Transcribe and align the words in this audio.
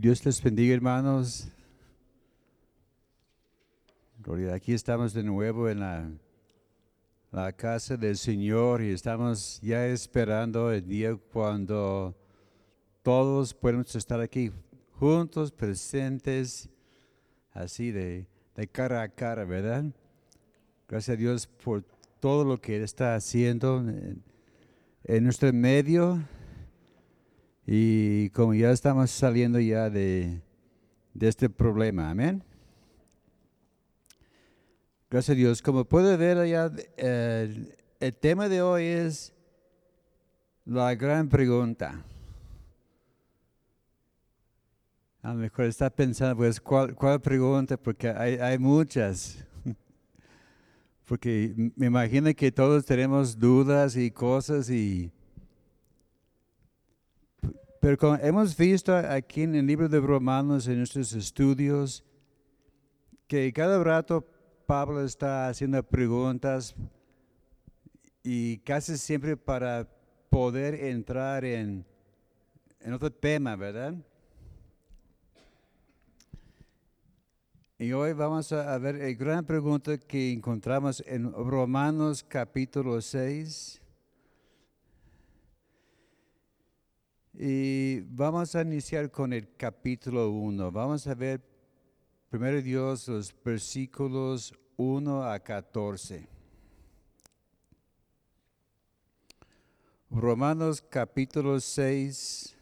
Dios 0.00 0.24
les 0.24 0.42
bendiga, 0.42 0.74
hermanos. 0.74 1.46
Gloria, 4.18 4.54
aquí 4.54 4.72
estamos 4.72 5.12
de 5.12 5.22
nuevo 5.22 5.68
en 5.68 5.80
la, 5.80 6.10
la 7.30 7.52
casa 7.52 7.98
del 7.98 8.16
Señor 8.16 8.80
y 8.80 8.92
estamos 8.92 9.60
ya 9.60 9.86
esperando 9.88 10.72
el 10.72 10.88
día 10.88 11.14
cuando 11.16 12.16
todos 13.02 13.52
podemos 13.52 13.94
estar 13.94 14.22
aquí 14.22 14.50
juntos, 14.92 15.52
presentes, 15.52 16.70
así 17.52 17.90
de, 17.90 18.26
de 18.56 18.68
cara 18.68 19.02
a 19.02 19.08
cara, 19.10 19.44
¿verdad? 19.44 19.84
Gracias 20.88 21.14
a 21.14 21.18
Dios 21.18 21.46
por 21.46 21.84
todo 22.20 22.42
lo 22.46 22.58
que 22.58 22.76
Él 22.76 22.84
está 22.84 23.16
haciendo 23.16 23.80
en, 23.80 24.22
en 25.04 25.24
nuestro 25.24 25.52
medio. 25.52 26.22
Y 27.72 28.30
como 28.30 28.52
ya 28.52 28.72
estamos 28.72 29.12
saliendo 29.12 29.60
ya 29.60 29.88
de, 29.90 30.42
de 31.14 31.28
este 31.28 31.48
problema, 31.48 32.10
amén. 32.10 32.42
Gracias 35.08 35.36
a 35.36 35.38
Dios. 35.38 35.62
Como 35.62 35.84
puede 35.84 36.16
ver 36.16 36.38
allá, 36.38 36.68
el, 36.96 38.16
tema 38.18 38.48
de 38.48 38.60
hoy 38.60 38.86
es 38.86 39.32
la 40.64 40.96
gran 40.96 41.28
pregunta. 41.28 42.04
A 45.22 45.28
lo 45.28 45.34
mejor 45.36 45.66
está 45.66 45.90
pensando, 45.90 46.38
pues, 46.38 46.60
¿cuál, 46.60 46.96
cuál 46.96 47.20
pregunta? 47.20 47.76
Porque 47.76 48.08
hay, 48.08 48.34
hay 48.34 48.58
muchas. 48.58 49.46
Porque 51.04 51.54
me 51.76 51.86
imagino 51.86 52.34
que 52.34 52.50
todos 52.50 52.84
tenemos 52.84 53.38
dudas 53.38 53.94
y 53.94 54.10
cosas 54.10 54.68
y... 54.70 55.12
Pero 57.80 57.96
como 57.96 58.16
hemos 58.16 58.54
visto 58.54 58.94
aquí 58.94 59.42
en 59.42 59.54
el 59.54 59.66
libro 59.66 59.88
de 59.88 59.98
Romanos, 60.00 60.68
en 60.68 60.76
nuestros 60.76 61.14
estudios, 61.14 62.04
que 63.26 63.50
cada 63.54 63.82
rato 63.82 64.22
Pablo 64.66 65.02
está 65.02 65.48
haciendo 65.48 65.82
preguntas 65.82 66.74
y 68.22 68.58
casi 68.58 68.98
siempre 68.98 69.34
para 69.34 69.88
poder 70.28 70.74
entrar 70.74 71.42
en, 71.46 71.86
otro 72.92 73.10
tema, 73.10 73.56
¿verdad? 73.56 73.94
Y 77.78 77.92
hoy 77.92 78.12
vamos 78.12 78.52
a 78.52 78.76
ver 78.76 78.96
la 78.96 79.10
gran 79.12 79.46
pregunta 79.46 79.96
que 79.96 80.32
encontramos 80.32 81.02
en 81.06 81.32
Romanos 81.32 82.22
capítulo 82.22 83.00
6. 83.00 83.79
Y 87.32 88.00
vamos 88.00 88.54
a 88.54 88.62
iniciar 88.62 89.10
con 89.10 89.32
el 89.32 89.54
capítulo 89.56 90.30
1. 90.30 90.72
Vamos 90.72 91.06
a 91.06 91.14
ver 91.14 91.40
primero 92.28 92.60
Dios 92.60 93.06
los 93.08 93.34
versículos 93.44 94.52
1 94.76 95.24
a 95.24 95.38
14. 95.38 96.28
Romanos 100.10 100.82
capítulo 100.82 101.60
6, 101.60 102.56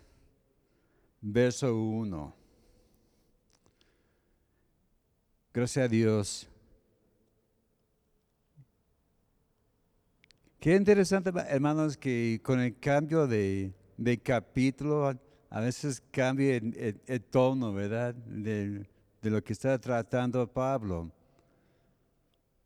verso 1.22 1.74
1. 1.74 2.34
Gracias 5.54 5.84
a 5.84 5.88
Dios. 5.88 6.48
Qué 10.60 10.74
interesante, 10.74 11.30
hermanos, 11.48 11.96
que 11.96 12.40
con 12.42 12.60
el 12.60 12.78
cambio 12.78 13.26
de, 13.26 13.72
de 13.98 14.16
capítulo 14.16 15.12
a 15.50 15.60
veces 15.60 16.02
cambia 16.10 16.56
el, 16.56 17.22
tono, 17.30 17.72
¿verdad? 17.74 18.14
De, 18.14 18.86
lo 19.22 19.42
que 19.42 19.52
está 19.52 19.78
tratando 19.78 20.46
Pablo. 20.50 21.10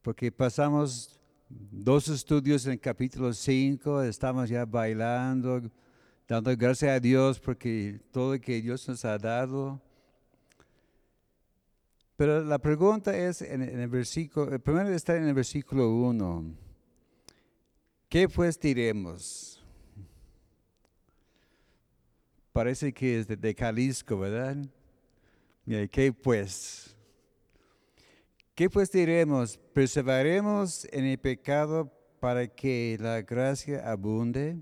Porque 0.03 0.31
pasamos 0.31 1.19
dos 1.49 2.09
estudios 2.09 2.67
en 2.67 2.73
el 2.73 2.81
capítulo 2.81 3.33
5, 3.33 4.03
estamos 4.03 4.49
ya 4.49 4.65
bailando, 4.65 5.63
dando 6.29 6.55
gracias 6.57 6.91
a 6.91 7.01
Dios 7.01 7.41
porque 7.41 8.01
todo 8.11 8.35
lo 8.35 8.41
que 8.41 8.61
Dios 8.61 8.87
nos 8.89 9.05
ha 9.05 9.17
dado. 9.17 9.81
Pero 12.17 12.45
la 12.45 12.59
pregunta 12.59 13.17
es 13.17 13.43
en 13.43 13.63
el 13.63 13.89
versículo, 13.89 14.59
primero 14.59 14.91
está 14.91 15.17
en 15.17 15.25
el 15.25 15.35
versículo 15.35 15.89
1. 15.95 16.55
¿Qué 18.09 18.29
pues 18.29 18.61
diremos? 18.61 19.62
Parece 22.53 22.93
que 22.93 23.21
es 23.21 23.27
de, 23.27 23.55
Jalisco, 23.55 24.19
¿verdad? 24.19 24.57
¿Qué 25.91 26.13
pues? 26.13 26.95
¿Qué 28.55 28.69
pues 28.69 28.93
diremos? 28.93 29.59
¿Perseveraremos 29.73 30.87
en 30.93 31.07
el 31.07 31.19
pecado 31.19 31.91
para 32.21 32.47
que 32.47 32.99
la 33.01 33.23
gracia 33.23 33.91
abunde? 33.91 34.61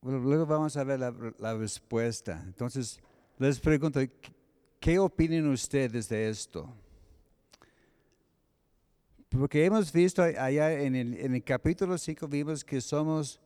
Bueno, 0.00 0.20
luego 0.20 0.46
vamos 0.46 0.76
a 0.76 0.84
ver 0.84 1.00
la, 1.00 1.12
la, 1.38 1.54
respuesta. 1.54 2.42
Entonces, 2.46 3.00
les 3.38 3.58
pregunto, 3.58 4.00
¿qué 4.78 4.98
opinan 4.98 5.48
ustedes 5.48 6.08
de 6.08 6.28
esto? 6.28 6.72
Porque 9.38 9.64
hemos 9.64 9.90
visto 9.90 10.22
allá 10.22 10.72
en 10.82 10.94
el, 10.94 11.42
capítulo 11.42 11.96
5, 11.96 12.28
vimos 12.28 12.62
que 12.62 12.82
somos 12.82 13.40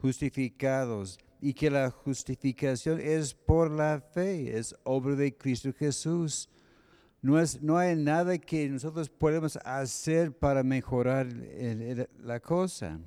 justificados 0.00 1.18
y 1.40 1.52
que 1.52 1.68
la 1.70 1.90
justificación 1.90 3.00
es 3.00 3.34
por 3.34 3.68
la 3.68 4.00
fe, 4.00 4.56
es 4.56 4.76
obra 4.84 5.16
de 5.16 5.36
Cristo 5.36 5.72
Jesús. 5.76 6.48
No, 7.20 7.40
es, 7.40 7.60
no 7.60 7.76
hay 7.76 7.96
nada 7.96 8.38
que 8.38 8.68
nosotros 8.68 9.08
podemos 9.08 9.56
hacer 9.64 10.30
para 10.30 10.62
mejorar 10.62 11.26
la 12.22 12.38
cosa. 12.38 13.00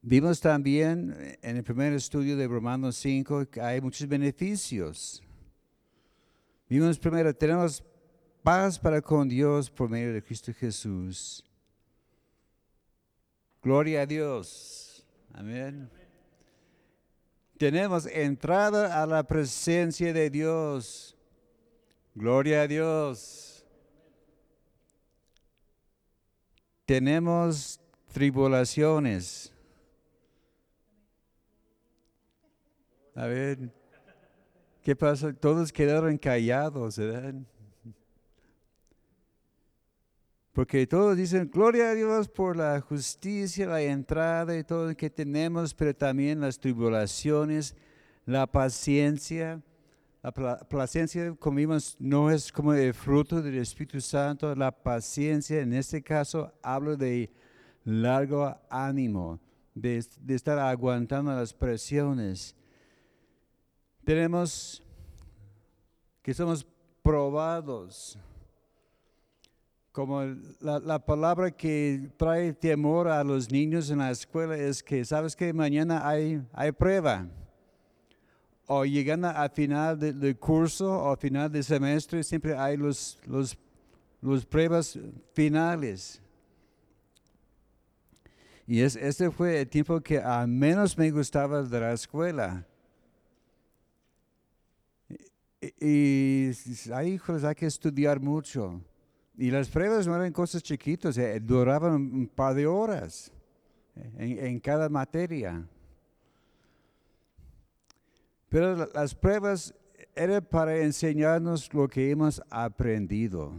Vimos 0.00 0.40
también 0.40 1.36
en 1.42 1.56
el 1.56 1.64
primer 1.64 1.92
estudio 1.92 2.36
de 2.36 2.46
Romanos 2.46 2.94
5 2.96 3.46
que 3.50 3.60
hay 3.60 3.80
muchos 3.80 4.06
beneficios. 4.06 5.24
Vimos 6.68 6.98
primero, 7.00 7.34
tenemos 7.34 7.82
paz 8.48 8.78
para 8.78 9.02
con 9.02 9.28
Dios 9.28 9.68
por 9.68 9.90
medio 9.90 10.10
de 10.10 10.22
Cristo 10.22 10.54
Jesús. 10.54 11.44
Gloria 13.62 14.00
a 14.00 14.06
Dios. 14.06 15.06
Amén. 15.34 15.90
Tenemos 17.58 18.06
entrada 18.06 19.02
a 19.02 19.04
la 19.04 19.22
presencia 19.22 20.14
de 20.14 20.30
Dios. 20.30 21.14
Gloria 22.14 22.62
a 22.62 22.66
Dios. 22.66 23.66
Tenemos 26.86 27.78
tribulaciones. 28.14 29.52
A 33.14 33.26
ver, 33.26 33.58
¿qué 34.82 34.96
pasa? 34.96 35.34
Todos 35.34 35.70
quedaron 35.70 36.16
callados, 36.16 36.96
¿verdad? 36.96 37.34
Porque 40.58 40.88
todos 40.88 41.16
dicen, 41.16 41.48
gloria 41.48 41.90
a 41.90 41.94
Dios 41.94 42.28
por 42.28 42.56
la 42.56 42.80
justicia, 42.80 43.64
la 43.64 43.80
entrada 43.80 44.58
y 44.58 44.64
todo 44.64 44.88
lo 44.88 44.96
que 44.96 45.08
tenemos, 45.08 45.72
pero 45.72 45.94
también 45.94 46.40
las 46.40 46.58
tribulaciones, 46.58 47.76
la 48.26 48.44
paciencia. 48.44 49.62
La 50.20 50.32
paciencia, 50.32 51.32
como 51.38 51.58
vimos, 51.58 51.94
no 52.00 52.28
es 52.28 52.50
como 52.50 52.74
el 52.74 52.92
fruto 52.92 53.40
del 53.40 53.58
Espíritu 53.58 54.00
Santo. 54.00 54.52
La 54.56 54.72
paciencia, 54.72 55.60
en 55.60 55.74
este 55.74 56.02
caso, 56.02 56.52
hablo 56.60 56.96
de 56.96 57.30
largo 57.84 58.52
ánimo, 58.68 59.38
de, 59.76 60.04
de 60.20 60.34
estar 60.34 60.58
aguantando 60.58 61.30
las 61.30 61.54
presiones 61.54 62.56
tenemos 64.04 64.82
que 66.20 66.34
somos 66.34 66.66
probados. 67.00 68.18
Como 69.98 70.22
la, 70.60 70.78
la, 70.78 71.04
palabra 71.04 71.50
que 71.50 72.08
trae 72.16 72.52
temor 72.52 73.08
a 73.08 73.24
los 73.24 73.50
niños 73.50 73.90
en 73.90 73.98
la 73.98 74.12
escuela 74.12 74.56
es 74.56 74.80
que, 74.80 75.04
¿sabes 75.04 75.34
que 75.34 75.52
Mañana 75.52 76.08
hay, 76.08 76.40
hay 76.52 76.70
prueba. 76.70 77.26
O 78.68 78.84
llegando 78.84 79.26
al 79.26 79.50
final 79.50 79.98
del 79.98 80.20
de 80.20 80.36
curso 80.36 80.88
o 80.88 81.10
al 81.10 81.16
final 81.16 81.50
del 81.50 81.64
semestre, 81.64 82.22
siempre 82.22 82.56
hay 82.56 82.76
los, 82.76 83.18
los, 83.26 83.58
los 84.20 84.46
pruebas 84.46 84.96
finales. 85.32 86.22
Y 88.68 88.80
es, 88.82 88.94
este 88.94 89.32
fue 89.32 89.62
el 89.62 89.68
tiempo 89.68 90.00
que 90.00 90.22
a 90.22 90.46
menos 90.46 90.96
me 90.96 91.10
gustaba 91.10 91.64
de 91.64 91.80
la 91.80 91.92
escuela 91.92 92.64
y, 95.80 96.52
hijos, 97.04 97.42
hay 97.42 97.54
que 97.56 97.66
estudiar 97.66 98.20
mucho. 98.20 98.80
Y 99.40 99.50
las 99.52 99.68
pruebas 99.68 100.04
no 100.06 100.16
eran 100.16 100.32
cosas 100.32 100.62
chiquitas, 100.62 101.16
eh, 101.16 101.38
duraban 101.40 101.92
un 101.94 102.26
par 102.28 102.54
de 102.54 102.66
horas. 102.66 103.32
en, 104.16 104.38
en 104.46 104.60
cada 104.60 104.88
materia. 104.88 105.64
Pero 108.48 108.76
la- 108.76 108.88
las 108.94 109.12
pruebas 109.14 109.74
eran 110.14 110.44
para 110.44 110.76
enseñarnos 110.78 111.72
lo 111.74 111.88
que 111.88 112.10
hemos 112.10 112.40
aprendido. 112.50 113.52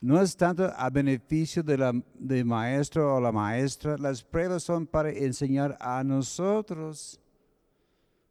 No 0.00 0.20
es 0.20 0.36
tanto 0.36 0.64
a 0.76 0.90
beneficio 0.90 1.62
de 1.62 2.02
del 2.14 2.44
maestro 2.44 3.14
o 3.16 3.20
la 3.20 3.30
maestra, 3.30 3.96
las 3.98 4.22
pruebas 4.24 4.64
son 4.64 4.84
para 4.86 5.10
enseñar 5.10 5.76
a 5.80 6.02
nosotros, 6.02 7.20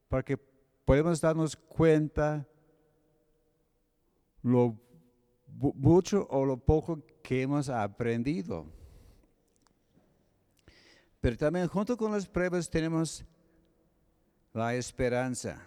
para 0.09 0.23
que 0.23 0.37
podemos 0.83 1.21
darnos 1.21 1.55
cuenta 1.55 2.45
lo 4.43 4.75
mucho 5.75 6.27
o 6.29 6.45
lo 6.45 6.57
poco 6.57 7.01
que 7.23 7.41
hemos 7.43 7.69
aprendido. 7.69 8.65
Pero 11.19 11.37
también 11.37 11.67
junto 11.67 11.95
con 11.95 12.11
las 12.11 12.25
pruebas 12.27 12.69
tenemos 12.69 13.23
la 14.53 14.73
esperanza 14.75 15.61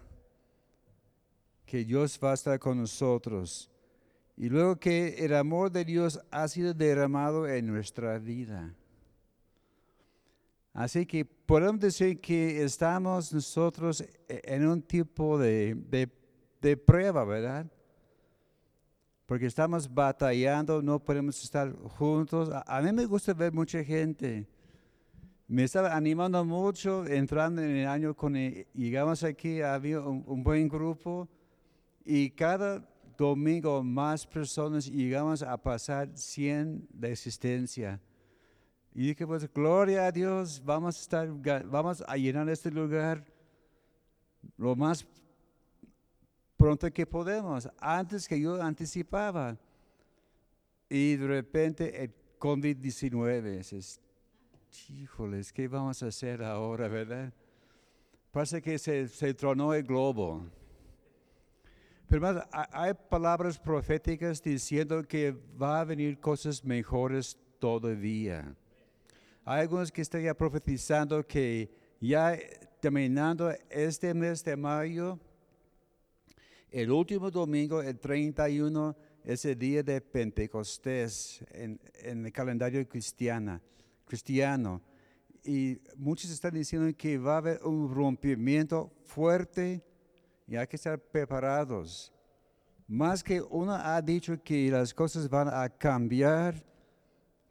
que 1.65 1.85
Dios 1.85 2.19
va 2.23 2.33
a 2.33 2.35
estar 2.35 2.59
con 2.59 2.79
nosotros 2.79 3.71
y 4.37 4.49
luego 4.49 4.77
que 4.77 5.25
el 5.25 5.35
amor 5.35 5.71
de 5.71 5.85
Dios 5.85 6.21
ha 6.31 6.49
sido 6.49 6.75
derramado 6.75 7.47
en 7.47 7.67
nuestra 7.67 8.19
vida. 8.19 8.75
Así 10.73 11.07
que 11.07 11.25
podemos 11.25 11.81
decir 11.81 12.21
que 12.21 12.65
estamos 12.65 13.33
nosotros 13.33 14.01
e- 14.01 14.43
en 14.45 14.67
un 14.67 14.83
tipo 14.83 15.39
de, 15.39 15.75
de- 15.89 16.11
de 16.61 16.77
prueba, 16.77 17.25
¿verdad? 17.25 17.71
Porque 19.27 19.47
estamos 19.47 19.93
batallando, 19.93 20.83
no 20.83 20.99
podemos 21.03 21.43
estar 21.43 21.73
juntos. 21.97 22.51
A, 22.51 22.63
a 22.77 22.83
mí 22.83 22.93
me 22.93 23.07
gusta 23.07 23.33
ver 23.33 23.53
mucha 23.53 23.83
gente. 23.83 24.47
Me 25.49 25.65
estaba 25.65 25.95
animando 25.95 26.45
mucho 26.45 27.07
entrando 27.07 27.63
en 27.63 27.71
el 27.71 27.87
año 27.89 28.15
con 28.15 28.37
el- 28.37 28.67
llegamos 28.75 29.23
aquí, 29.23 29.61
había 29.63 30.01
un, 30.01 30.25
un 30.27 30.43
buen 30.43 30.69
grupo 30.69 31.29
y 32.05 32.31
cada 32.31 32.87
domingo 33.17 33.83
más 33.83 34.27
personas 34.27 34.87
llegamos 34.91 35.43
a 35.43 35.57
pasar 35.57 36.11
100 36.15 36.87
de 36.93 37.13
existencia. 37.13 38.01
Y 38.95 39.09
dije, 39.09 39.27
pues 39.27 39.51
gloria 39.53 40.07
a 40.07 40.13
Dios, 40.13 40.63
vamos 40.65 40.97
a 40.99 41.01
estar, 41.01 41.65
vamos 41.67 42.03
a 42.07 42.17
llenar 42.17 42.49
este 42.49 42.71
lugar 42.71 43.25
lo 44.57 44.77
más 44.77 45.07
pronto 46.65 46.91
que 46.91 47.05
podemos, 47.05 47.69
antes 47.79 48.27
que 48.27 48.41
yo 48.41 48.63
anticipaba. 48.63 49.55
Y 50.89 51.17
de 51.17 51.27
repente 51.27 52.03
el 52.03 52.11
COVID-19, 52.39 53.59
dices, 53.59 54.01
híjoles, 54.89 55.53
¿qué 55.53 55.69
vamos 55.69 56.03
a 56.03 56.07
hacer 56.07 56.43
ahora, 56.43 56.89
verdad? 56.89 57.35
Parece 58.33 58.63
que 58.63 58.79
se, 58.79 59.09
se 59.09 59.35
tronó 59.35 59.75
el 59.75 59.83
globo. 59.83 60.47
Pero 62.09 62.27
hermanos, 62.29 62.49
ha- 62.51 62.83
hay 62.83 62.95
palabras 63.11 63.59
proféticas 63.59 64.43
diciendo 64.43 65.07
que 65.07 65.37
va 65.61 65.81
a 65.81 65.85
venir 65.85 66.19
cosas 66.19 66.65
mejores 66.65 67.39
todavía. 67.59 68.57
Hay 69.45 69.61
algunos 69.61 69.93
que 69.93 70.01
están 70.01 70.23
ya 70.23 70.33
profetizando 70.33 71.27
que 71.27 71.71
ya 72.01 72.39
terminando 72.81 73.51
este 73.69 74.15
mes 74.15 74.43
de 74.43 74.57
mayo, 74.57 75.21
el 76.75 76.91
último 76.91 77.31
domingo, 77.31 77.81
el 77.81 78.01
31, 78.01 78.97
es 79.23 79.45
el 79.45 79.57
día 79.57 79.81
de 79.85 80.01
Pentecostés 80.01 81.45
en, 81.53 81.81
en 82.03 82.27
el 82.27 82.33
calendario 82.33 82.87
cristiana, 82.89 83.63
cristiano. 84.05 84.83
Y 85.45 85.79
muchos 85.97 86.33
están 86.33 86.53
diciendo 86.53 86.93
que 86.99 87.17
va 87.17 87.35
a 87.35 87.37
haber 87.37 87.63
un 87.63 87.95
rompimiento 87.95 88.93
fuerte 89.05 89.85
y 90.49 90.57
hay 90.57 90.67
que 90.67 90.75
estar 90.75 90.99
preparados. 90.99 92.13
Más 92.89 93.23
que 93.23 93.41
uno 93.41 93.73
ha 93.73 94.03
dicho 94.03 94.37
que 94.43 94.69
las 94.69 94.93
cosas 94.93 95.31
van 95.31 95.47
a 95.47 95.69
cambiar, 95.69 96.57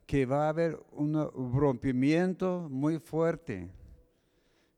que 0.06 0.26
va 0.26 0.48
a 0.48 0.50
haber 0.50 0.78
un 0.92 1.14
rompimiento 1.54 2.68
muy 2.70 3.00
fuerte. 3.00 3.72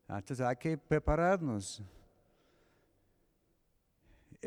Entonces 0.08 0.42
hay 0.42 0.56
que 0.56 0.78
prepararnos. 0.78 1.84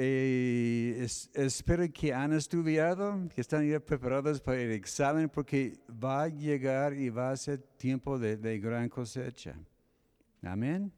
Eh, 0.00 0.96
es- 1.00 1.28
espero 1.34 1.84
que 1.92 2.14
han 2.14 2.32
estudiado, 2.32 3.28
que 3.34 3.40
están 3.40 3.68
ya 3.68 3.80
preparados 3.80 4.40
para 4.40 4.60
el 4.60 4.70
examen, 4.70 5.28
porque 5.28 5.76
va 5.90 6.22
a 6.22 6.28
llegar 6.28 6.94
y 6.94 7.10
va 7.10 7.32
a 7.32 7.36
ser 7.36 7.58
tiempo 7.76 8.16
de, 8.16 8.60
gran 8.60 8.88
cosecha. 8.88 9.56
Amén. 10.40 10.92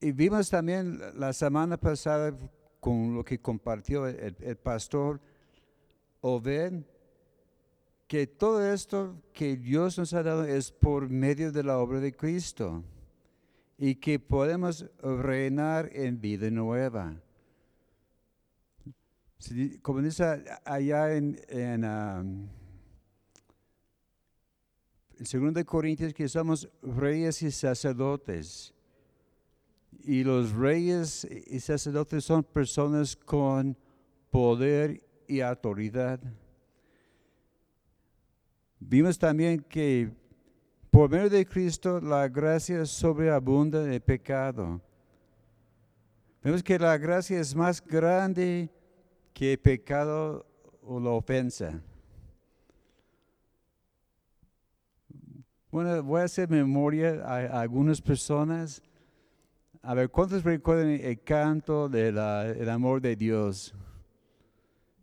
Y, 0.00 0.10
vimos 0.10 0.50
también 0.50 1.00
la- 1.14 1.32
semana 1.32 1.76
pasada 1.76 2.36
con 2.80 3.14
lo 3.14 3.24
que 3.24 3.38
compartió 3.38 4.08
el, 4.08 4.34
el 4.40 4.56
pastor 4.56 5.20
Obed, 6.22 6.82
que 8.08 8.26
todo 8.26 8.68
esto 8.68 9.22
que 9.32 9.56
Dios 9.56 9.96
nos 9.96 10.12
ha 10.12 10.24
dado 10.24 10.42
es 10.44 10.72
por 10.72 11.08
medio 11.08 11.52
de 11.52 11.62
la 11.62 11.78
obra 11.78 12.00
de 12.00 12.12
Cristo 12.12 12.82
y 13.78 13.94
que 13.96 14.18
podemos 14.18 14.86
reinar 15.02 15.90
en 15.92 16.20
vida 16.20 16.50
nueva. 16.50 17.20
Como 19.82 20.00
dice 20.00 20.44
allá 20.64 21.14
en, 21.14 21.38
en, 21.48 21.84
um, 21.84 22.48
en 25.18 25.54
2 25.54 25.64
Corintios 25.64 26.14
que 26.14 26.28
somos 26.28 26.68
reyes 26.82 27.42
y 27.42 27.50
sacerdotes. 27.50 28.72
Y 30.04 30.24
los 30.24 30.52
reyes 30.52 31.26
y 31.46 31.60
sacerdotes 31.60 32.24
son 32.24 32.44
personas 32.44 33.14
con 33.14 33.76
poder 34.30 35.02
y 35.26 35.40
autoridad. 35.40 36.20
Vimos 38.78 39.18
también 39.18 39.60
que 39.60 40.10
por 40.96 41.10
medio 41.10 41.28
de 41.28 41.44
Cristo 41.44 42.00
la 42.00 42.26
gracia 42.26 42.86
sobreabunda 42.86 43.84
el 43.84 44.00
pecado. 44.00 44.80
Vemos 46.42 46.62
que 46.62 46.78
la 46.78 46.96
gracia 46.96 47.38
es 47.38 47.54
más 47.54 47.84
grande 47.84 48.70
que 49.34 49.52
el 49.52 49.58
pecado 49.58 50.46
o 50.80 50.98
la 50.98 51.10
ofensa. 51.10 51.82
Bueno, 55.70 56.02
voy 56.02 56.22
a 56.22 56.24
hacer 56.24 56.48
memoria 56.48 57.22
a, 57.26 57.60
algunas 57.60 58.00
personas. 58.00 58.82
A 59.82 59.92
ver, 59.92 60.08
¿cuántos 60.08 60.44
recuerdan 60.44 60.88
el 60.92 61.22
canto 61.22 61.90
del 61.90 62.18
amor 62.70 63.02
de 63.02 63.14
Dios? 63.14 63.74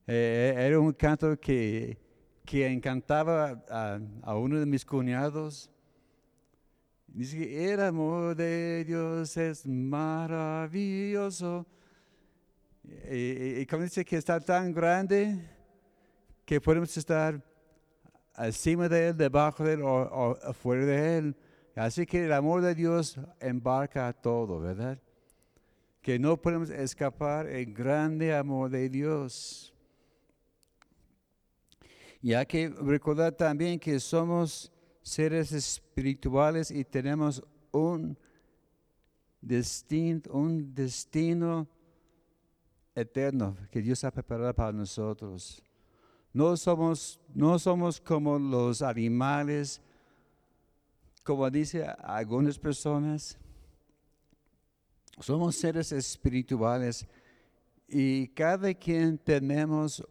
Eh, 0.07 0.55
era 0.57 0.79
un 0.79 0.91
canto 0.93 1.39
que, 1.39 1.99
que 2.43 2.65
encantaba 2.65 3.63
a 4.23 4.35
uno 4.35 4.59
de 4.59 4.65
mis 4.65 4.83
cuñados. 4.83 5.69
Dice 7.13 7.37
que 7.37 7.71
el 7.73 7.79
amor 7.79 8.35
de 8.35 8.83
Dios 8.85 9.37
es 9.37 9.65
maravilloso. 9.67 11.65
Y, 12.83 13.15
y- 13.15 13.59
y 13.61 13.65
como 13.67 13.83
dice 13.83 14.03
que 14.03 14.17
está 14.17 14.39
tan 14.39 14.73
grande 14.73 15.39
que 16.43 16.59
podemos 16.59 16.97
estar 16.97 17.39
encima 18.37 18.89
de 18.89 19.09
él, 19.09 19.17
debajo 19.17 19.63
de 19.63 19.73
él 19.73 19.83
o, 19.83 19.93
o 19.93 20.37
afuera 20.43 20.85
de 20.87 21.17
él. 21.19 21.35
Así 21.75 22.03
que 22.05 22.25
el 22.25 22.33
amor 22.33 22.61
de 22.63 22.73
Dios 22.73 23.19
embarca 23.39 24.07
a 24.07 24.13
todo, 24.13 24.59
¿verdad? 24.59 24.97
Que 26.01 26.17
no 26.17 26.35
podemos 26.35 26.71
escapar 26.71 27.45
el 27.47 27.71
grande 27.73 28.35
amor 28.35 28.71
de 28.71 28.89
Dios. 28.89 29.71
Y 32.23 32.33
hay 32.33 32.45
que 32.47 32.69
recordar 32.69 33.33
también 33.33 33.79
que 33.79 33.99
somos 33.99 34.72
seres 35.03 35.51
espirituales 35.51 36.71
y 36.71 36.83
tenemos 36.83 37.43
un 37.71 38.17
destino, 39.41 40.21
un 40.31 40.73
destino 40.73 41.67
eterno 42.95 43.57
que 43.69 43.81
Dios 43.81 44.03
ha 44.03 44.11
preparado 44.11 44.53
para 44.53 44.71
nosotros. 44.71 45.61
No 46.31 46.57
somos, 46.57 47.19
no 47.35 47.59
somos 47.59 47.99
como 47.99 48.39
los 48.39 48.81
animales, 48.81 49.81
como 51.23 51.49
dice 51.51 51.85
algunas 51.85 52.57
personas. 52.57 53.37
Somos 55.19 55.55
seres 55.55 55.91
espirituales 55.91 57.05
y 57.87 58.27
cada 58.29 58.73
quien 58.73 59.17
tenemos 59.17 60.03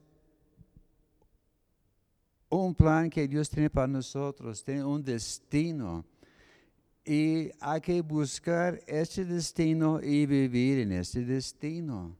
un 2.58 2.74
plan 2.74 3.08
que 3.08 3.26
Dios 3.26 3.48
tiene 3.48 3.70
para 3.70 3.86
nosotros, 3.86 4.62
tiene 4.62 4.84
un 4.84 5.02
destino. 5.02 6.04
Y 7.04 7.50
hay 7.60 7.80
que 7.80 8.00
buscar 8.02 8.78
ese 8.86 9.24
destino 9.24 10.00
y 10.00 10.26
vivir 10.26 10.80
en 10.80 10.92
ese 10.92 11.24
destino. 11.24 12.16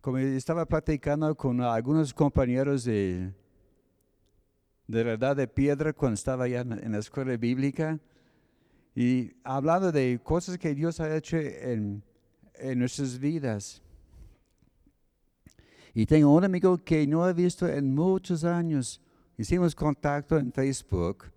como 0.00 0.18
estaba 0.18 0.66
platicando 0.66 1.34
con 1.34 1.62
algunos 1.62 2.12
compañeros 2.12 2.84
de, 2.84 3.32
de 4.86 5.16
la 5.16 5.34
de 5.34 5.48
piedra 5.48 5.94
cuando 5.94 6.14
estaba 6.14 6.46
ya 6.46 6.60
en 6.60 6.92
la 6.92 6.98
escuela 6.98 7.34
bíblica 7.38 7.98
y 8.94 9.32
hablando 9.42 9.90
de 9.90 10.20
cosas 10.22 10.58
que 10.58 10.74
Dios 10.74 11.00
ha 11.00 11.16
hecho 11.16 11.38
en, 11.38 12.02
en 12.56 12.78
nuestras 12.78 13.18
vidas. 13.18 13.83
Y 15.94 16.06
tengo 16.06 16.34
un 16.34 16.42
amigo 16.42 16.76
que 16.76 17.06
no 17.06 17.28
he 17.28 17.32
visto 17.32 17.68
en 17.68 17.94
muchos 17.94 18.42
años. 18.42 19.00
Hicimos 19.38 19.76
contacto 19.76 20.36
en 20.36 20.52
Facebook. 20.52 21.30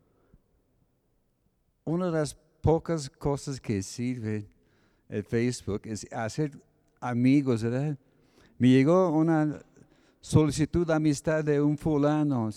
Una 1.86 2.08
de 2.08 2.12
las 2.12 2.36
pocas 2.62 3.08
cosas 3.08 3.62
que 3.62 3.84
sirve 3.84 4.50
el 5.08 5.24
Facebook 5.24 5.82
es 5.86 6.12
hacer 6.12 6.52
amigos, 7.00 7.62
¿verdad? 7.62 7.98
Me 8.58 8.70
llegó 8.70 9.12
una 9.12 9.62
solicitud 10.20 10.86
de 10.88 10.94
amistad 10.94 11.44
de 11.44 11.62
un 11.62 11.78
fulano. 11.78 12.50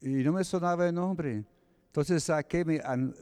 y 0.00 0.08
no 0.08 0.32
me 0.32 0.42
sonaba 0.42 0.88
el 0.88 0.94
nombre. 0.94 1.44
Entonces 1.94 2.24
saqué 2.24 2.64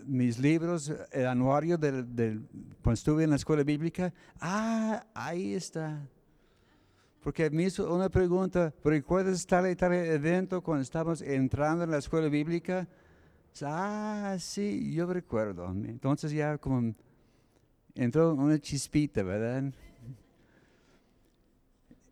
mis 0.06 0.38
libros, 0.38 0.90
el 1.10 1.26
anuario 1.26 1.76
del, 1.76 2.42
cuando 2.82 2.94
estuve 2.94 3.24
en 3.24 3.28
la 3.28 3.36
escuela 3.36 3.62
bíblica. 3.62 4.14
Ah, 4.40 5.04
ahí 5.12 5.52
está. 5.52 6.00
Porque 7.22 7.50
me 7.50 7.64
hizo 7.64 7.94
una 7.94 8.08
pregunta, 8.08 8.72
¿recuerdas 8.82 9.44
tal 9.44 9.70
y 9.70 9.76
tal 9.76 9.92
evento 9.92 10.62
cuando 10.62 10.80
estábamos 10.80 11.20
entrando 11.20 11.84
en 11.84 11.90
la 11.90 11.98
escuela 11.98 12.30
bíblica? 12.30 12.88
Ah, 13.60 14.36
sí, 14.38 14.90
yo 14.94 15.04
recuerdo. 15.12 15.68
Entonces 15.68 16.32
ya 16.32 16.56
como 16.56 16.94
entró 17.94 18.32
una 18.32 18.58
chispita, 18.58 19.22
¿verdad? 19.22 19.70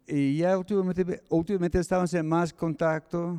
Y 0.07 0.37
ya 0.37 0.59
últimamente, 0.59 1.23
últimamente 1.31 1.79
estamos 1.79 2.13
en 2.13 2.29
más 2.29 2.53
contacto. 2.53 3.39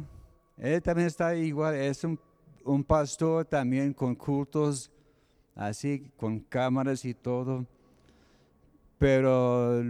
Él 0.57 0.81
también 0.81 1.07
está 1.07 1.35
igual, 1.35 1.75
es 1.75 2.03
un 2.03 2.19
un 2.65 2.83
pastor 2.83 3.45
también 3.45 3.93
con 3.93 4.15
cultos, 4.15 4.91
así, 5.55 6.11
con 6.17 6.39
cámaras 6.39 7.05
y 7.05 7.13
todo. 7.13 7.65
Pero 8.97 9.83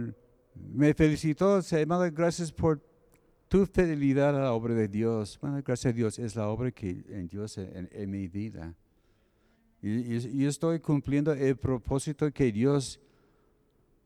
me 0.54 0.94
felicitó, 0.94 1.60
hermano, 1.70 2.10
gracias 2.12 2.52
por 2.52 2.80
tu 3.48 3.66
fidelidad 3.66 4.36
a 4.36 4.42
la 4.44 4.52
obra 4.52 4.74
de 4.74 4.88
Dios. 4.88 5.38
Bueno, 5.40 5.62
gracias 5.64 5.92
a 5.92 5.96
Dios, 5.96 6.18
es 6.18 6.34
la 6.36 6.48
obra 6.48 6.70
que 6.70 7.04
en 7.08 7.28
Dios 7.28 7.58
en, 7.58 8.10
mi 8.10 8.28
vida. 8.28 8.74
Y, 9.82 10.44
estoy 10.44 10.80
cumpliendo 10.80 11.32
el 11.32 11.56
propósito 11.56 12.30
que 12.32 12.52
Dios, 12.52 13.00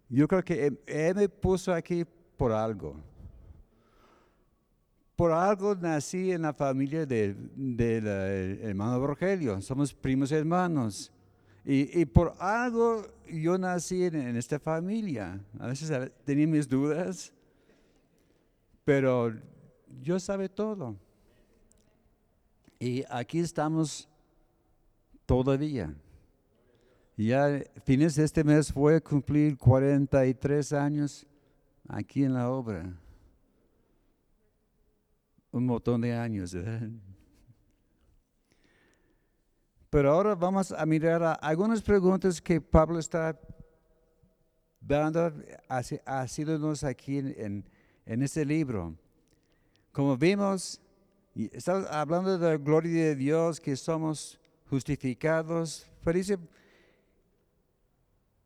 yo 0.09 0.27
creo 0.27 0.43
que 0.43 0.67
él 0.87 1.15
me 1.15 1.29
puso 1.29 1.73
aquí 1.73 2.05
por 2.37 2.53
algo 2.53 2.97
por 5.17 5.33
algo 5.33 5.75
nací 5.75 6.31
en 6.31 6.43
la 6.43 6.53
familia 6.53 7.07
del 7.07 7.51
de, 7.57 8.61
hermano 8.63 9.05
Rogelio, 9.05 9.61
somos 9.63 9.93
primos 9.95 10.31
hermanos. 10.31 11.11
Y, 11.65 12.05
por 12.05 12.35
algo 12.39 13.05
yo 13.29 13.59
nací 13.59 14.05
en, 14.05 14.37
esta 14.37 14.61
familia. 14.61 15.41
A 15.59 15.67
veces 15.67 16.13
tenía 16.25 16.47
mis 16.47 16.69
dudas, 16.69 17.33
pero 18.85 19.35
yo 20.01 20.21
sabe 20.21 20.49
todo. 20.49 20.95
Y 22.79 23.03
aquí 23.11 23.41
estamos 23.41 24.09
todavía. 25.25 25.93
Ya 27.17 27.65
fines 27.85 28.15
de 28.15 28.25
este 28.25 28.45
mes 28.45 28.71
fue 28.71 29.03
cumplir 29.03 29.57
43 29.57 30.73
años 30.75 31.27
aquí 31.89 32.23
en 32.23 32.35
la 32.35 32.51
obra 32.51 32.95
un 35.50 35.67
montón 35.67 36.00
de 36.00 36.15
años. 36.15 36.57
Pero 39.91 40.12
ahora 40.12 40.35
vamos 40.35 40.73
a 40.73 40.85
mirar 40.85 41.38
algunas 41.41 41.81
preguntas 41.81 42.41
que 42.41 42.61
Pablo 42.61 42.99
está 42.99 43.38
dando, 44.81 45.33
haciéndonos 45.69 46.85
aquí 46.85 47.19
en, 47.19 47.65
en 48.05 48.23
este 48.23 48.45
libro. 48.45 48.95
Como 49.93 50.17
vimos, 50.17 50.81
estamos 51.35 51.87
hablando 51.91 52.37
de 52.37 52.50
la 52.50 52.57
gloria 52.57 53.07
de 53.07 53.17
Dios, 53.17 53.61
que 53.61 53.76
somos 53.76 54.38
justificados. 54.69 55.87
Pero 56.05 56.19
dice, 56.19 56.38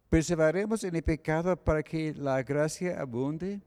perseveremos 0.09 0.85
en 0.85 0.95
el 0.95 1.03
pecado 1.03 1.57
para 1.57 1.83
que 1.83 2.15
la 2.15 2.43
gracia 2.43 3.01
abunde. 3.01 3.61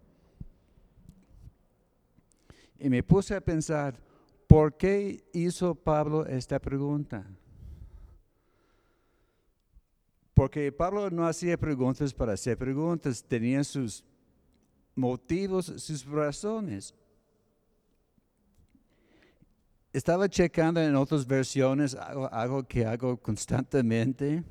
Y 2.83 2.89
me 2.89 3.01
puse 3.01 3.33
a 3.33 3.39
pensar, 3.39 3.97
¿por 4.45 4.75
qué 4.75 5.23
hizo 5.31 5.73
Pablo 5.73 6.25
esta 6.25 6.59
pregunta? 6.59 7.25
Porque 10.33 10.69
Pablo 10.69 11.09
no 11.09 11.25
hacía 11.25 11.57
preguntas 11.57 12.13
para 12.13 12.33
hacer 12.33 12.57
preguntas, 12.57 13.23
tenía 13.23 13.63
sus 13.63 14.03
motivos, 14.95 15.67
sus 15.77 16.05
razones. 16.05 16.93
Estaba 19.93 20.27
checando 20.27 20.81
en 20.81 20.93
otras 20.97 21.25
versiones, 21.25 21.95
algo, 21.95 22.63
que 22.63 22.85
hago 22.85 23.15
constantemente. 23.15 24.43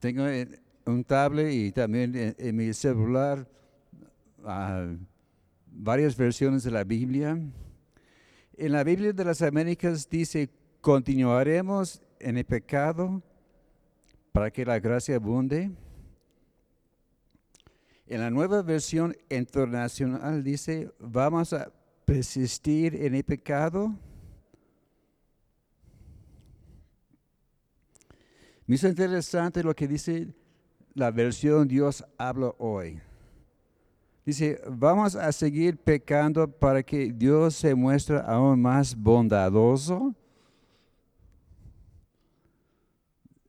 Tengo 0.00 0.24
un 0.86 1.04
tablet 1.04 1.52
y 1.52 1.70
también 1.70 2.34
en, 2.36 2.56
mi 2.56 2.72
celular. 2.72 3.48
Uh, 4.42 4.98
varias 5.74 6.16
versiones 6.16 6.62
de 6.62 6.70
la 6.70 6.84
Biblia. 6.84 7.38
En 8.56 8.72
la 8.72 8.84
Biblia 8.84 9.12
de 9.12 9.24
las 9.24 9.42
Américas 9.42 10.08
dice, 10.08 10.48
continuaremos 10.80 12.00
en 12.20 12.38
el 12.38 12.44
pecado 12.44 13.22
para 14.32 14.50
que 14.50 14.64
la 14.64 14.78
gracia 14.78 15.16
abunde. 15.16 15.70
En 18.06 18.20
la 18.20 18.30
nueva 18.30 18.62
versión 18.62 19.16
internacional 19.30 20.44
dice, 20.44 20.92
vamos 20.98 21.52
a 21.52 21.72
persistir 22.04 22.94
en 22.94 23.14
el 23.14 23.24
pecado. 23.24 23.94
Me 28.66 28.76
hizo 28.76 28.88
interesante 28.88 29.62
lo 29.62 29.74
que 29.74 29.88
dice 29.88 30.34
la 30.94 31.10
versión 31.10 31.66
Dios 31.66 32.04
habla 32.16 32.54
hoy. 32.58 33.00
Dice, 34.24 34.58
vamos 34.66 35.16
a 35.16 35.30
seguir 35.32 35.76
pecando 35.76 36.48
para 36.48 36.82
que 36.82 37.12
Dios 37.12 37.54
se 37.56 37.74
muestre 37.74 38.20
aún 38.24 38.60
más 38.62 38.96
bondadoso. 38.96 40.14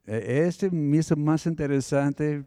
E, 0.06 0.46
este 0.48 0.70
me 0.70 0.98
hizo 0.98 1.16
más 1.16 1.46
interesante 1.46 2.44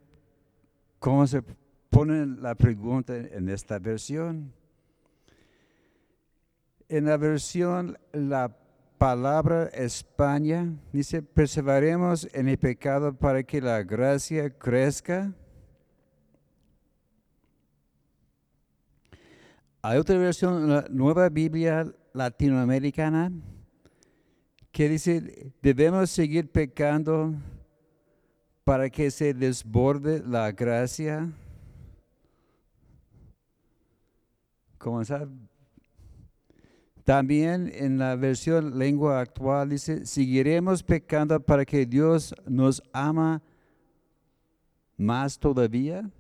cómo 0.99 1.27
se 1.27 1.43
pone 1.89 2.27
la 2.27 2.55
pregunta 2.55 3.17
en 3.17 3.49
esta 3.49 3.79
versión. 3.79 4.53
En 6.91 7.07
la 7.07 7.17
versión, 7.17 7.99
la 8.13 8.55
palabra 8.99 9.69
España 9.69 10.75
dice, 10.93 11.23
perseveremos 11.23 12.29
en 12.33 12.49
el 12.49 12.59
pecado 12.59 13.15
para 13.15 13.43
que 13.43 13.61
la 13.61 13.83
gracia 13.83 14.51
crezca. 14.51 15.33
Hay 19.81 19.97
otra 19.97 20.19
versión, 20.19 20.69
la 20.69 20.87
nueva 20.91 21.29
Biblia 21.29 21.87
latinoamericana, 22.13 23.31
que 24.73 24.89
dice, 24.89 25.53
debemos 25.63 26.11
seguir 26.11 26.51
pecando 26.51 27.33
para 28.65 28.91
que 28.91 29.11
se 29.13 29.33
desborde 29.35 30.21
la 30.27 30.51
gracia. 30.51 31.31
¿Cómo 34.79 35.03
También 37.05 37.71
en 37.73 37.99
la 37.99 38.17
versión 38.17 38.79
lengua 38.79 39.21
actual 39.21 39.71
dice, 39.71 40.05
seguiremos 40.05 40.83
pecando 40.83 41.39
para 41.39 41.65
que 41.65 41.87
Dios 41.87 42.35
nos 42.47 42.83
ama 42.93 43.41
más 44.97 45.39
todavía. 45.39 46.11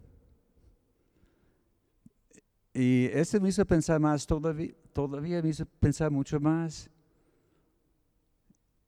Y 2.75 3.06
eso 3.12 3.40
me 3.40 3.48
hizo 3.48 3.64
pensar 3.64 3.98
más, 4.00 4.26
todavía, 4.26 4.72
todavía 4.92 5.42
me 5.42 5.48
hizo 5.48 5.66
pensar 5.80 6.10
mucho 6.10 6.38
más. 6.38 6.90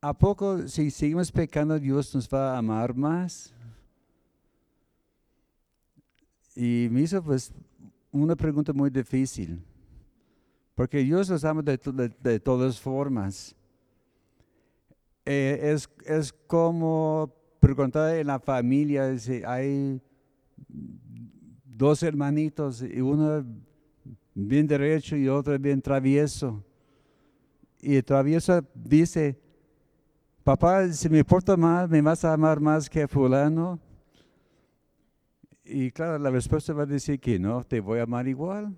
¿A 0.01 0.17
poco 0.17 0.67
si 0.67 0.91
seguimos 0.91 1.31
pecando 1.31 1.79
Dios 1.79 2.15
nos 2.15 2.29
va 2.29 2.55
a 2.55 2.59
amar 2.59 2.95
más? 2.95 3.53
Y 6.55 6.89
me 6.91 7.03
hizo 7.03 7.23
pues 7.23 7.53
una 8.11 8.35
pregunta 8.35 8.73
muy 8.73 8.91
difícil. 8.91 9.63
Porque 10.75 10.99
Dios 10.99 11.29
nos 11.29 11.45
ama 11.45 11.63
de, 11.63 11.79
de, 12.23 12.41
todas 12.41 12.81
formas. 12.81 13.55
Eh, 15.27 15.59
es, 15.63 15.89
es 16.07 16.33
como 16.33 17.35
preguntar 17.61 18.17
en 18.17 18.27
la 18.27 18.41
familia 18.41 19.19
si 19.19 19.43
hay 19.45 20.01
dos 21.65 22.03
hermanitos 22.03 22.83
y 22.83 23.01
uno 23.01 23.45
bien 24.35 24.67
derecho 24.67 25.17
y 25.17 25.29
otro 25.29 25.59
bien 25.59 25.81
travieso. 25.81 26.63
Y 27.81 27.97
el 27.97 28.05
travieso 28.05 28.63
dice, 28.75 29.39
papá, 30.45 30.89
si 30.93 31.09
me 31.09 31.25
porto 31.25 31.57
mal, 31.57 31.89
¿me 31.89 32.03
vas 32.03 32.25
a 32.25 32.33
amar 32.33 32.61
más 32.61 32.89
que 32.89 33.09
fulano? 33.09 33.79
Y 35.65 35.91
claro, 35.91 36.19
la 36.19 36.31
respuesta 36.31 36.73
va 36.73 36.83
a 36.83 36.87
decir 36.87 37.21
que 37.21 37.39
no, 37.39 37.63
te 37.65 37.81
voy 37.81 38.01
a 38.01 38.03
amar 38.03 38.27
igual. 38.27 38.77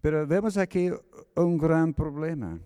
Pero 0.00 0.26
vemos 0.26 0.56
aquí 0.56 0.90
un 1.34 1.58
gran 1.58 1.92
problema. 1.92 2.58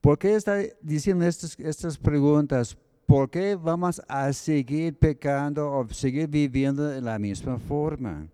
¿Por 0.00 0.18
qué 0.18 0.34
está 0.34 0.58
diciendo 0.80 1.26
estas, 1.26 1.58
estas 1.58 1.98
preguntas? 1.98 2.76
¿Por 3.10 3.28
qué 3.28 3.56
vamos 3.56 4.00
a 4.06 4.32
seguir 4.32 4.96
pecando 4.96 5.68
o 5.68 5.88
seguir 5.88 6.28
viviendo 6.28 6.84
de 6.84 7.00
la 7.00 7.18
misma 7.18 7.58
forma? 7.58 8.28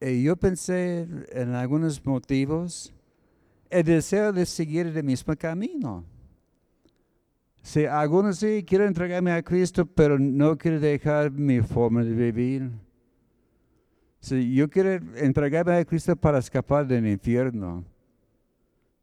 Y 0.00 0.24
yo 0.24 0.34
pensé 0.34 1.06
en 1.30 1.54
algunos 1.54 2.04
motivos, 2.04 2.92
el 3.70 3.84
deseo 3.84 4.32
de 4.32 4.44
seguir 4.44 4.88
el 4.88 5.04
mismo 5.04 5.36
camino. 5.36 6.04
Si 7.62 7.86
algunos 7.86 8.38
sí 8.38 8.64
quieren 8.66 8.88
entregarme 8.88 9.30
a 9.30 9.40
Cristo, 9.44 9.86
pero 9.86 10.18
no 10.18 10.58
quieren 10.58 10.80
dejar 10.80 11.30
mi 11.30 11.60
forma 11.60 12.02
de 12.02 12.12
vivir. 12.12 12.72
Si 14.18 14.52
yo 14.52 14.68
quiero 14.68 14.94
entregarme 15.14 15.76
a 15.76 15.84
Cristo 15.84 16.16
para 16.16 16.38
escapar 16.38 16.88
del 16.88 17.06
infierno. 17.06 17.84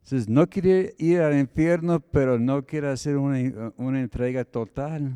Entonces, 0.05 0.29
no 0.29 0.47
quiere 0.47 0.93
ir 0.99 1.19
al 1.19 1.35
infierno, 1.35 1.99
pero 1.99 2.37
no 2.37 2.63
quiere 2.63 2.89
hacer 2.89 3.17
una, 3.17 3.73
una 3.75 3.99
entrega 3.99 4.45
total. 4.45 5.15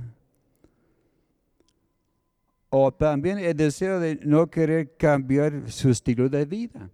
O 2.70 2.92
también 2.92 3.38
el 3.38 3.56
deseo 3.56 4.00
de 4.00 4.16
no 4.24 4.48
querer 4.50 4.98
cambiar 4.98 5.72
su 5.72 5.92
estilo 5.92 6.28
de 6.28 6.44
vida. 6.46 6.90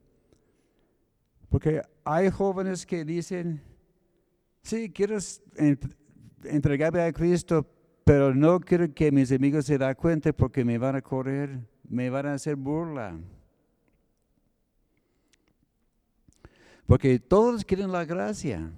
Porque 1.48 1.84
hay 2.04 2.30
jóvenes 2.30 2.86
que 2.86 3.06
dicen, 3.06 3.62
sí, 4.62 4.90
quiero 4.90 5.18
entregarme 6.44 7.02
a 7.02 7.14
Cristo, 7.14 7.66
pero 8.04 8.36
no 8.36 8.60
quiero 8.60 8.94
que 8.94 9.10
mis 9.10 9.32
amigos 9.32 9.68
se 9.68 9.78
den 9.78 9.96
cuenta 9.96 10.34
porque 10.34 10.66
me 10.66 10.78
van 10.78 10.98
a 10.98 11.02
correr, 11.02 11.62
me 11.88 12.10
van 12.10 12.26
a 12.26 12.34
hacer 12.34 12.58
burla. 12.58 13.18
Porque 16.86 17.20
todos 17.20 17.66
quieren 17.66 17.92
la 17.92 18.06
gracia. 18.06 18.72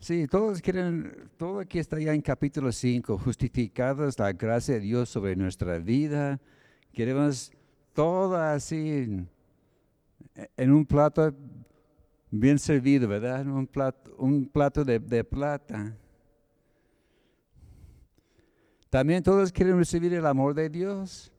Sí, 0.00 0.26
todos 0.26 0.60
quieren, 0.60 1.30
todo 1.36 1.60
aquí 1.60 1.78
está 1.78 2.00
ya 2.00 2.12
en 2.12 2.22
capítulo 2.22 2.72
5, 2.72 3.18
justificados 3.18 4.18
la 4.18 4.32
gracia 4.32 4.74
de 4.74 4.80
Dios 4.80 5.08
sobre 5.08 5.36
nuestra 5.36 5.78
vida. 5.78 6.40
Queremos 6.92 7.52
todo 7.92 8.36
así 8.36 9.26
en, 10.56 10.72
un 10.72 10.84
plato 10.84 11.32
bien 12.30 12.58
servido, 12.58 13.06
¿verdad? 13.06 13.46
Un 13.46 13.66
plato, 13.66 14.14
un 14.18 14.46
plato 14.46 14.84
de 14.84 15.24
plata. 15.24 15.94
También 18.88 19.22
todos 19.22 19.52
quieren 19.52 19.76
recibir 19.76 20.12
el 20.14 20.26
amor 20.26 20.54
de 20.54 20.68
Dios 20.68 21.30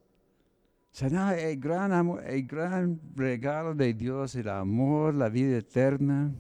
el 1.00 1.60
gran, 1.60 1.93
amor, 1.93 2.24
el 2.25 2.45
gran 2.45 3.00
regalo 3.15 3.74
de 3.74 3.93
Dios, 3.93 4.36
el 4.36 4.50
amor, 4.50 5.15
la 5.15 5.29
vida 5.29 5.57
eterna. 5.57 6.33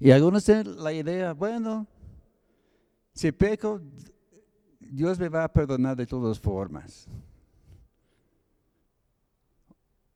Y 0.00 0.10
algunos 0.10 0.44
tienen 0.44 0.82
la 0.82 0.92
idea, 0.92 1.32
bueno, 1.32 1.86
si 3.12 3.30
peco, 3.30 3.80
Dios 4.80 5.18
me 5.18 5.28
va 5.28 5.44
a 5.44 5.52
perdonar 5.52 5.96
de 5.96 6.06
todas 6.06 6.40
formas. 6.40 7.06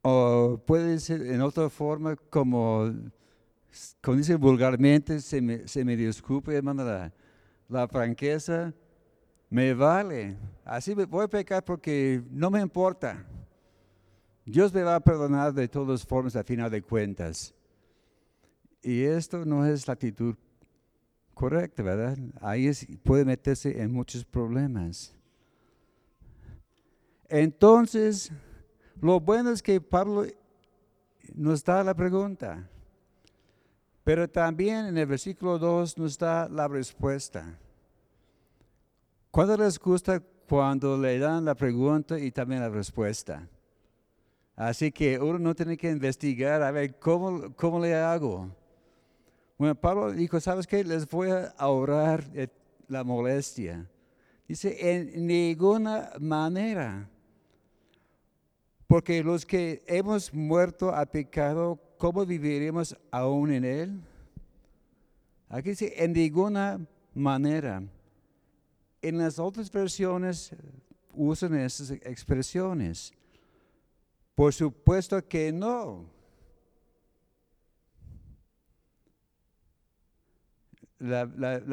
O 0.01 0.61
puede 0.65 0.99
ser 0.99 1.21
en 1.21 1.41
otra 1.41 1.69
forma, 1.69 2.15
como, 2.15 2.91
como 4.01 4.17
dice 4.17 4.35
vulgarmente, 4.35 5.21
se 5.21 5.41
me, 5.41 5.67
se 5.67 5.85
me 5.85 5.95
disculpe, 5.95 6.55
hermano, 6.55 6.83
la, 6.83 7.13
la 7.69 7.87
franqueza 7.87 8.73
me 9.49 9.73
vale. 9.73 10.37
Así 10.63 10.93
voy 10.93 11.23
a 11.23 11.27
pecar 11.27 11.63
porque 11.63 12.21
no 12.29 12.49
me 12.49 12.61
importa. 12.61 13.25
Dios 14.45 14.73
me 14.73 14.83
va 14.83 14.95
a 14.95 14.99
perdonar 14.99 15.53
de 15.53 15.67
todas 15.67 16.05
formas 16.05 16.35
a 16.35 16.43
final 16.43 16.71
de 16.71 16.81
cuentas. 16.81 17.53
Y 18.81 19.03
esto 19.03 19.43
no 19.45 19.65
es 19.65 19.87
la 19.87 19.93
actitud 19.93 20.35
correcta, 21.33 21.83
¿verdad? 21.83 22.17
Ahí 22.41 22.71
puede 23.03 23.25
meterse 23.25 23.81
en 23.81 23.91
muchos 23.91 24.23
problemas. 24.23 25.13
Entonces, 27.29 28.31
lo 29.01 29.19
bueno 29.19 29.51
es 29.51 29.61
que 29.61 29.81
Pablo 29.81 30.25
nos 31.35 31.63
da 31.63 31.83
la 31.83 31.93
pregunta, 31.93 32.69
pero 34.03 34.29
también 34.29 34.85
en 34.85 34.97
el 34.97 35.05
versículo 35.05 35.59
2 35.59 35.97
nos 35.97 36.17
da 36.17 36.47
la 36.47 36.67
respuesta. 36.67 37.59
¿Cuándo 39.37 39.55
les 39.55 39.77
gusta 39.77 40.19
cuando 40.49 40.97
le 40.97 41.19
dan 41.19 41.45
la 41.45 41.53
pregunta 41.53 42.17
y 42.17 42.31
también 42.31 42.59
la 42.59 42.69
respuesta? 42.69 43.47
Así 44.55 44.91
que 44.91 45.19
uno 45.19 45.37
no 45.37 45.53
tiene 45.53 45.77
que 45.77 45.91
investigar 45.91 46.63
a 46.63 46.71
ver 46.71 46.97
cómo, 46.97 47.53
cómo 47.55 47.79
le 47.79 47.93
hago. 47.93 48.49
Bueno, 49.59 49.75
Pablo 49.75 50.11
dijo, 50.11 50.39
¿sabes 50.39 50.65
qué? 50.65 50.83
Les 50.83 51.07
voy 51.07 51.29
a 51.29 51.53
ahorrar 51.59 52.23
la 52.87 53.03
molestia. 53.03 53.87
Dice, 54.47 54.75
en 54.91 55.27
ninguna 55.27 56.13
manera. 56.19 57.07
Porque 58.87 59.23
los 59.23 59.45
que 59.45 59.83
hemos 59.85 60.33
muerto 60.33 60.95
a 60.95 61.05
pecado, 61.05 61.79
¿cómo 61.99 62.25
viviremos 62.25 62.97
aún 63.11 63.51
en 63.51 63.65
él? 63.65 64.01
Aquí 65.47 65.69
dice, 65.69 65.93
en 65.95 66.13
ninguna 66.13 66.79
manera. 67.13 67.83
En 69.07 69.17
las 69.19 69.39
otras 69.39 69.71
versiones 69.71 70.51
eh, 70.51 70.57
usan 71.13 71.55
esas 71.55 71.91
expresiones. 71.91 73.13
Por 74.35 74.53
supuesto 74.53 75.25
que 75.25 75.53
no. 75.53 76.09
La, 80.99 81.23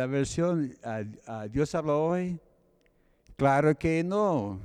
versión 0.07 0.77
Dios 1.51 1.75
habla 1.75 1.97
hoy, 1.97 2.39
claro 3.37 3.77
que 3.77 4.05
no. 4.05 4.61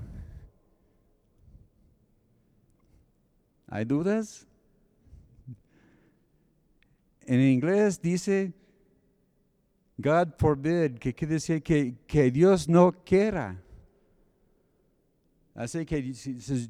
¿Hay 3.65 3.84
dudas? 3.84 4.45
En 7.21 7.41
inglés 7.41 7.99
dice, 7.99 8.53
God 10.01 10.35
forbid, 10.38 10.97
que 10.97 11.13
quiere 11.13 11.33
decir 11.33 11.62
que, 11.62 11.93
que 12.07 12.31
Dios 12.31 12.69
no 12.69 12.93
quiera. 13.03 13.62
Así 15.53 15.85
que 15.85 16.01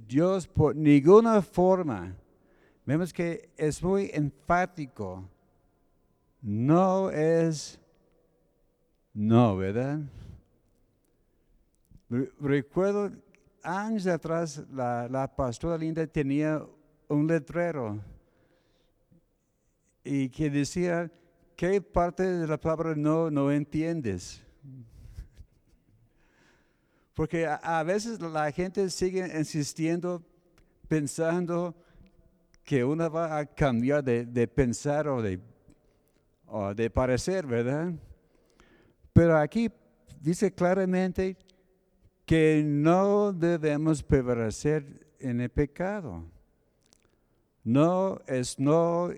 Dios 0.07 0.47
por 0.47 0.75
ninguna 0.75 1.39
forma, 1.43 2.15
vemos 2.87 3.13
que 3.13 3.51
es 3.55 3.83
muy 3.83 4.09
enfático. 4.11 5.29
No 6.41 7.11
es 7.11 7.79
no, 9.13 9.57
¿verdad? 9.57 9.99
Recuerdo 12.39 13.11
años 13.61 14.07
atrás 14.07 14.63
la, 14.71 15.07
la 15.07 15.27
pastora 15.27 15.77
Linda 15.77 16.07
tenía 16.07 16.65
un 17.07 17.27
letrero 17.27 17.99
y 20.03 20.29
que 20.29 20.49
decía, 20.49 21.11
¿Qué 21.59 21.81
parte 21.81 22.23
de 22.23 22.47
la 22.47 22.57
palabra 22.57 22.95
no, 22.95 23.29
no 23.29 23.51
entiendes? 23.51 24.41
Porque 27.13 27.45
a, 27.45 27.83
veces 27.83 28.21
la 28.21 28.49
gente 28.53 28.89
sigue 28.89 29.27
insistiendo, 29.37 30.23
pensando 30.87 31.75
que 32.63 32.85
uno 32.85 33.11
va 33.11 33.37
a 33.37 33.45
cambiar 33.45 34.01
de, 34.05 34.47
pensar 34.47 35.09
o 35.09 35.21
de, 35.21 35.37
o 36.45 36.73
de 36.73 36.89
parecer, 36.89 37.45
¿verdad? 37.45 37.91
Pero 39.11 39.37
aquí 39.37 39.69
dice 40.21 40.53
claramente 40.53 41.35
que 42.25 42.63
no 42.65 43.33
debemos 43.33 44.01
prevalecer 44.01 45.11
en 45.19 45.41
el 45.41 45.49
pecado. 45.49 46.23
No 47.65 48.21
es 48.27 48.57
no 48.57 49.11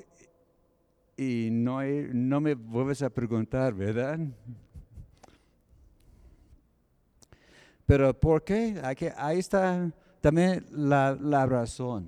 y 1.22 1.52
no, 1.52 1.84
no 1.84 2.42
me 2.42 2.56
vuelves 2.56 3.04
a 3.04 3.10
preguntar, 3.12 3.76
¿verdad? 3.76 4.18
Pero 7.86 8.20
¿por 8.20 8.44
qué? 8.44 8.82
Ahí 9.18 9.38
está 9.38 9.92
también 10.20 10.66
la, 10.72 11.16
la 11.22 11.46
razón. 11.46 12.08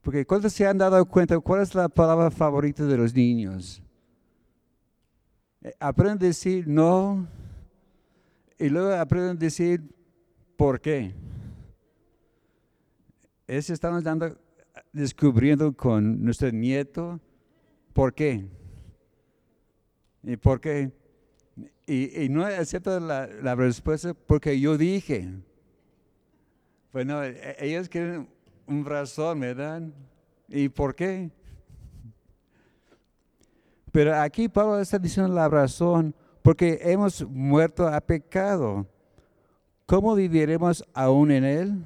Porque 0.00 0.26
¿cuántos 0.26 0.52
se 0.54 0.66
han 0.66 0.76
dado 0.76 1.04
cuenta 1.06 1.38
cuál 1.38 1.62
es 1.62 1.72
la 1.72 1.88
palabra 1.88 2.32
favorita 2.32 2.84
de 2.84 2.96
los 2.96 3.14
niños? 3.14 3.80
Eh, 5.60 5.72
aprenden 5.78 6.16
a 6.16 6.26
decir 6.26 6.66
no 6.66 7.28
y 8.58 8.68
luego 8.68 8.92
aprenden 8.94 9.36
a 9.36 9.40
decir 9.40 9.80
por 10.56 10.80
qué. 10.80 11.14
Eso 13.46 13.72
estamos 13.72 14.02
dando, 14.02 14.36
descubriendo 14.92 15.72
con 15.74 16.22
nuestro 16.22 16.50
nieto 16.50 17.20
por 17.92 18.14
qué. 18.14 18.46
¿Y 20.22 20.36
por 20.36 20.60
qué? 20.60 20.92
Y, 21.86 22.28
no 22.28 22.44
acepta 22.44 23.00
la, 23.00 23.26
la, 23.26 23.54
respuesta 23.54 24.14
porque 24.14 24.58
yo 24.58 24.78
dije. 24.78 25.28
Bueno, 26.92 27.22
e, 27.22 27.56
ellos 27.58 27.88
quieren 27.88 28.28
un 28.66 28.84
razón, 28.84 29.40
¿verdad? 29.40 29.82
¿Y 30.48 30.68
por 30.68 30.94
qué? 30.94 31.30
Pero 33.90 34.14
aquí 34.18 34.48
Pablo 34.48 34.80
está 34.80 34.98
diciendo 34.98 35.34
la 35.34 35.48
razón, 35.48 36.14
porque 36.42 36.78
hemos 36.82 37.26
muerto 37.28 37.86
a 37.86 38.00
pecado. 38.00 38.86
¿Cómo 39.84 40.14
viviremos 40.14 40.82
aún 40.94 41.30
en 41.30 41.44
él? 41.44 41.84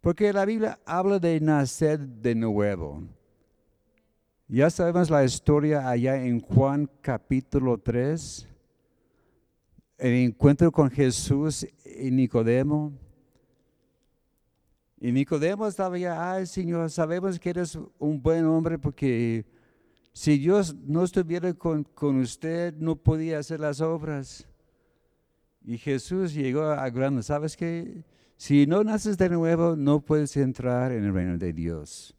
Porque 0.00 0.32
la 0.32 0.44
Biblia 0.44 0.78
habla 0.84 1.18
de 1.18 1.40
nacer 1.40 1.98
de 1.98 2.34
nuevo. 2.34 3.02
Ya 4.46 4.70
sabemos 4.70 5.10
la 5.10 5.24
historia 5.24 5.88
allá 5.88 6.16
en 6.24 6.40
Juan 6.40 6.88
capítulo 7.02 7.76
3, 7.76 8.48
el 9.98 10.12
encuentro 10.14 10.70
con 10.70 10.90
Jesús 10.90 11.66
y 11.84 12.10
Nicodemo. 12.10 12.92
Y 15.00 15.12
Nicodemo 15.12 15.66
estaba 15.66 15.98
ya, 15.98 16.32
ay 16.32 16.46
Señor, 16.46 16.90
sabemos 16.90 17.38
que 17.38 17.50
eres 17.50 17.78
un 17.98 18.22
buen 18.22 18.46
hombre 18.46 18.78
porque 18.78 19.44
si 20.12 20.38
Dios 20.38 20.74
no 20.74 21.04
estuviera 21.04 21.52
con, 21.52 21.84
con 21.84 22.20
usted, 22.20 22.72
no 22.74 22.96
podía 22.96 23.40
hacer 23.40 23.60
las 23.60 23.80
obras. 23.80 24.48
Y 25.64 25.76
Jesús 25.76 26.32
llegó 26.32 26.62
a 26.62 26.88
grande, 26.88 27.22
¿sabes 27.22 27.56
qué? 27.56 28.02
Si 28.38 28.66
no 28.66 28.82
naces 28.82 29.18
de 29.18 29.28
nuevo, 29.28 29.76
no 29.76 30.00
puedes 30.00 30.34
entrar 30.38 30.92
en 30.92 31.04
el 31.04 31.12
reino 31.12 31.36
de 31.36 31.52
Dios 31.52 32.14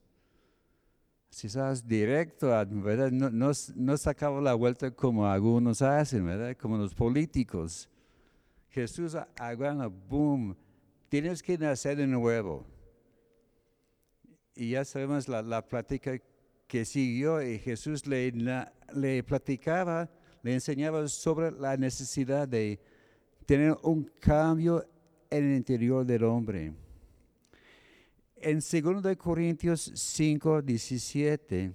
si 1.40 1.48
estás 1.48 1.88
directo, 1.88 2.48
¿verdad? 2.48 3.12
No, 3.12 3.30
no, 3.30 3.52
no 3.76 4.42
la 4.42 4.54
vuelta 4.56 4.92
como 4.92 5.26
algunos 5.26 5.82
hacen, 5.82 6.26
¿verdad? 6.26 6.58
Como 6.58 6.78
los 6.78 6.94
políticos. 6.94 7.88
Jesús 8.68 9.16
agarra, 9.38 9.88
boom, 9.88 10.54
tienes 11.08 11.42
que 11.42 11.58
nacer 11.58 11.96
de 11.96 12.08
nuevo. 12.08 12.66
Y 14.54 14.72
ya 14.72 14.84
sabemos 14.84 15.30
la, 15.30 15.42
la 15.42 15.66
plática 15.66 16.20
que 16.68 16.84
siguió 16.84 17.42
y 17.42 17.58
Jesús 17.58 18.06
le, 18.06 18.34
le 18.94 19.24
platicaba, 19.24 20.10
le 20.44 20.54
enseñaba 20.56 21.08
sobre 21.08 21.52
la 21.52 21.78
necesidad 21.78 22.50
de 22.50 22.82
tener 23.46 23.78
un 23.82 24.04
cambio 24.20 24.86
en 25.30 25.52
el 25.52 25.58
interior 25.58 26.06
del 26.06 26.24
hombre 26.24 26.74
en 28.42 28.60
2 28.60 29.18
Corintios 29.18 29.92
5, 29.94 30.62
17, 30.62 31.74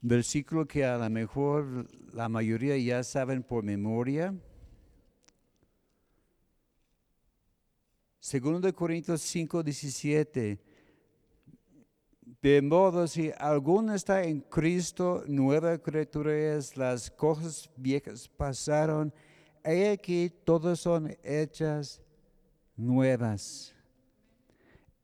versículo 0.00 0.66
que 0.66 0.84
a 0.84 0.96
lo 0.96 1.10
mejor 1.10 1.88
la 2.12 2.28
mayoría 2.28 2.76
ya 2.76 3.02
saben 3.02 3.42
por 3.42 3.64
memoria. 3.64 4.34
2 8.20 8.72
Corintios 8.72 9.20
5, 9.22 9.62
17. 9.62 10.60
De 12.40 12.62
modo, 12.62 13.06
si 13.06 13.32
alguno 13.36 13.94
está 13.94 14.22
en 14.22 14.40
Cristo, 14.40 15.24
nueva 15.26 15.76
criatura 15.78 16.32
es, 16.56 16.76
las 16.76 17.10
cosas 17.10 17.68
viejas 17.76 18.28
pasaron, 18.28 19.12
y 19.64 19.84
aquí 19.84 20.30
todas 20.44 20.80
son 20.80 21.16
hechas 21.22 22.00
nuevas. 22.76 23.74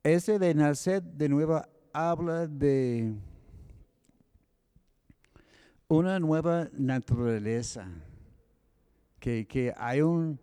Ese 0.03 0.39
de 0.39 0.55
nacer 0.55 1.03
de 1.03 1.29
nuevo 1.29 1.63
habla 1.93 2.47
de 2.47 3.15
una 5.89 6.19
nueva 6.19 6.69
naturaleza, 6.73 7.89
que, 9.19 9.75
hay 9.77 10.01
un 10.01 10.39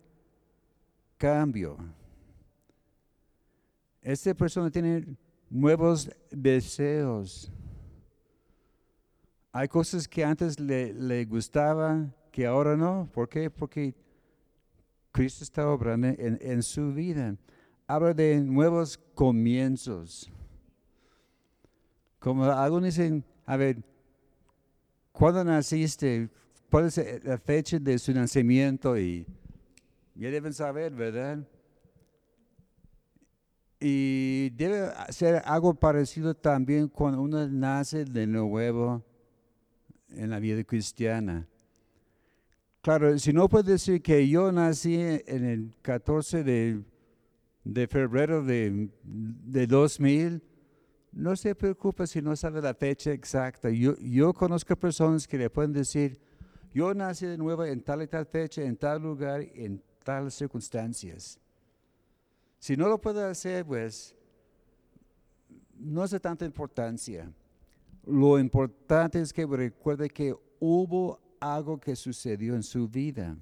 cambio. 1.16 1.78
Esta 4.02 4.34
persona 4.34 4.70
tiene 4.70 5.16
nuevos 5.48 6.10
deseos. 6.30 7.50
Hay 9.52 9.68
cosas 9.68 10.06
que 10.06 10.24
antes 10.24 10.60
le, 10.60 10.92
le 10.92 11.24
gustaban 11.24 12.14
que 12.30 12.44
ahora 12.44 12.76
no. 12.76 13.08
¿Por 13.12 13.28
qué? 13.28 13.48
Porque 13.48 13.94
Cristo 15.14 15.44
está 15.44 15.70
obrando 15.70 16.08
en, 16.08 16.60
su 16.64 16.92
vida 16.92 17.36
habla 17.86 18.12
de 18.12 18.40
nuevos 18.40 18.98
comienzos. 19.14 20.28
Como 22.18 22.42
algunos 22.46 22.86
dicen, 22.86 23.24
a 23.46 23.56
ver, 23.56 23.76
¿cuándo 25.12 25.44
naciste? 25.44 26.28
¿Cuál 26.68 26.86
es 26.86 27.24
la 27.24 27.38
fecha 27.38 27.78
de 27.78 27.96
su 27.96 28.12
nacimiento? 28.12 28.98
Y 28.98 29.24
ya 30.16 30.30
deben 30.30 30.52
saber, 30.52 30.92
¿verdad? 30.92 31.46
Y 33.78 34.50
debe 34.50 34.90
ser 35.10 35.42
algo 35.44 35.74
parecido 35.74 36.34
también 36.34 36.88
cuando 36.88 37.22
uno 37.22 37.46
nace 37.46 38.04
de 38.04 38.26
nuevo 38.26 39.04
en 40.08 40.30
la 40.30 40.40
vida 40.40 40.64
cristiana. 40.64 41.46
Claro, 42.84 43.18
si 43.18 43.32
no 43.32 43.48
puede 43.48 43.72
decir 43.72 44.02
que 44.02 44.28
yo 44.28 44.52
nací 44.52 44.94
en 44.94 45.44
el 45.46 45.74
14 45.80 46.44
de 46.44 47.86
febrero 47.88 48.44
de, 48.44 48.90
de 49.02 49.66
2000, 49.66 50.42
no 51.12 51.34
se 51.34 51.54
preocupe 51.54 52.06
si 52.06 52.20
no 52.20 52.36
sabe 52.36 52.60
la 52.60 52.74
fecha 52.74 53.10
exacta. 53.10 53.70
Yo, 53.70 53.96
yo 54.00 54.34
conozco 54.34 54.76
personas 54.76 55.26
que 55.26 55.38
le 55.38 55.48
pueden 55.48 55.72
decir, 55.72 56.20
yo 56.74 56.92
nací 56.92 57.24
de 57.24 57.38
nuevo 57.38 57.64
en 57.64 57.80
tal 57.80 58.02
y 58.02 58.06
tal 58.06 58.26
fecha, 58.26 58.60
en 58.60 58.76
tal 58.76 59.00
lugar, 59.00 59.40
en 59.54 59.82
tales 60.04 60.34
circunstancias. 60.34 61.40
Si 62.58 62.76
no 62.76 62.86
lo 62.86 63.00
puede 63.00 63.24
hacer, 63.24 63.64
pues 63.64 64.14
no 65.78 66.02
hace 66.02 66.20
tanta 66.20 66.44
importancia. 66.44 67.32
Lo 68.04 68.38
importante 68.38 69.22
es 69.22 69.32
que 69.32 69.46
recuerde 69.46 70.10
que 70.10 70.36
hubo 70.60 71.23
algo 71.52 71.78
que 71.78 71.94
sucedió 71.94 72.54
en 72.54 72.62
su 72.62 72.88
vida. 72.88 73.36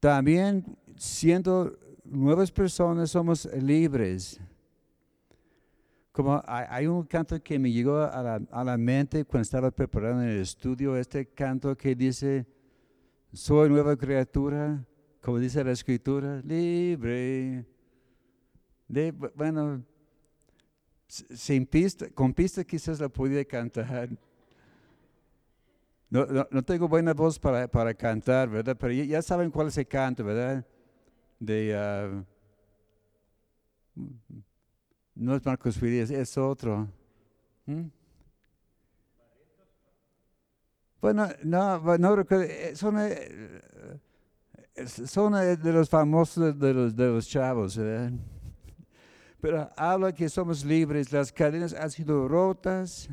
También 0.00 0.76
siendo 0.96 1.78
nuevas 2.04 2.50
personas 2.50 3.10
somos 3.10 3.48
libres. 3.54 4.40
Como 6.12 6.42
hay, 6.46 6.86
un 6.86 7.04
canto 7.04 7.40
que 7.42 7.58
me 7.58 7.70
llegó 7.70 7.98
a 7.98 8.64
la, 8.64 8.76
mente 8.78 9.24
cuando 9.24 9.42
estaba 9.42 9.70
preparando 9.70 10.22
el 10.22 10.40
estudio, 10.40 10.96
este 10.96 11.26
canto 11.26 11.76
que 11.76 11.94
dice, 11.94 12.46
soy 13.32 13.68
nueva 13.68 13.96
criatura, 13.96 14.82
como 15.20 15.38
dice 15.38 15.62
la 15.62 15.72
escritura, 15.72 16.40
libre. 16.42 17.66
De, 18.88 19.12
bueno, 19.12 19.84
sin 21.08 21.66
pista, 21.66 22.08
con 22.10 22.32
pista 22.32 22.64
quizás 22.64 23.00
la 23.00 23.08
podía 23.08 23.44
cantar. 23.44 24.10
No, 26.08 26.26
no, 26.50 26.62
tengo 26.62 26.88
buena 26.88 27.14
voz 27.14 27.38
para, 27.38 27.66
para, 27.68 27.92
cantar, 27.92 28.48
¿verdad? 28.48 28.76
Pero 28.78 28.92
ya, 28.92 29.20
saben 29.22 29.50
cuál 29.50 29.68
es 29.68 29.78
el 29.78 29.88
canto, 29.88 30.24
¿verdad? 30.24 30.64
De, 31.38 32.24
uh, 33.96 34.02
no 35.14 35.34
es 35.34 35.44
Marcos 35.44 35.76
Fidesz, 35.76 36.10
es 36.10 36.38
otro. 36.38 36.88
¿Mm? 37.66 37.86
Bueno, 41.00 41.28
no, 41.42 41.98
no 41.98 42.16
recuerdo, 42.16 42.44
eh, 42.44 42.74
son, 42.74 42.98
eh, 42.98 43.60
son 44.86 45.32
de 45.32 45.72
los 45.72 45.88
famosos 45.88 46.58
de 46.58 46.72
los, 46.72 46.94
de 46.94 47.06
los 47.06 47.28
chavos, 47.28 47.76
¿verdad? 47.76 48.12
Pero 49.40 49.70
habla 49.76 50.12
que 50.12 50.28
somos 50.28 50.64
libres, 50.64 51.12
las 51.12 51.32
cadenas 51.32 51.74
han 51.74 51.90
sido 51.90 52.26
rotas 52.26 53.08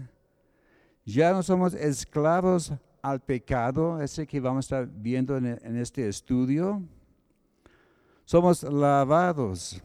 ya 1.06 1.34
no 1.34 1.44
somos 1.44 1.74
esclavos 1.74 2.72
al 3.02 3.20
pecado, 3.20 4.02
ese 4.02 4.26
que 4.26 4.40
vamos 4.40 4.72
a 4.72 4.84
estar 4.84 5.02
viendo 5.02 5.36
en, 5.36 5.76
este 5.78 6.08
estudio. 6.08 6.82
Somos 8.24 8.64
lavados. 8.64 9.82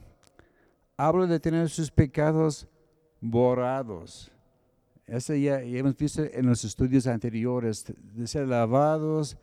Hablo 0.96 1.26
de 1.26 1.40
tener 1.40 1.68
sus 1.68 1.90
pecados 1.90 2.68
borrados. 3.20 4.30
Ese 5.06 5.40
ya, 5.40 5.60
hemos 5.60 5.96
visto 5.96 6.22
en 6.22 6.46
los 6.46 6.62
estudios 6.64 7.06
anteriores, 7.08 7.84
de 8.14 8.26
ser 8.28 8.46
lavados, 8.46 9.36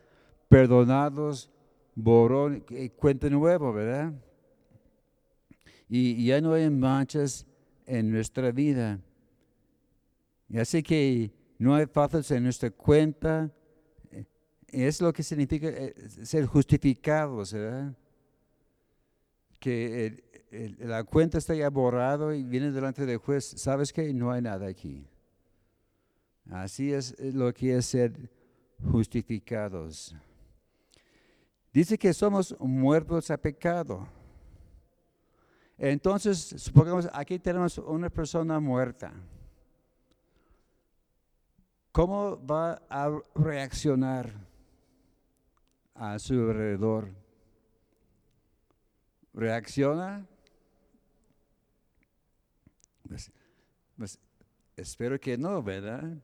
perdonados, 0.48 1.52
borrón, 1.94 2.64
cuenta 2.96 3.30
nuevo, 3.30 3.74
¿verdad? 3.74 4.14
Y 5.88 6.26
ya 6.26 6.42
no 6.42 6.54
hay 6.54 6.70
manchas 6.70 7.46
en 7.86 8.12
nuestra 8.12 8.52
vida. 8.52 9.00
Y 10.50 10.58
así 10.60 10.84
que 10.84 11.32
no 11.58 11.76
hay 11.76 11.86
faltas 11.86 12.30
en 12.32 12.44
nuestra 12.44 12.70
cuenta. 12.72 13.52
Eh, 14.12 14.26
es 14.68 15.02
lo 15.02 15.14
que 15.14 15.24
significa 15.24 15.68
eh, 15.68 15.94
ser 16.24 16.46
justificados. 16.46 17.56
Que 19.60 20.24
la 20.80 21.04
cuenta 21.04 21.38
está 21.38 21.56
ya 21.56 21.70
borrado 21.70 22.34
y 22.34 22.44
viene 22.44 22.72
delante 22.72 23.06
del 23.06 23.18
juez, 23.18 23.46
¿sabes 23.58 23.92
que 23.92 24.14
No 24.14 24.32
hay 24.32 24.42
nada 24.42 24.68
aquí. 24.68 25.08
Así 26.52 26.94
es 26.94 27.16
lo 27.20 27.52
que 27.54 27.78
es 27.78 27.88
ser 27.88 28.14
justificados. 28.92 30.16
Dice 31.74 31.98
que 31.98 32.14
somos 32.14 32.56
muertos 32.60 33.32
a 33.32 33.38
pecado. 33.38 34.08
Entonces, 35.78 36.56
supongamos, 36.58 37.10
aquí 37.14 37.38
tenemos 37.38 37.78
una 37.78 38.10
persona 38.10 38.60
muerta. 38.60 39.12
¿Cómo 41.92 42.46
va 42.46 42.82
a 42.90 43.10
reaccionar 43.36 44.34
a 45.94 46.20
su 46.20 46.34
alrededor? 46.34 47.10
¿Reacciona? 49.34 50.26
Pues, 53.08 53.32
pues, 53.98 54.20
espero 54.76 55.20
que 55.20 55.38
no, 55.38 55.62
¿verdad? 55.62 56.18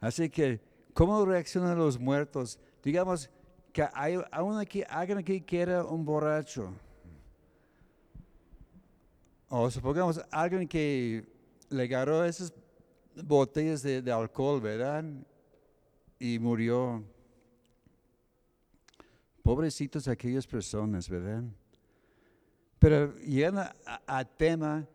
Así 0.00 0.30
que, 0.30 0.60
¿cómo 0.94 1.24
reaccionan 1.24 1.76
los 1.76 1.98
muertos? 1.98 2.58
Digamos, 2.82 3.30
que 3.72 3.86
hay 3.92 4.18
aquí, 4.60 4.82
alguien 4.88 5.18
aquí 5.18 5.40
que 5.40 5.60
era 5.60 5.84
un 5.84 6.04
borracho. 6.04 6.72
O 9.50 9.70
supongamos 9.70 10.18
alguien 10.30 10.66
que 10.66 11.28
le 11.68 11.82
agarró 11.82 12.24
esas 12.24 12.54
botellas 13.22 13.82
de, 13.82 14.10
alcohol, 14.10 14.62
¿verdad? 14.62 15.04
Y 16.18 16.38
murió. 16.38 17.04
Pobrecitos 19.42 20.08
aquellas 20.08 20.46
personas, 20.46 21.06
¿verdad? 21.06 21.42
Pero 22.78 23.14
llegando 23.16 23.64
a, 24.06 24.24
tema, 24.24 24.86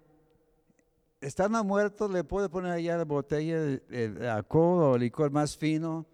estando 1.22 1.64
muerto, 1.64 2.08
le 2.08 2.24
puede 2.24 2.50
poner 2.50 2.72
allá 2.72 2.98
la 2.98 3.06
botella 3.06 3.62
de 3.62 4.28
alcohol 4.28 4.94
o 4.94 4.98
licor 4.98 5.30
más 5.30 5.56
fino 5.56 6.08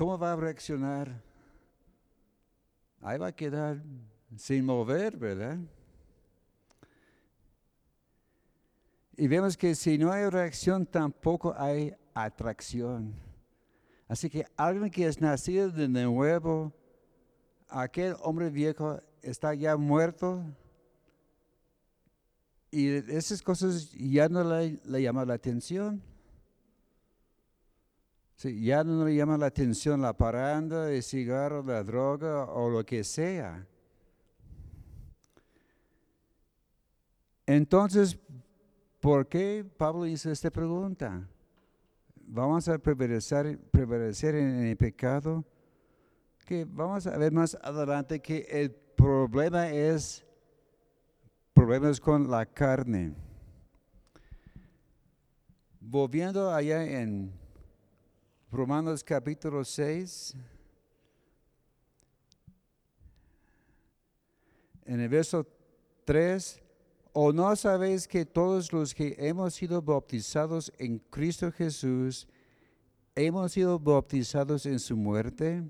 ¿Cómo 0.00 0.18
va 0.18 0.32
a 0.32 0.36
reaccionar? 0.36 1.22
Ahí 3.02 3.18
va 3.18 3.26
a 3.26 3.36
quedar 3.36 3.82
sin 4.34 4.64
mover, 4.64 5.14
¿verdad? 5.16 5.58
Y 9.20 9.28
vemos 9.28 9.54
que 9.54 9.74
si 9.74 9.98
no 9.98 10.10
hay 10.10 10.30
reacción, 10.30 10.86
tampoco 10.86 11.54
hay 11.54 11.94
atracción. 12.14 13.12
Así 14.08 14.30
que 14.30 14.46
alguien 14.56 14.90
que 14.90 15.06
es 15.06 15.20
nacido 15.20 15.68
de 15.68 15.88
nuevo, 15.88 16.72
aquel 17.68 18.16
hombre 18.22 18.48
viejo 18.48 18.98
está 19.20 19.52
ya 19.52 19.76
muerto 19.76 20.42
y 22.70 22.88
esas 22.88 23.42
cosas 23.42 23.92
ya 23.92 24.26
no 24.30 24.42
le, 24.42 24.80
le 24.86 25.02
llaman 25.02 25.28
la 25.28 25.34
atención 25.34 26.02
ya 28.42 28.82
no 28.82 29.04
le 29.04 29.14
llama 29.14 29.36
la 29.36 29.46
atención 29.46 30.00
la 30.00 30.14
paranda, 30.14 30.90
el 30.90 31.02
cigarro, 31.02 31.62
la 31.62 31.84
droga 31.84 32.46
o 32.46 32.70
lo 32.70 32.86
que 32.86 33.04
sea. 33.04 33.66
Entonces, 37.44 38.18
¿por 39.00 39.26
qué 39.26 39.64
Pablo 39.76 40.06
hizo 40.06 40.30
esta 40.30 40.50
pregunta? 40.50 41.26
¿Vamos 42.14 42.68
a 42.68 42.78
prevalecer, 42.78 43.58
prevalecer 43.70 44.34
en 44.36 44.66
el 44.66 44.76
pecado? 44.76 45.44
Que 46.46 46.64
vamos 46.64 47.06
a 47.06 47.16
ver 47.16 47.32
más 47.32 47.56
adelante 47.60 48.20
que 48.20 48.46
el 48.48 48.70
problema 48.70 49.68
es 49.70 50.24
problemas 51.54 51.98
con 52.00 52.30
la 52.30 52.46
carne. 52.46 53.14
Volviendo 55.80 56.52
allá 56.52 56.84
en 56.84 57.32
Romanos 58.52 59.02
capítulo 59.02 59.64
6. 59.64 60.36
En 64.84 65.00
el 65.00 65.08
verso 65.08 65.46
3, 66.04 66.60
¿o 67.12 67.32
no 67.32 67.54
sabéis 67.56 68.06
que 68.06 68.24
todos 68.24 68.72
los 68.72 68.94
que 68.94 69.16
hemos 69.18 69.54
sido 69.54 69.82
bautizados 69.82 70.72
en 70.78 70.98
Cristo 70.98 71.50
Jesús, 71.52 72.28
hemos 73.14 73.52
sido 73.52 73.78
bautizados 73.78 74.66
en 74.66 74.78
su 74.78 74.96
muerte? 74.96 75.62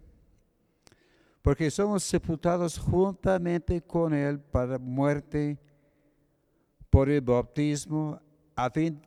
Porque 1.43 1.71
somos 1.71 2.03
sepultados 2.03 2.79
juntamente 2.79 3.81
con 3.81 4.13
Él 4.13 4.39
para 4.41 4.79
muerte 4.79 5.59
por 6.91 7.09
el 7.09 7.21
bautismo, 7.21 8.21
a 8.57 8.69
fin 8.69 9.01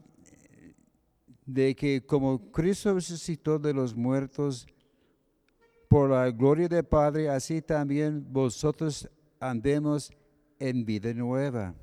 de 1.46 1.76
que 1.76 2.04
como 2.06 2.52
Cristo 2.52 2.93
resucitó 2.93 3.60
de 3.60 3.74
los 3.74 3.96
muertos 3.96 4.65
por 5.88 6.10
la 6.10 6.32
gloria 6.32 6.67
del 6.67 6.84
Padre, 6.84 7.30
así 7.30 7.62
también 7.62 8.26
vosotros 8.32 9.08
andemos 9.39 10.12
en 10.58 10.86
vida 10.86 11.13
nueva. 11.13 11.76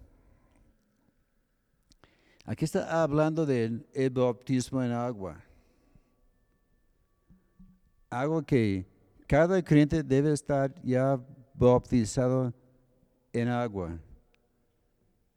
Aquí 2.50 2.64
está 2.64 3.00
hablando 3.00 3.46
del 3.46 3.86
bautismo 4.10 4.82
en 4.82 4.90
agua. 4.90 5.40
Algo 8.10 8.42
que 8.42 8.84
cada 9.28 9.62
creyente 9.62 10.02
debe 10.02 10.32
estar 10.32 10.74
ya 10.82 11.16
bautizado 11.54 12.52
en 13.32 13.46
agua. 13.46 13.96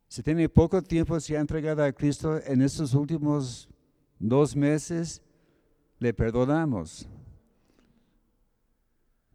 Si 0.07 0.23
tiene 0.23 0.49
poco 0.49 0.81
tiempo, 0.81 1.19
se 1.19 1.37
ha 1.37 1.39
entregado 1.39 1.83
a 1.83 1.91
Cristo 1.91 2.41
en 2.47 2.63
estos 2.63 2.95
últimos 2.95 3.69
dos 4.17 4.55
meses, 4.55 5.21
le 5.99 6.11
perdonamos. 6.15 7.07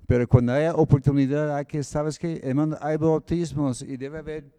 Pero 0.04 0.26
cuando 0.26 0.52
haya 0.52 0.74
oportunidad, 0.74 1.54
hay 1.54 1.64
que, 1.64 1.84
¿sabes 1.84 2.18
que 2.18 2.42
hay 2.80 2.96
bautismos 2.96 3.82
y 3.82 3.96
debe 3.96 4.18
haber 4.18 4.52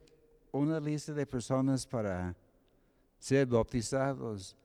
una 0.53 0.79
lista 0.79 1.12
de 1.12 1.25
personas 1.25 1.86
para 1.86 2.34
ser 3.19 3.45
bautizados. 3.45 4.55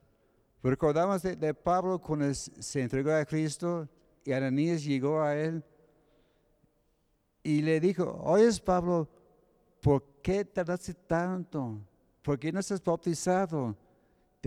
Recordamos 0.62 1.22
de, 1.22 1.52
Pablo 1.52 1.98
cuando 1.98 2.32
se 2.32 2.80
entregó 2.80 3.12
a 3.12 3.24
Cristo 3.26 3.86
y 4.24 4.32
Ananías 4.32 4.82
llegó 4.82 5.20
a 5.20 5.36
él 5.36 5.62
y 7.42 7.60
le 7.60 7.78
dijo, 7.78 8.18
oyes 8.22 8.58
Pablo, 8.58 9.06
¿por 9.82 10.02
qué 10.22 10.46
tardaste 10.46 10.94
tanto? 10.94 11.78
¿Por 12.22 12.38
qué 12.38 12.50
no 12.50 12.60
estás 12.60 12.82
bautizado? 12.82 13.76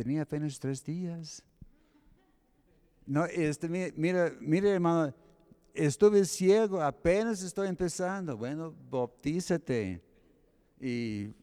tenía 0.03 0.21
apenas 0.21 0.59
tres 0.59 0.83
días. 0.83 1.43
No, 3.07 3.25
este, 3.25 3.67
mira, 3.67 4.31
mira, 4.39 4.69
hermano, 4.69 5.11
estuve 5.73 6.23
ciego, 6.23 6.79
apenas 6.79 7.41
estoy 7.41 7.67
empezando. 7.67 8.37
Bueno, 8.37 8.75
bautízate. 8.91 9.99
Y 10.79 11.33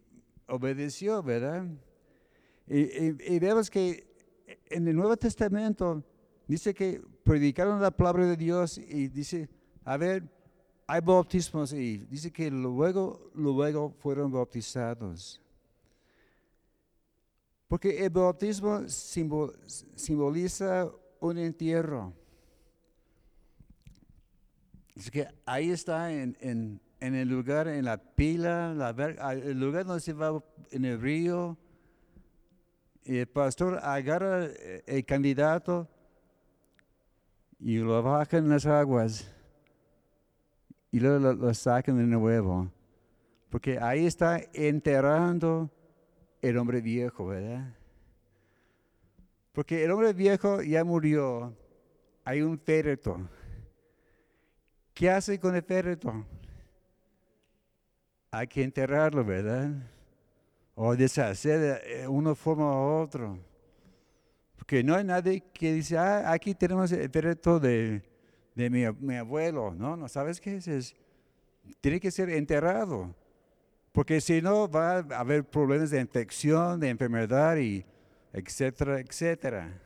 obedeció, 0.47 1.21
¿verdad? 1.21 1.67
Y, 2.67 3.39
vemos 3.39 3.69
que 3.69 4.07
en 4.67 4.89
el 4.89 4.97
Nuevo 4.97 5.17
Testamento 5.17 6.03
dice 6.47 6.73
que 6.73 7.03
predicaron 7.23 7.81
la 7.81 7.91
palabra 7.91 8.27
de 8.27 8.37
Dios 8.37 8.79
y 8.79 9.09
dice, 9.09 9.49
a 9.85 9.97
ver, 9.97 10.25
hay 10.87 11.01
bautismos 11.01 11.73
y 11.73 11.99
dice 11.99 12.31
que 12.31 12.51
luego, 12.51 13.31
luego 13.35 13.95
fueron 13.99 14.31
bautizados. 14.31 15.41
Porque 17.69 18.05
el 18.05 18.11
bautismo 18.11 18.89
simboliza 18.89 20.91
un 21.21 21.39
entierro. 21.39 22.13
Es 24.95 25.11
que 25.11 25.27
ahí 25.45 25.71
está 25.71 26.13
en, 26.13 26.81
el 27.01 27.29
lugar, 27.29 27.69
en 27.69 27.85
la 27.85 27.97
pila, 27.97 28.93
el 29.33 29.59
lugar 29.59 29.87
donde 29.87 30.01
se 30.01 30.13
va 30.13 30.43
en 30.71 30.85
el 30.85 31.01
río. 31.01 31.59
Y 33.05 33.19
el 33.19 33.27
pastor 33.27 33.79
agarra 33.83 34.47
el 34.87 35.05
candidato 35.05 35.89
y 37.59 37.79
lo 37.79 38.03
baja 38.03 38.39
en 38.39 38.49
las 38.49 38.67
aguas. 38.67 39.31
Y 40.91 41.01
luego 41.01 41.19
lo, 41.19 41.35
lo 41.35 41.55
sacan 41.55 41.99
de 41.99 42.05
nuevo. 42.05 42.71
Porque 43.51 43.79
ahí 43.79 44.07
está 44.07 44.41
enterrando 44.53 45.71
el 46.41 46.57
hombre 46.57 46.81
viejo, 46.81 47.27
¿verdad? 47.27 47.75
Porque 49.53 49.85
el 49.85 49.91
hombre 49.91 50.13
viejo 50.13 50.63
ya 50.63 50.83
murió. 50.85 51.55
Hay 52.25 52.43
un 52.43 52.59
féretro. 52.59 53.29
¿Qué 54.95 55.11
hace 55.11 55.39
con 55.39 55.55
el 55.55 55.63
féretro? 55.63 56.25
hay 58.35 58.49
que 58.49 58.65
enterrarlo, 58.65 59.25
¿verdad? 59.25 59.71
O 60.75 60.97
deshacer 60.97 61.61
de 61.61 62.09
una 62.09 62.35
forma 62.35 62.65
u 62.65 63.03
otra. 63.03 63.37
Porque 64.57 64.83
no 64.83 64.95
hay 64.95 65.05
nadie 65.05 65.43
que 65.53 65.73
dice, 65.73 65.97
ah, 65.99 66.33
aquí 66.33 66.55
tenemos 66.55 66.91
el 66.91 67.11
perrito 67.11 67.61
de, 67.61 68.03
de 68.55 68.71
mi, 68.71 68.85
mi, 69.01 69.17
abuelo. 69.17 69.75
No, 69.75 69.97
no 69.97 70.09
sabes 70.09 70.41
qué 70.41 70.57
es. 70.57 70.95
Tiene 71.81 72.01
que 72.01 72.11
ser 72.11 72.31
enterrado. 72.31 73.15
Porque 73.93 74.21
si 74.21 74.43
no, 74.43 74.69
va 74.69 74.97
a 74.97 75.21
haber 75.21 75.45
problemas 75.45 75.91
de 75.91 76.01
infección, 76.01 76.81
de 76.81 76.89
enfermedad, 76.89 77.57
y 77.59 77.85
etcétera, 78.33 78.99
etcétera. 78.99 79.81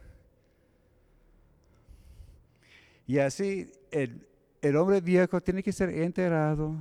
Y 3.06 3.18
así 3.18 3.70
el, 3.90 4.26
el 4.62 4.76
hombre 4.76 5.00
viejo 5.00 5.40
tiene 5.40 5.62
que 5.62 5.72
ser 5.72 5.90
enterrado, 5.90 6.74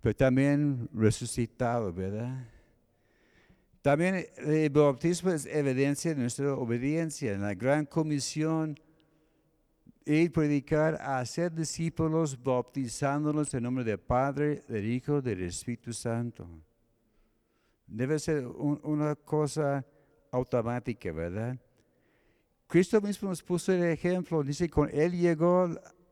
pero 0.00 0.14
también 0.14 0.88
resucitado, 0.92 1.92
¿verdad? 1.92 2.53
También 3.84 4.26
el 4.38 4.70
bautismo 4.70 5.30
es 5.30 5.44
evidencia 5.44 6.14
de 6.14 6.22
nuestra 6.22 6.54
obediencia. 6.54 7.34
En 7.34 7.42
la 7.42 7.52
gran 7.52 7.84
comisión 7.84 8.80
y 10.06 10.30
predicar 10.30 10.94
a 11.02 11.18
hacer 11.18 11.52
discípulos 11.52 12.42
bautizándolos 12.42 13.52
en 13.52 13.62
nombre 13.62 13.84
del 13.84 13.98
Padre, 13.98 14.62
del 14.68 14.86
Hijo, 14.86 15.20
del 15.20 15.42
Espíritu 15.42 15.92
Santo. 15.92 16.48
Debe 17.86 18.18
ser 18.18 18.46
una 18.46 19.14
cosa 19.16 19.84
automática, 20.30 21.12
¿verdad? 21.12 21.58
Cristo 22.66 23.02
mismo 23.02 23.28
nos 23.28 23.42
puso 23.42 23.70
el 23.70 23.84
ejemplo. 23.84 24.42
Dice, 24.42 24.70
con 24.70 24.88
él 24.94 25.12
llegó 25.12 25.68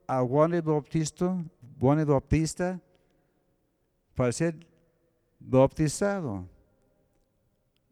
a 0.07 0.21
Juan 0.21 0.53
el 0.53 0.61
Bautista, 0.61 1.43
Juan 1.81 2.01
el 2.01 2.05
Bautista 2.05 2.79
para 4.15 4.31
ser 4.31 4.59
bautizado. 5.41 6.52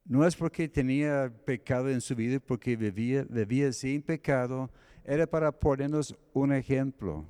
No 0.04 0.26
es 0.26 0.34
porque 0.34 0.68
tenía 0.68 1.32
pecado 1.44 1.88
en 1.88 2.00
su 2.00 2.14
vida, 2.14 2.40
porque 2.40 2.76
vivía, 2.76 3.24
vivía 3.28 3.72
sin 3.72 4.02
pecado, 4.02 4.70
era 5.04 5.26
para 5.26 5.52
ponernos 5.52 6.16
un 6.32 6.52
ejemplo. 6.52 7.26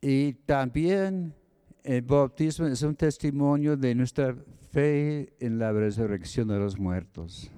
Y 0.00 0.32
también 0.32 1.34
el 1.82 2.02
bautismo 2.02 2.66
es 2.66 2.82
un 2.82 2.94
testimonio 2.96 3.76
de 3.76 3.94
nuestra 3.94 4.34
fe 4.70 5.34
en 5.40 5.58
la 5.58 5.72
resurrección 5.72 6.48
de 6.48 6.58
los 6.58 6.78
muertos. 6.78 7.50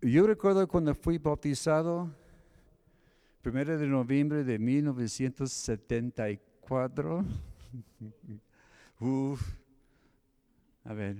Yo 0.00 0.26
recuerdo 0.28 0.68
cuando 0.68 0.94
fui 0.94 1.18
bautizado, 1.18 2.14
primero 3.42 3.76
de 3.76 3.86
noviembre 3.88 4.44
de 4.44 4.58
1974. 4.58 6.47
Uf. 9.00 9.40
A 10.84 10.92
ver. 10.92 11.16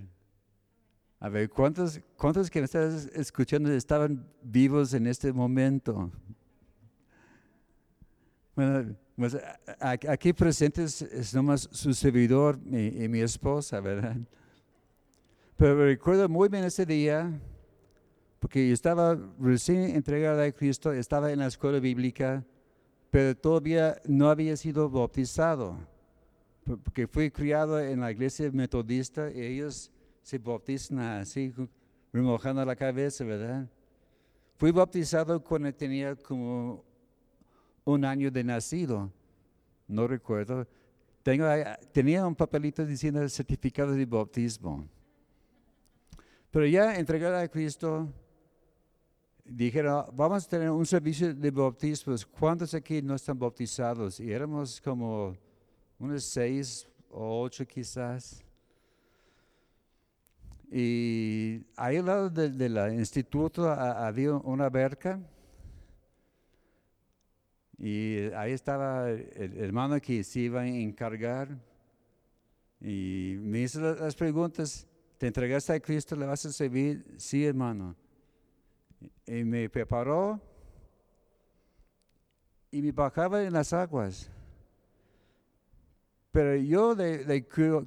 A 1.20 1.28
ver, 1.28 1.48
¿cuántos, 1.48 2.00
¿cuántos 2.16 2.50
que 2.50 2.60
me 2.60 2.66
estás 2.66 3.06
escuchando 3.14 3.72
estaban 3.72 4.26
vivos 4.42 4.94
en 4.94 5.06
este 5.06 5.32
momento? 5.32 6.10
Bueno, 8.54 8.94
pues 9.16 9.36
aquí 9.80 10.32
presentes 10.32 11.02
es 11.02 11.34
nomás 11.34 11.68
su 11.72 11.92
servidor 11.92 12.58
y, 12.66 13.04
y 13.04 13.08
mi 13.08 13.20
esposa, 13.20 13.80
¿verdad? 13.80 14.16
Pero 15.56 15.84
recuerdo 15.84 16.28
muy 16.28 16.48
bien 16.48 16.64
ese 16.64 16.86
día, 16.86 17.32
porque 18.38 18.68
yo 18.68 18.74
estaba 18.74 19.18
recién 19.40 19.96
entregado 19.96 20.42
a 20.42 20.52
Cristo, 20.52 20.92
estaba 20.92 21.32
en 21.32 21.40
la 21.40 21.46
escuela 21.46 21.80
bíblica, 21.80 22.44
pero 23.10 23.36
todavía 23.36 24.00
no 24.04 24.28
había 24.28 24.56
sido 24.56 24.88
bautizado, 24.90 25.78
porque 26.84 27.06
fui 27.06 27.30
criado 27.30 27.80
en 27.80 28.00
la 28.00 28.10
iglesia 28.10 28.50
metodista 28.52 29.30
y 29.30 29.40
ellos 29.40 29.90
se 30.22 30.38
bautizan 30.38 30.98
así, 30.98 31.52
remojando 32.12 32.64
la 32.64 32.76
cabeza, 32.76 33.24
¿verdad? 33.24 33.66
Fui 34.58 34.70
bautizado 34.70 35.42
cuando 35.42 35.72
tenía 35.72 36.14
como 36.16 36.84
un 37.84 38.04
año 38.04 38.30
de 38.30 38.44
nacido, 38.44 39.10
no 39.86 40.06
recuerdo. 40.06 40.66
Tengo, 41.22 41.46
tenía 41.92 42.26
un 42.26 42.34
papelito 42.34 42.84
diciendo 42.84 43.22
el 43.22 43.30
certificado 43.30 43.92
de 43.92 44.04
bautismo. 44.04 44.86
Pero 46.50 46.66
ya 46.66 46.96
entregado 46.96 47.36
a 47.36 47.48
Cristo, 47.48 48.12
dijeron, 49.48 50.04
vamos 50.12 50.44
a 50.44 50.48
tener 50.48 50.70
un 50.70 50.84
servicio 50.84 51.34
de 51.34 51.50
bautismos. 51.50 52.26
¿Cuántos 52.26 52.74
aquí 52.74 53.00
no 53.02 53.14
están 53.14 53.38
bautizados? 53.38 54.20
Y 54.20 54.30
éramos 54.30 54.80
como 54.80 55.36
unos 55.98 56.24
seis 56.24 56.86
o 57.10 57.42
ocho 57.42 57.66
quizás. 57.66 58.44
Y 60.70 61.62
ahí 61.76 61.96
al 61.96 62.06
lado 62.06 62.30
del 62.30 62.98
instituto 62.98 63.70
había 63.70 64.34
una 64.34 64.68
verca. 64.68 65.18
Y 67.78 68.30
ahí 68.34 68.52
estaba 68.52 69.08
el 69.08 69.56
hermano 69.58 70.00
que 70.00 70.22
se 70.24 70.40
iba 70.40 70.60
a 70.60 70.68
encargar. 70.68 71.48
Y 72.80 73.36
me 73.40 73.60
hizo 73.60 73.80
las 73.80 74.14
preguntas, 74.14 74.86
¿te 75.16 75.26
entregaste 75.26 75.72
a 75.72 75.80
Cristo? 75.80 76.14
¿Le 76.16 76.26
vas 76.26 76.44
a 76.44 76.52
servir? 76.52 77.04
Sí, 77.16 77.44
hermano 77.44 77.96
y 79.26 79.44
me 79.44 79.68
preparó 79.68 80.40
y 82.70 82.82
me 82.82 82.92
bajaba 82.92 83.42
en 83.42 83.52
las 83.52 83.72
aguas. 83.72 84.30
Pero 86.30 86.56
yo 86.56 86.94
de, 86.94 87.46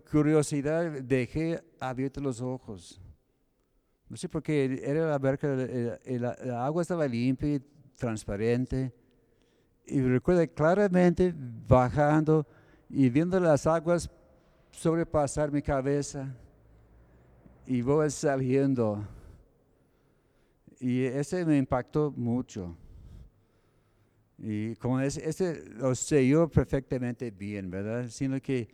curiosidad 0.09 1.01
dejé 1.03 1.63
abiertos 1.79 2.23
los 2.23 2.41
ojos. 2.41 2.99
No 4.09 4.17
sé 4.17 4.27
por 4.27 4.43
qué 4.43 4.81
era 4.83 5.07
la 5.07 5.17
verca, 5.17 5.47
la, 5.47 6.65
agua 6.65 6.81
estaba 6.81 7.07
limpia, 7.07 7.61
transparente. 7.95 8.93
Y 9.85 10.01
recuerdo 10.01 10.45
claramente 10.53 11.33
bajando 11.35 12.45
y 12.89 13.09
viendo 13.09 13.39
las 13.39 13.65
aguas 13.67 14.09
sobrepasar 14.71 15.51
mi 15.51 15.61
cabeza. 15.61 16.35
Y 17.65 17.81
voy 17.81 18.09
saliendo. 18.09 19.07
Y 20.81 21.03
ese 21.03 21.45
me 21.45 21.59
impactó 21.59 22.11
mucho. 22.17 22.75
Y 24.39 24.75
como 24.77 24.99
ese, 24.99 25.29
ese 25.29 25.63
lo 25.75 25.93
yo 25.93 26.49
perfectamente 26.49 27.29
bien, 27.29 27.69
¿verdad? 27.69 28.07
Sino 28.09 28.41
que 28.41 28.67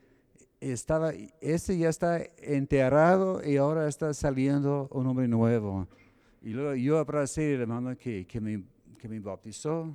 estaba, 0.61 1.11
ese 1.41 1.77
ya 1.77 1.89
está 1.89 2.21
enterrado 2.37 3.41
y 3.45 3.57
ahora 3.57 3.89
está 3.89 4.13
saliendo 4.13 4.87
un 4.93 5.05
hombre 5.05 5.27
nuevo. 5.27 5.85
Y 6.41 6.51
luego 6.51 6.75
yo 6.75 6.97
abracé 6.97 7.55
al 7.55 7.61
hermano 7.63 7.97
que, 7.97 8.25
que, 8.25 8.39
me, 8.39 8.63
que 8.97 9.09
me 9.09 9.19
bautizó. 9.19 9.93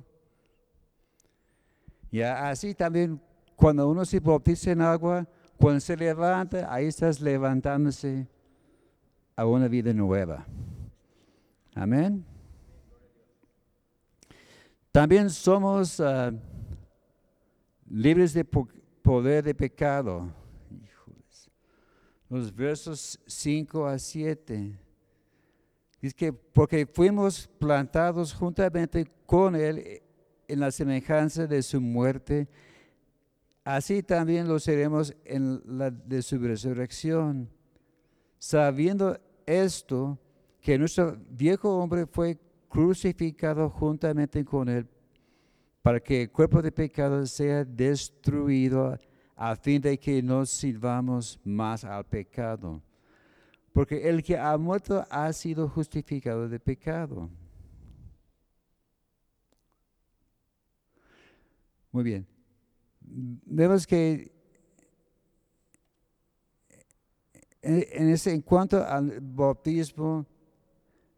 Y 2.11 2.21
así 2.21 2.75
también 2.75 3.19
cuando 3.55 3.89
uno 3.89 4.05
se 4.05 4.19
bautiza 4.19 4.71
en 4.71 4.81
agua, 4.81 5.27
cuando 5.57 5.79
se 5.79 5.97
levanta, 5.97 6.71
ahí 6.71 6.85
estás 6.85 7.19
levantándose 7.19 8.27
a 9.35 9.47
una 9.47 9.67
vida 9.67 9.91
nueva. 9.93 10.45
Amén. 11.75 12.23
También 14.91 15.29
somos 15.31 15.99
uh, 15.99 16.37
libres 17.89 18.33
de 18.33 18.45
poder 18.45 19.43
de 19.43 19.55
pecado. 19.55 20.31
Los 22.29 22.53
versos 22.53 23.19
5 23.25 23.87
a 23.87 23.97
7. 23.97 24.79
Dice 25.99 26.15
que 26.15 26.31
porque 26.31 26.85
fuimos 26.85 27.47
plantados 27.57 28.33
juntamente 28.33 29.09
con 29.25 29.55
Él 29.55 30.01
en 30.47 30.59
la 30.59 30.71
semejanza 30.71 31.47
de 31.47 31.63
su 31.63 31.81
muerte, 31.81 32.47
así 33.63 34.03
también 34.03 34.47
lo 34.47 34.59
seremos 34.59 35.15
en 35.25 35.61
la 35.65 35.89
de 35.89 36.21
su 36.21 36.37
resurrección. 36.37 37.49
Sabiendo 38.37 39.19
esto, 39.45 40.19
que 40.63 40.79
nuestro 40.79 41.17
viejo 41.29 41.77
hombre 41.77 42.07
fue 42.07 42.39
crucificado 42.69 43.69
juntamente 43.69 44.45
con 44.45 44.69
él 44.69 44.87
para 45.81 45.99
que 45.99 46.21
el 46.21 46.31
cuerpo 46.31 46.61
de 46.61 46.71
pecado 46.71 47.25
sea 47.25 47.65
destruido 47.65 48.97
a 49.35 49.55
fin 49.57 49.81
de 49.81 49.99
que 49.99 50.23
no 50.23 50.45
sirvamos 50.45 51.37
más 51.43 51.83
al 51.83 52.05
pecado. 52.05 52.81
Porque 53.73 54.07
el 54.07 54.23
que 54.23 54.37
ha 54.37 54.57
muerto 54.57 55.05
ha 55.09 55.33
sido 55.33 55.67
justificado 55.67 56.47
de 56.47 56.59
pecado. 56.61 57.29
Muy 61.91 62.05
bien. 62.05 62.25
Vemos 63.01 63.85
que 63.85 64.31
en, 67.61 68.09
ese, 68.09 68.31
en 68.31 68.41
cuanto 68.41 68.81
al 68.85 69.19
bautismo, 69.19 70.25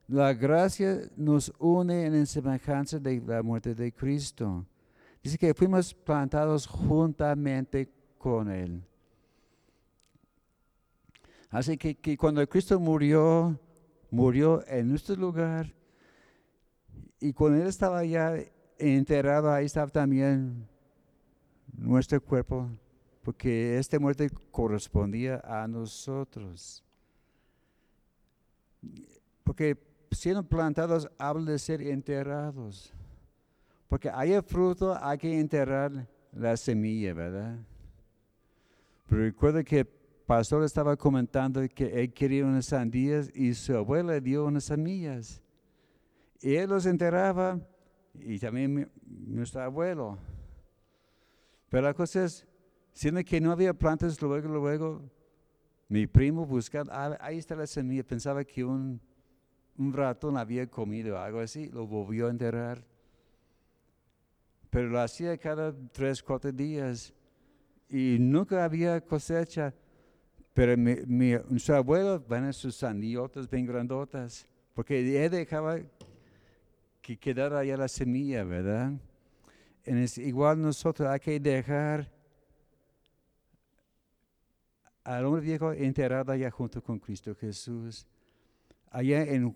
La 0.07 0.33
gracia 0.33 1.01
nos 1.17 1.51
une 1.57 2.05
en 2.05 2.25
semejanza 2.27 2.99
de 2.99 3.19
la 3.21 3.41
muerte 3.41 3.73
de 3.73 3.91
Cristo. 3.91 4.63
Dice 5.23 5.37
que 5.37 5.53
fuimos 5.55 5.95
plantados 5.95 6.67
juntamente 6.67 7.89
con 8.19 8.51
Él. 8.51 8.83
Así 11.49 11.75
que, 11.77 11.95
que 11.95 12.15
cuando 12.15 12.47
Cristo 12.47 12.79
murió, 12.79 13.59
murió 14.11 14.63
en 14.67 14.89
nuestro 14.89 15.15
lugar. 15.15 15.73
Y 17.19 17.33
cuando 17.33 17.59
Él 17.59 17.67
estaba 17.67 18.05
ya 18.05 18.35
enterrado, 18.77 19.51
ahí 19.51 19.65
estaba 19.65 19.87
también 19.87 20.67
nuestro 21.73 22.21
cuerpo, 22.21 22.69
porque 23.23 23.79
esta 23.79 23.99
muerte 23.99 24.29
correspondía 24.51 25.41
a 25.43 25.67
nosotros. 25.67 26.83
Porque 29.43 29.94
siendo 30.15 30.43
plantados 30.43 31.09
habla 31.17 31.51
de 31.51 31.59
ser 31.59 31.81
enterrados. 31.81 32.93
Porque 33.87 34.09
hay 34.09 34.39
fruto, 34.41 34.97
hay 34.99 35.17
que 35.17 35.39
enterrar 35.39 36.07
la 36.31 36.57
semilla, 36.57 37.13
¿verdad? 37.13 37.57
Pero 39.07 39.21
recuerda 39.21 39.63
que 39.63 39.79
el 39.79 39.87
pastor 40.25 40.63
estaba 40.63 40.95
comentando 40.97 41.61
que 41.69 42.01
él 42.01 42.11
quería 42.11 42.45
unas 42.45 42.65
sandías 42.65 43.29
y 43.33 43.53
su 43.53 43.75
abuela 43.75 44.19
dio 44.19 44.45
unas 44.45 44.65
semillas. 44.65 45.41
Y 46.41 46.55
él 46.55 46.69
los 46.69 46.85
enterraba 46.85 47.59
y 48.19 48.39
también 48.39 48.89
nuestro 49.05 49.61
abuelo. 49.61 50.17
Pero 51.69 51.83
la 51.83 51.93
cosa 51.93 52.25
es, 52.25 52.47
siendo 52.93 53.23
que 53.23 53.39
no 53.39 53.51
había 53.51 53.73
plantas, 53.73 54.21
luego, 54.21 54.47
luego, 54.47 55.01
mi 55.87 56.07
primo 56.07 56.45
buscaba, 56.45 56.89
ah, 56.91 57.17
ahí 57.21 57.37
está 57.37 57.55
la 57.55 57.67
semilla, 57.67 58.03
pensaba 58.03 58.43
que 58.43 58.63
un, 58.63 58.99
un 59.77 59.93
ratón 59.93 60.37
había 60.37 60.67
comido 60.67 61.19
algo 61.19 61.39
así, 61.39 61.69
lo 61.69 61.85
volvió 61.85 62.27
a 62.27 62.31
enterrar. 62.31 62.83
Pero 64.69 64.89
lo 64.89 64.99
hacía 64.99 65.37
cada 65.37 65.73
tres, 65.91 66.21
cuatro 66.21 66.51
días 66.51 67.13
y 67.89 68.17
nunca 68.19 68.63
había 68.63 69.01
cosecha. 69.01 69.73
Pero 70.53 70.77
mi, 70.77 70.95
mi, 71.05 71.59
su 71.59 71.73
abuelo, 71.73 72.23
sus 72.53 72.75
sandiotas 72.75 73.49
bien 73.49 73.65
grandotas, 73.65 74.47
porque 74.73 75.23
él 75.23 75.31
dejaba 75.31 75.79
que 77.01 77.17
quedara 77.17 77.59
allá 77.59 77.77
la 77.77 77.87
semilla, 77.87 78.43
¿verdad? 78.43 78.93
es 79.83 80.17
igual 80.17 80.59
nosotros 80.59 81.07
hay 81.07 81.19
que 81.19 81.39
dejar 81.39 82.11
al 85.03 85.25
hombre 85.25 85.41
viejo 85.41 85.71
enterrado 85.71 86.31
allá 86.31 86.49
junto 86.49 86.81
con 86.81 86.97
Cristo 86.97 87.35
Jesús. 87.35 88.07
Allá 88.95 89.23
en 89.23 89.53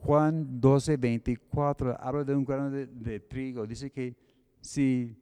Juan 0.00 0.60
12, 0.60 0.96
24 0.96 1.96
habla 2.00 2.24
de 2.24 2.34
un 2.34 2.44
grano 2.44 2.68
de, 2.68 3.20
trigo. 3.20 3.64
Dice 3.64 3.92
que 3.92 4.16
si 4.60 5.16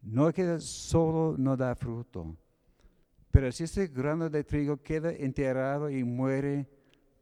no 0.00 0.32
queda 0.32 0.60
solo, 0.60 1.34
no 1.36 1.56
da 1.56 1.74
fruto. 1.74 2.36
Pero 3.32 3.50
si 3.50 3.64
ese 3.64 3.88
grano 3.88 4.30
de 4.30 4.44
trigo 4.44 4.80
queda 4.80 5.10
enterrado 5.10 5.90
y 5.90 6.04
muere, 6.04 6.68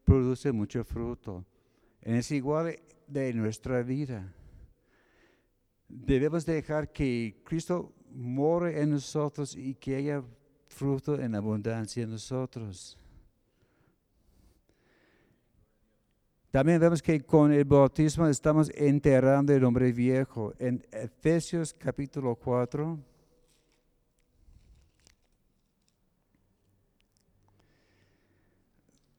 produce 0.04 0.52
mucho 0.52 0.84
fruto. 0.84 1.46
Es 2.02 2.30
igual 2.32 2.78
de 3.06 3.32
nuestra 3.32 3.82
vida. 3.82 4.30
Debemos 5.88 6.44
dejar 6.44 6.92
que 6.92 7.40
Cristo 7.46 7.94
more 8.12 8.78
en 8.78 8.90
nosotros 8.90 9.56
y 9.56 9.74
que 9.74 9.96
haya 9.96 10.22
fruto 10.68 11.18
en 11.18 11.34
abundancia 11.34 12.02
en 12.02 12.10
nosotros. 12.10 12.98
También 16.50 16.80
vemos 16.80 17.02
que 17.02 17.20
con 17.20 17.52
el 17.52 17.64
bautismo 17.64 18.26
estamos 18.28 18.70
enterrando 18.74 19.52
el 19.52 19.64
hombre 19.64 19.92
viejo. 19.92 20.54
En 20.58 20.86
Efesios 20.90 21.74
capítulo 21.74 22.34
4, 22.36 22.98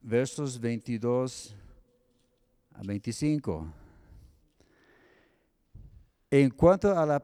versos 0.01 0.59
22 0.59 1.53
a 2.73 2.81
25. 2.83 3.67
En 6.31 6.49
cuanto 6.49 6.97
a 6.97 7.05
la 7.05 7.23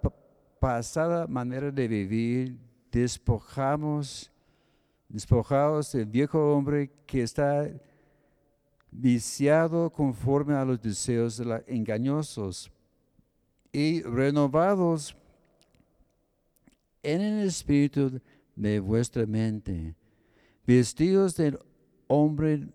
pasada 0.59 1.27
manera 1.27 1.71
de 1.71 1.87
vivir, 1.87 2.57
despojamos, 2.91 4.31
despojados 5.07 5.93
del 5.93 6.05
viejo 6.05 6.53
hombre 6.53 6.91
que 7.05 7.23
está 7.23 7.69
viciado 8.93 9.89
conforme 9.89 10.53
a 10.53 10.63
los 10.63 10.81
deseos 10.81 11.41
engañosos 11.67 12.71
y 13.71 14.01
renovados 14.03 15.15
en 17.01 17.21
el 17.21 17.47
espíritu 17.47 18.21
de 18.55 18.79
vuestra 18.79 19.25
mente, 19.25 19.95
vestidos 20.65 21.35
del 21.35 21.59
hombre, 22.07 22.67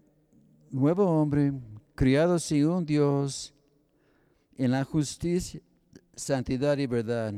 nuevo 0.71 1.05
hombre, 1.05 1.53
criado 1.95 2.39
según 2.39 2.85
Dios, 2.85 3.55
en 4.57 4.73
la 4.73 4.85
justicia 4.85 5.61
santidad 6.15 6.77
y 6.79 6.87
verdad. 6.87 7.33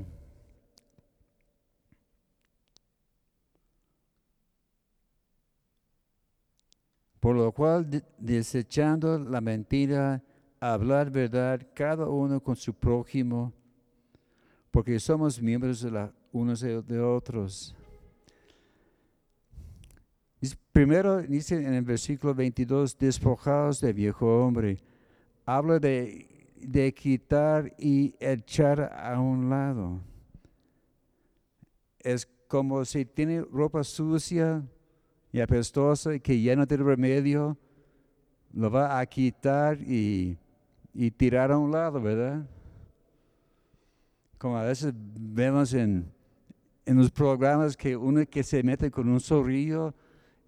Por 7.21 7.37
lo 7.37 7.53
cual, 7.53 7.89
desechando 8.19 9.19
la 9.19 9.41
mentira, 9.41 10.23
hablar 10.59 11.11
verdad 11.11 11.61
cada 11.75 12.07
uno 12.07 12.43
con 12.43 12.57
su 12.57 12.75
prójimo, 12.75 13.53
porque 14.71 14.99
somos 14.99 15.41
miembros 15.41 15.83
de 15.83 15.91
la, 15.91 16.13
unos 16.33 16.61
de 16.61 17.01
otros. 17.01 17.77
Primero 20.73 21.21
dice 21.21 21.57
en 21.57 21.75
el 21.75 21.85
versículo 21.85 22.35
22, 22.35 22.97
despojados 22.97 23.81
de 23.81 23.93
viejo 23.93 24.45
hombre. 24.45 24.79
Habla 25.45 25.79
de 25.79 26.31
de 26.61 26.93
quitar 26.93 27.75
y 27.79 28.15
echar 28.21 28.93
a 28.95 29.19
un 29.19 29.49
lado. 29.51 30.01
Es 31.99 32.29
como 32.49 32.85
si 32.85 33.05
tiene 33.05 33.43
ropa 33.43 33.85
sucia 33.85 34.63
y 35.33 35.41
apestosa 35.41 36.15
y 36.15 36.21
que 36.21 36.57
no 36.57 36.67
tiene 36.67 36.85
remedio, 36.85 37.57
lo 38.53 38.71
va 38.71 38.99
a 38.99 39.07
quitar 39.07 39.79
y, 39.81 40.37
tirar 41.17 41.53
a 41.53 41.59
un 41.59 41.71
lado, 41.71 42.01
¿verdad? 42.01 42.47
Como 44.39 44.57
a 44.57 44.65
veces 44.65 44.93
vemos 44.95 45.73
en, 45.73 46.11
en 46.85 46.97
los 46.97 47.11
programas 47.11 47.77
que 47.77 47.97
uno 47.97 48.25
que 48.29 48.43
se 48.43 48.63
mete 48.63 48.91
con 48.91 49.09
un 49.09 49.21
zorrillo 49.21 49.95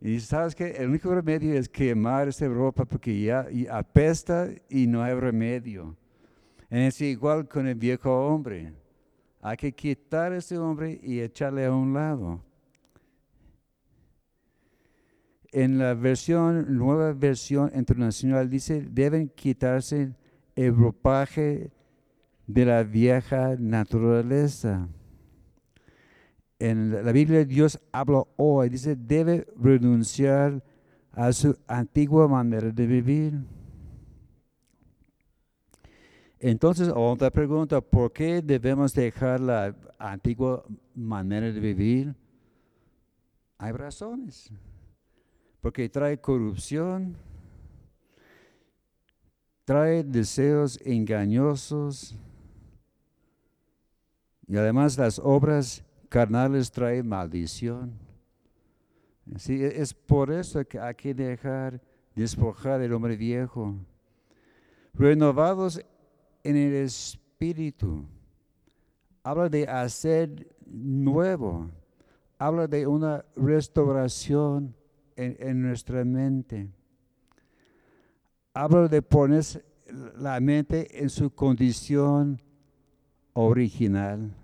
y 0.00 0.18
sabes 0.18 0.56
que 0.56 0.70
el 0.72 0.88
único 0.88 1.14
remedio 1.14 1.54
es 1.54 1.68
quemar 1.68 2.26
esa 2.26 2.48
ropa 2.48 2.84
porque 2.84 3.22
ya 3.22 3.46
apesta 3.70 4.50
y 4.68 4.88
no 4.88 5.00
hay 5.00 5.14
remedio. 5.14 5.96
Es 6.68 7.00
igual 7.00 7.48
con 7.48 7.68
el 7.68 7.76
viejo 7.76 8.10
hombre. 8.10 8.72
Hay 9.40 9.56
que 9.56 9.72
quitar 9.72 10.32
a 10.32 10.38
ese 10.38 10.58
hombre 10.58 10.98
y 11.02 11.20
echarle 11.20 11.66
a 11.66 11.72
un 11.72 11.94
lado. 11.94 12.42
En 15.52 15.78
la 15.78 15.92
versión, 15.92 16.78
nueva 16.78 17.12
versión 17.12 17.70
internacional 17.74 18.48
dice, 18.48 18.80
deben 18.80 19.28
quitarse 19.28 20.14
el 20.56 20.74
ropaje 20.74 21.70
de 22.46 22.64
la 22.64 22.82
vieja 22.82 23.56
naturaleza. 23.58 24.88
En 26.58 27.04
la 27.04 27.12
Biblia 27.12 27.44
Dios 27.44 27.78
habla 27.92 28.24
hoy, 28.36 28.70
dice, 28.70 28.96
debe 28.96 29.46
renunciar 29.60 30.62
a 31.12 31.30
su 31.32 31.54
antigua 31.66 32.26
manera 32.28 32.70
de 32.70 32.86
vivir. 32.86 33.34
Entonces, 36.40 36.90
otra 36.94 37.30
pregunta, 37.30 37.80
¿por 37.80 38.10
qué 38.10 38.40
debemos 38.40 38.94
dejar 38.94 39.38
la 39.40 39.76
antigua 39.98 40.64
manera 40.94 41.52
de 41.52 41.60
vivir? 41.60 42.14
Hay 43.58 43.72
razones. 43.72 44.50
Porque 45.62 45.88
trae 45.88 46.20
corrupción, 46.20 47.16
trae 49.64 50.02
deseos 50.02 50.78
engañosos 50.84 52.16
y 54.48 54.56
además 54.56 54.98
las 54.98 55.20
obras 55.20 55.84
carnales 56.08 56.70
traen 56.72 57.08
maldición. 57.08 57.92
Sí, 59.36 59.62
es 59.62 59.94
por 59.94 60.32
eso 60.32 60.64
que 60.66 60.80
hay 60.80 60.94
que 60.96 61.14
dejar 61.14 61.80
despojar 62.16 62.82
el 62.82 62.92
hombre 62.92 63.16
viejo. 63.16 63.76
Renovados 64.92 65.80
en 66.42 66.56
el 66.56 66.74
espíritu. 66.74 68.04
Habla 69.22 69.48
de 69.48 69.68
hacer 69.68 70.54
nuevo. 70.66 71.70
Habla 72.36 72.66
de 72.66 72.84
una 72.84 73.24
restauración 73.36 74.74
en, 75.16 75.62
nuestra 75.62 76.04
mente. 76.04 76.68
hablo 78.54 78.88
de 78.88 79.02
poner 79.02 79.44
la 80.16 80.40
mente 80.40 81.02
en 81.02 81.10
su 81.10 81.30
condición 81.30 82.40
original. 83.32 84.34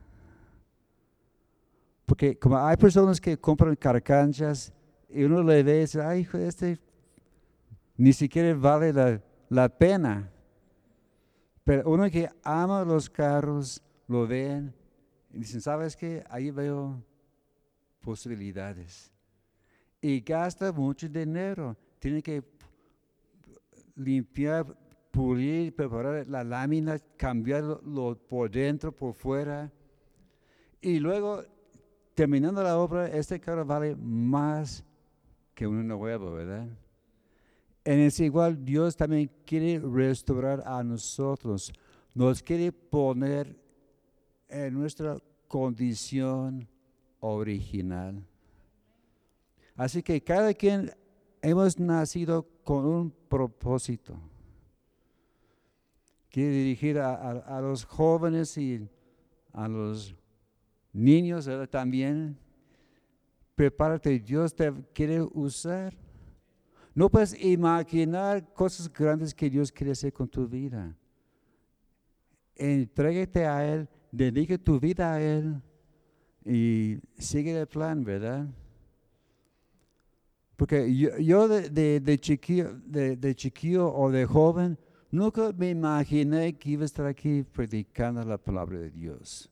Porque 2.07 2.39
como 2.39 2.57
hay 2.59 2.77
personas 2.77 3.21
que 3.21 3.37
compran 3.39 3.77
carcanchas 3.77 4.73
y 5.11 5.25
uno 5.25 5.43
le 5.43 5.63
ve 5.63 5.79
y 5.79 5.81
dice, 5.81 6.01
ay, 6.01 6.21
hijo, 6.21 6.39
este 6.39 6.79
ni 7.97 8.13
siquiera 8.13 8.55
vale 8.55 8.93
la, 8.93 9.21
la 9.49 9.69
pena. 9.69 10.31
Pero 11.65 11.91
uno 11.91 12.09
que 12.11 12.31
ama 12.43 12.85
los 12.85 13.11
carros, 13.11 13.83
lo 14.07 14.27
ven 14.27 14.75
y 15.31 15.39
dicen, 15.39 15.61
¿sabes 15.61 15.97
qué? 15.97 16.25
Ahí 16.31 16.51
veo 16.51 17.03
posibilidades. 18.01 19.13
Y 20.01 20.21
gasta 20.21 20.73
mucho 20.73 21.09
dinero. 21.09 21.77
Tiene 21.99 22.23
que 22.23 22.43
limpiar, 23.97 24.67
pulir, 25.11 25.75
preparar 25.75 26.27
la 26.29 26.45
lámina, 26.45 26.99
cambiarlo 27.17 28.17
por 28.29 28.51
dentro, 28.51 28.93
por 28.93 29.15
fuera. 29.15 29.73
Y 30.81 31.01
luego, 31.01 31.43
terminando 32.15 32.63
la 32.63 32.79
obra, 32.79 33.09
este 33.09 33.41
carro 33.41 33.65
vale 33.65 33.97
más 33.97 34.85
que 35.55 35.67
uno 35.67 35.83
nuevo, 35.83 36.33
¿verdad? 36.33 36.69
En 37.85 38.01
ese 38.01 38.27
igual, 38.27 38.65
Dios 38.65 38.97
también 38.97 39.31
quiere 39.45 39.81
restaurar 39.81 40.63
a 40.67 40.85
nosotros. 40.85 41.73
Nos 42.15 42.43
quiere 42.43 42.71
poner 42.71 43.57
en 44.49 44.75
nuestra 44.75 45.17
condición 45.49 46.69
original. 47.21 48.23
Así 49.79 50.03
que 50.03 50.21
cada 50.21 50.53
quien 50.55 50.91
hemos 51.41 51.79
nacido 51.79 52.45
con 52.65 52.85
un 52.85 53.11
propósito. 53.29 54.19
Quiere 56.31 56.51
dirigir 56.51 56.99
a, 56.99 57.61
los 57.61 57.85
jóvenes 57.85 58.59
y 58.59 58.89
a 59.53 59.69
los 59.69 60.17
niños 60.93 61.49
también. 61.71 62.37
Prepárate, 63.55 64.19
Dios 64.19 64.53
te 64.53 64.73
quiere 64.93 65.23
usar. 65.23 65.97
No 66.93 67.09
puedes 67.09 67.41
imaginar 67.41 68.53
cosas 68.53 68.93
grandes 68.93 69.33
que 69.33 69.49
Dios 69.49 69.71
quiere 69.71 69.93
hacer 69.93 70.13
con 70.13 70.29
tu 70.29 70.49
vida. 70.49 70.93
Entrégate 72.57 73.47
a 73.47 73.65
Él, 73.65 73.89
dedique 74.11 74.59
tu 74.59 74.81
vida 74.81 75.15
a 75.15 75.23
Él 75.23 75.63
y 76.45 76.99
sigue 77.17 77.57
el 77.57 77.69
plan, 77.69 78.03
¿verdad? 78.03 78.49
Porque 80.59 80.93
yo, 80.93 81.47
de, 81.47 82.01
de, 82.01 82.19
chiquillo, 82.19 82.81
de, 82.85 83.35
chiquillo 83.37 83.95
o 83.95 84.11
de 84.11 84.27
joven, 84.27 84.77
nunca 85.09 85.53
me 85.57 85.71
imaginé 85.71 86.59
que 86.59 86.71
iba 86.71 86.83
a 86.83 86.87
estar 86.87 87.07
aquí 87.07 87.45
predicando 87.45 88.25
la 88.25 88.39
palabra 88.39 88.81
de 88.81 88.91
Dios. 88.91 89.49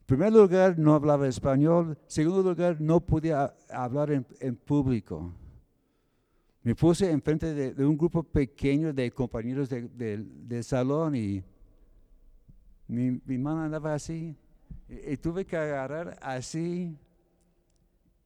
En 0.00 0.04
primer 0.04 0.34
lugar, 0.34 0.78
no 0.78 0.92
hablaba 0.92 1.26
español. 1.26 1.96
En 1.98 2.10
segundo 2.10 2.42
lugar, 2.42 2.78
no 2.78 3.00
podía 3.00 3.54
hablar 3.70 4.10
en, 4.38 4.56
público. 4.56 5.32
Me 6.62 6.74
puse 6.74 7.10
enfrente 7.10 7.54
de, 7.54 7.72
de, 7.72 7.86
un 7.86 7.96
grupo 7.96 8.22
pequeño 8.22 8.92
de 8.92 9.10
compañeros 9.10 9.70
de, 9.70 10.62
salón 10.62 11.16
y 11.16 11.42
mi, 12.86 13.18
mi, 13.24 13.38
mano 13.38 13.62
andaba 13.62 13.94
así. 13.94 14.36
y 14.90 15.16
tuve 15.16 15.46
que 15.46 15.56
agarrar 15.56 16.18
así 16.20 16.98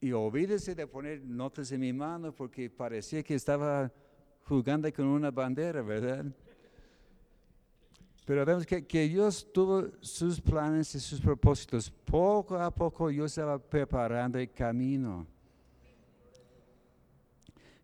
y 0.00 0.12
olvídese 0.12 0.74
de 0.74 0.86
poner 0.86 1.22
notas 1.22 1.70
en 1.72 1.80
mi 1.80 1.92
mano 1.92 2.34
porque 2.34 2.70
parecía 2.70 3.22
que 3.22 3.34
estaba 3.34 3.92
jugando 4.44 4.90
con 4.92 5.06
una 5.06 5.30
bandera, 5.30 5.82
¿verdad? 5.82 6.24
Pero 8.24 8.44
vemos 8.46 8.64
que, 8.64 8.86
que, 8.86 9.08
Dios 9.08 9.52
tuvo 9.52 9.90
sus 10.00 10.40
planes 10.40 10.94
y 10.94 11.00
sus 11.00 11.20
propósitos. 11.20 11.90
Poco 11.90 12.56
a 12.56 12.70
poco 12.70 13.10
yo 13.10 13.24
estaba 13.24 13.58
preparando 13.58 14.38
el 14.38 14.50
camino. 14.52 15.26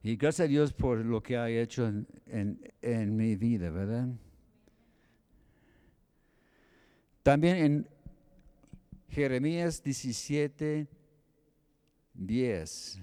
Y 0.03 0.17
gracias 0.17 0.47
a 0.47 0.49
Dios 0.49 0.73
por 0.73 0.99
lo 0.99 1.21
que 1.23 1.37
ha 1.37 1.51
hecho 1.51 1.87
en, 1.87 2.07
en, 2.27 2.73
en 2.81 3.17
mi 3.17 3.35
vida, 3.35 3.71
¿verdad? 3.71 4.09
También 7.25 7.57
en 7.57 7.89
Jeremías 9.09 9.83
17, 9.83 10.87
10. 12.19 13.01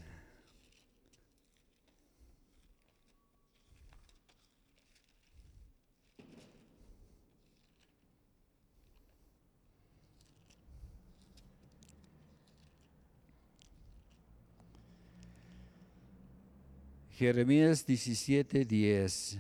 Jeremías 17.12 17.86
17, 17.86 18.66
10. 18.66 19.40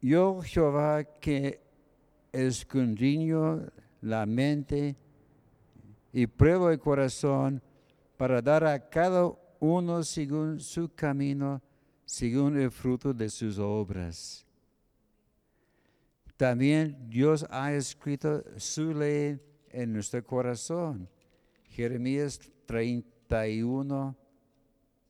Yo, 0.00 0.40
Jehová, 0.42 1.02
que 1.02 1.60
escudriño 2.30 3.66
la 4.02 4.26
mente 4.26 4.94
y 6.12 6.26
pruebo 6.26 6.70
el 6.70 6.78
corazón, 6.78 7.60
para 8.18 8.42
dar 8.42 8.64
a 8.64 8.90
cada 8.90 9.32
uno 9.60 10.02
según 10.02 10.60
su 10.60 10.92
camino, 10.92 11.62
según 12.04 12.60
el 12.60 12.70
fruto 12.70 13.14
de 13.14 13.30
sus 13.30 13.58
obras. 13.58 14.44
También 16.36 17.08
Dios 17.08 17.46
ha 17.48 17.72
escrito 17.72 18.42
su 18.56 18.92
ley 18.92 19.40
en 19.70 19.92
nuestro 19.92 20.24
corazón. 20.24 21.08
Jeremías 21.70 22.40
31, 22.66 24.16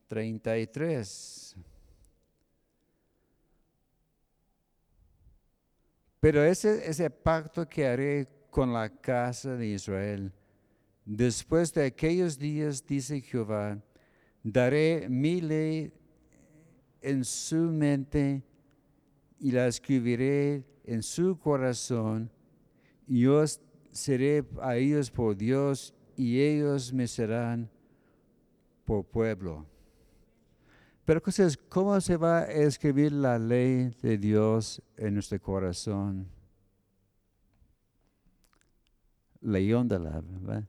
33. 0.06 1.56
Pero 6.20 6.44
ese 6.44 6.86
es 6.86 7.00
el 7.00 7.10
pacto 7.10 7.66
que 7.66 7.86
haré 7.86 8.28
con 8.50 8.72
la 8.72 8.90
casa 8.90 9.56
de 9.56 9.66
Israel 9.66 10.32
Después 11.10 11.72
de 11.72 11.86
aquellos 11.86 12.38
días, 12.38 12.86
dice 12.86 13.22
Jehová, 13.22 13.82
daré 14.42 15.08
mi 15.08 15.40
ley 15.40 15.90
en 17.00 17.24
su 17.24 17.56
mente 17.56 18.42
y 19.40 19.50
la 19.50 19.68
escribiré 19.68 20.66
en 20.84 21.02
su 21.02 21.38
corazón, 21.38 22.30
y 23.06 23.20
yo 23.20 23.42
seré 23.90 24.44
a 24.60 24.76
ellos 24.76 25.10
por 25.10 25.34
Dios 25.34 25.94
y 26.14 26.42
ellos 26.42 26.92
me 26.92 27.06
serán 27.06 27.70
por 28.84 29.06
pueblo. 29.06 29.64
Pero 31.06 31.20
entonces, 31.20 31.56
¿cómo 31.70 31.98
se 32.02 32.18
va 32.18 32.40
a 32.40 32.52
escribir 32.52 33.12
la 33.12 33.38
ley 33.38 33.96
de 34.02 34.18
Dios 34.18 34.82
en 34.98 35.14
nuestro 35.14 35.40
corazón? 35.40 36.28
Leyéndola, 39.40 40.20
¿verdad? 40.20 40.68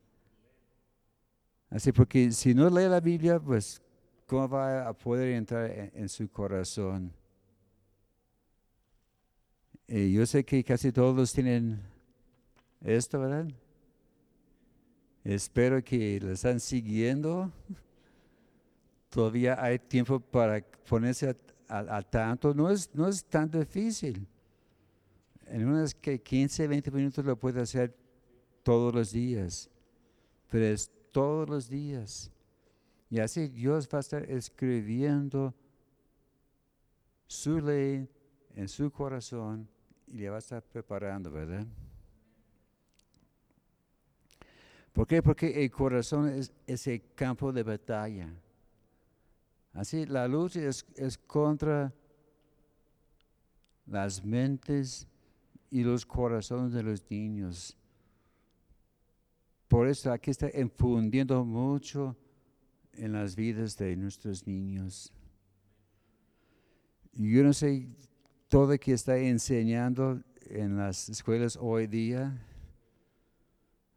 Así 1.70 1.92
porque 1.92 2.32
si 2.32 2.54
no 2.54 2.70
lee 2.70 2.90
la 2.90 3.00
Biblia, 3.00 3.40
pues 3.40 3.82
¿cómo 4.26 4.50
va 4.50 4.88
a 4.88 4.94
poder 4.94 5.34
entrar 5.36 5.92
en, 5.94 6.10
su 6.10 6.28
corazón? 6.30 7.12
Y 9.88 10.14
yo 10.14 10.26
sé 10.26 10.44
que 10.44 10.64
casi 10.64 10.92
todos 10.92 11.32
tienen 11.32 11.80
esto, 12.82 13.20
¿verdad? 13.20 13.48
Espero 15.24 15.84
que 15.84 16.20
lo 16.20 16.32
están 16.32 16.60
siguiendo. 16.60 17.52
Todavía 19.10 19.62
hay 19.62 19.78
tiempo 19.78 20.20
para 20.20 20.64
ponerse 20.88 21.36
a, 21.68 22.02
tanto. 22.02 22.54
No 22.54 22.72
es, 22.72 22.90
no 22.94 23.08
es 23.08 23.24
tan 23.24 23.50
difícil. 23.50 24.26
En 25.46 25.68
unas 25.68 25.94
15, 25.94 26.68
20 26.68 26.92
minutos 26.92 27.26
lo 27.26 27.36
puede 27.36 27.62
hacer 27.62 27.96
todos 28.64 28.94
los 28.94 29.12
días. 29.12 29.70
Pero 30.50 30.66
es 30.66 30.92
todos 31.12 31.50
los 31.50 31.70
días. 31.70 32.32
Y 33.10 33.20
así 33.20 33.48
Dios 33.48 33.90
va 33.92 33.98
a 33.98 34.02
estar 34.02 34.24
escribiendo 34.30 35.54
su 37.28 37.60
ley 37.60 38.08
en 38.56 38.68
su 38.68 38.92
corazón 38.92 39.68
y 40.08 40.18
le 40.18 40.30
va 40.30 40.38
a 40.38 40.40
estar 40.40 40.64
preparando, 40.64 41.32
¿verdad? 41.32 41.66
¿Por 44.94 45.08
qué? 45.08 45.22
Porque 45.22 45.64
el 45.64 45.72
corazón 45.72 46.30
es 46.30 46.52
ese 46.68 47.00
campo 47.16 47.52
de 47.52 47.64
batalla. 47.64 48.34
Así 49.74 50.06
la 50.06 50.28
lucha 50.28 50.62
es, 50.62 50.86
es 50.96 51.18
contra 51.18 51.94
las 53.86 54.24
mentes 54.24 55.08
y 55.72 55.84
los 55.84 56.06
corazones 56.06 56.74
de 56.74 56.84
los 56.84 57.10
niños. 57.10 57.78
Por 59.70 59.88
eso 59.88 60.12
aquí 60.12 60.32
está 60.32 60.50
infundiendo 60.60 61.46
mucho 61.46 62.18
en 62.92 63.14
las 63.14 63.36
vidas 63.36 63.78
de 63.78 63.96
nuestros 63.96 64.46
niños. 64.48 65.14
yo 67.14 67.44
no 67.44 67.54
sé 67.54 67.88
todo 68.48 68.76
que 68.80 68.94
está 68.94 69.16
enseñando 69.18 70.24
en 70.42 70.76
las 70.76 71.08
escuelas 71.08 71.56
hoy 71.62 71.86
día. 71.86 72.36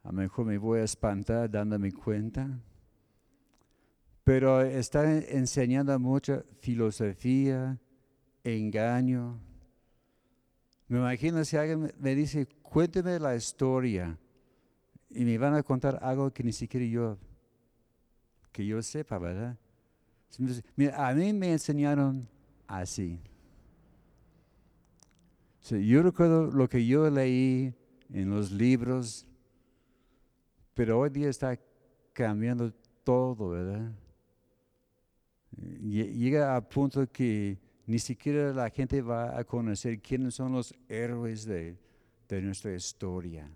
A 0.03 0.09
lo 0.09 0.13
mejor 0.13 0.45
me 0.45 0.59
voy 0.59 0.81
a 0.81 0.85
espantar 0.85 1.51
dándome 1.51 1.91
cuenta. 1.91 2.51
Pero 4.25 4.61
está 4.61 5.21
enseñando 5.21 5.99
mucha 5.99 6.45
filosofía, 6.61 7.81
engaño. 8.45 9.41
Me 10.87 10.99
imagino 10.99 11.43
si 11.47 11.57
alguien 11.57 11.95
me 11.99 12.15
dice, 12.15 12.47
cuénteme 12.63 13.19
la 13.19 13.35
historia. 13.35 14.19
Y 15.15 15.25
me 15.25 15.39
van 15.39 15.55
a 15.55 15.63
contar 15.63 15.99
algo 16.03 16.33
que 16.33 16.43
ni 16.43 16.53
siquiera 16.53 16.87
yo, 16.87 17.19
que 18.51 18.67
yo 18.67 18.83
sepa, 18.83 19.19
¿verdad? 19.19 19.57
Mira, 20.77 21.09
a 21.09 21.15
mí 21.15 21.33
me 21.33 21.53
enseñaron 21.53 22.27
así. 22.67 23.21
yo 25.71 26.03
recuerdo 26.03 26.51
lo 26.51 26.69
que 26.69 26.87
yo 26.87 27.09
leí 27.11 27.75
en 28.13 28.31
los 28.31 28.51
libros, 28.51 29.27
pero 30.75 31.01
hoy 31.01 31.11
día 31.11 31.29
está 31.29 31.59
cambiando 32.13 32.73
todo, 33.05 33.51
¿verdad? 33.51 33.93
Llega 35.83 36.57
a 36.57 36.67
punto 36.67 37.07
que 37.11 37.59
ni 37.87 37.99
siquiera 37.99 38.53
la 38.53 38.71
gente 38.71 39.03
va 39.03 39.39
a 39.39 39.45
conocer 39.45 40.01
quiénes 40.01 40.35
son 40.35 40.53
los 40.53 40.75
héroes 40.89 41.45
de, 41.45 41.77
de 42.29 42.41
nuestra 42.41 42.75
historia. 42.75 43.51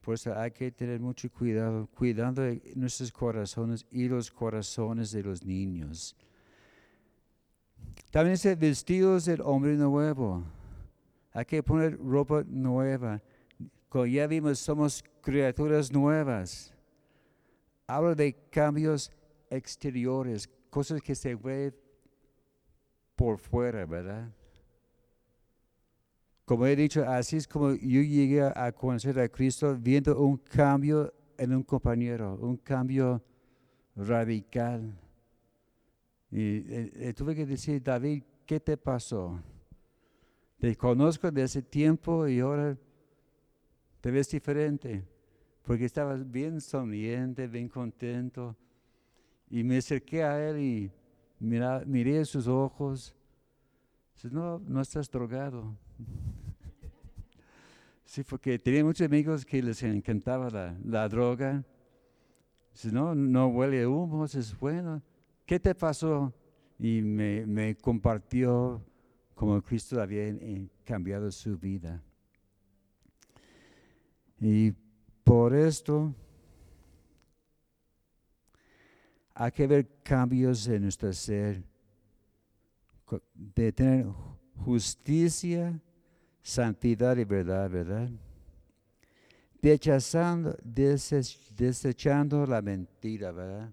Por 0.00 0.14
eso 0.14 0.36
hay 0.36 0.50
que 0.50 0.70
tener 0.72 0.98
mucho 0.98 1.30
cuidado, 1.30 1.86
cuidando 1.94 2.42
nuestros 2.74 3.12
corazones 3.12 3.86
y 3.90 4.08
los 4.08 4.30
corazones 4.30 5.12
de 5.12 5.22
los 5.22 5.44
niños. 5.44 6.16
También 8.10 8.34
dice 8.34 8.54
vestidos 8.54 9.26
del 9.26 9.40
hombre 9.42 9.74
nuevo. 9.76 10.42
Hay 11.32 11.44
que 11.44 11.62
poner 11.62 11.98
ropa 11.98 12.42
nueva. 12.46 13.22
Como 13.88 14.06
ya 14.06 14.26
vimos, 14.26 14.58
somos 14.58 15.04
criaturas 15.20 15.92
nuevas. 15.92 16.72
Habla 17.86 18.14
de 18.14 18.32
cambios 18.50 19.12
exteriores, 19.50 20.48
cosas 20.70 21.02
que 21.02 21.14
se 21.14 21.34
ven 21.34 21.74
por 23.16 23.38
fuera, 23.38 23.84
¿verdad? 23.84 24.32
Como 26.50 26.66
he 26.66 26.74
dicho, 26.74 27.08
así 27.08 27.36
es 27.36 27.46
como 27.46 27.74
yo 27.74 28.02
llegué 28.02 28.42
a 28.42 28.72
conocer 28.72 29.16
a 29.20 29.28
Cristo 29.28 29.76
viendo 29.78 30.20
un 30.20 30.36
cambio 30.36 31.14
en 31.38 31.54
un 31.54 31.62
compañero, 31.62 32.34
un 32.42 32.56
cambio 32.56 33.22
radical. 33.94 34.92
Y 36.28 36.40
eh, 36.40 36.90
eh, 36.92 37.14
tuve 37.14 37.36
que 37.36 37.46
decir, 37.46 37.80
David, 37.80 38.24
¿qué 38.44 38.58
te 38.58 38.76
pasó? 38.76 39.40
Te 40.58 40.74
conozco 40.74 41.30
de 41.30 41.44
ese 41.44 41.62
tiempo 41.62 42.26
y 42.26 42.40
ahora 42.40 42.76
te 44.00 44.10
ves 44.10 44.28
diferente, 44.28 45.04
porque 45.62 45.84
estabas 45.84 46.28
bien 46.28 46.60
sonriente, 46.60 47.46
bien 47.46 47.68
contento. 47.68 48.56
Y 49.48 49.62
me 49.62 49.76
acerqué 49.76 50.24
a 50.24 50.50
él 50.50 50.58
y 50.58 50.92
miré 51.38 52.24
sus 52.24 52.48
ojos. 52.48 53.14
Dice, 54.16 54.30
no, 54.32 54.58
no 54.58 54.80
estás 54.80 55.08
drogado. 55.08 55.76
Sí, 58.10 58.24
porque 58.24 58.58
tenía 58.58 58.82
muchos 58.82 59.06
amigos 59.06 59.46
que 59.46 59.62
les 59.62 59.80
encantaba 59.84 60.50
la, 60.82 61.08
droga. 61.08 61.64
Dice, 62.72 62.90
no, 62.90 63.14
no 63.14 63.46
huele 63.46 63.86
humo, 63.86 64.24
es 64.24 64.58
bueno. 64.58 65.00
¿Qué 65.46 65.60
te 65.60 65.76
pasó? 65.76 66.34
Y 66.76 67.02
me, 67.02 67.76
compartió 67.76 68.84
cómo 69.32 69.62
Cristo 69.62 70.02
había 70.02 70.34
cambiado 70.82 71.30
su 71.30 71.56
vida. 71.56 72.02
Y 74.40 74.72
por 75.22 75.54
esto 75.54 76.12
hay 79.34 79.52
que 79.52 79.68
ver 79.68 79.88
cambios 80.02 80.66
en 80.66 80.82
nuestro 80.82 81.12
ser, 81.12 81.62
de 83.34 83.70
tener 83.70 84.06
justicia, 84.56 85.80
santidad 86.42 87.16
y 87.16 87.24
verdad, 87.24 87.70
¿verdad? 87.70 88.10
Desechando, 89.60 90.56
la 92.46 92.62
mentira, 92.62 93.30
¿verdad? 93.30 93.70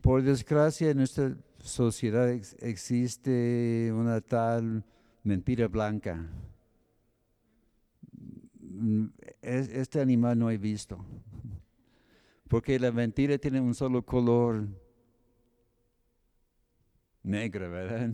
Por 0.00 0.22
desgracia, 0.22 0.90
en 0.90 0.98
nuestra 0.98 1.34
sociedad 1.60 2.28
existe 2.28 3.90
una 3.94 4.20
tal 4.20 4.84
mentira 5.22 5.68
blanca. 5.68 6.28
Mm, 8.60 9.06
este 9.40 10.00
animal 10.00 10.38
no 10.38 10.50
he 10.50 10.58
visto, 10.58 11.04
porque 12.48 12.78
la 12.78 12.90
mentira 12.90 13.38
tiene 13.38 13.60
un 13.60 13.74
solo 13.74 14.04
color 14.04 14.66
negro, 17.22 17.70
¿verdad? 17.70 18.10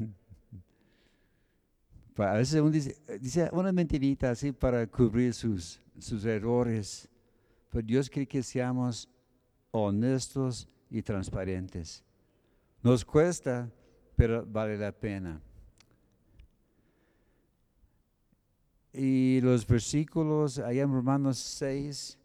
A 2.19 2.33
veces 2.33 2.61
uno 2.61 2.71
dice, 2.71 2.97
dice 3.21 3.49
una 3.53 3.73
mentirita 3.73 4.31
así 4.31 4.51
para 4.51 4.87
cubrir 4.87 5.33
sus, 5.33 5.81
sus 5.99 6.25
errores. 6.25 7.09
Pero 7.71 7.87
Dios 7.87 8.11
quiere 8.11 8.27
que 8.27 8.43
seamos 8.43 9.09
honestos 9.71 10.69
y 10.91 11.03
transparentes. 11.03 12.03
Nos 12.83 13.05
cuesta, 13.05 13.71
pero 14.17 14.45
vale 14.47 14.77
la 14.77 14.93
pena. 14.93 15.41
Y 18.93 19.41
los 19.43 19.67
versículos, 19.67 20.59
allá 20.59 20.83
en 20.83 20.93
Romanos 20.93 21.39
6, 21.39 22.19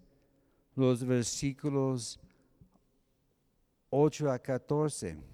los 0.75 1.03
versículos 1.03 2.19
8 3.89 4.31
a 4.31 4.39
14. 4.39 5.32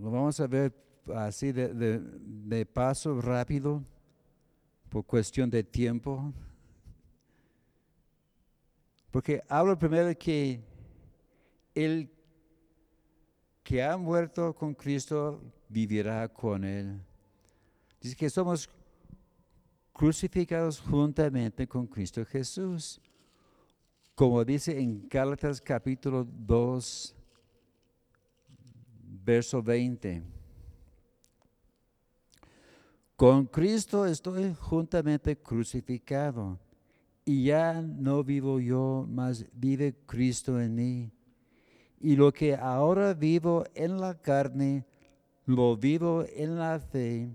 Lo 0.00 0.10
vamos 0.10 0.40
a 0.40 0.46
ver 0.46 0.72
así 1.14 1.52
de, 1.52 2.66
paso 2.72 3.20
rápido, 3.20 3.84
por 4.88 5.04
cuestión 5.04 5.48
de 5.50 5.62
tiempo. 5.62 6.32
Porque 9.10 9.42
hablo 9.48 9.78
primero 9.78 10.16
que 10.18 10.60
el 11.74 12.10
que 13.62 13.82
ha 13.82 13.96
muerto 13.96 14.54
con 14.54 14.74
Cristo 14.74 15.40
vivirá 15.68 16.28
con 16.28 16.64
Él. 16.64 17.00
Dice 18.00 18.16
que 18.16 18.28
somos 18.28 18.68
crucificados 19.92 20.80
juntamente 20.80 21.66
con 21.68 21.86
Cristo 21.86 22.24
Jesús. 22.24 23.00
Como 24.14 24.44
dice 24.44 24.78
en 24.78 25.08
Gálatas 25.08 25.60
capítulo 25.60 26.24
2, 26.24 27.14
verso 29.24 29.62
20. 29.62 30.22
Con 33.16 33.46
Cristo 33.46 34.06
estoy 34.06 34.54
juntamente 34.58 35.36
crucificado 35.36 36.58
y 37.24 37.44
ya 37.44 37.80
no 37.80 38.22
vivo 38.22 38.60
yo, 38.60 39.06
mas 39.08 39.46
vive 39.52 39.94
Cristo 40.06 40.60
en 40.60 40.74
mí. 40.74 41.12
Y 42.00 42.16
lo 42.16 42.32
que 42.32 42.54
ahora 42.54 43.14
vivo 43.14 43.64
en 43.74 43.98
la 43.98 44.20
carne, 44.20 44.84
lo 45.46 45.76
vivo 45.76 46.24
en 46.34 46.58
la 46.58 46.78
fe 46.78 47.34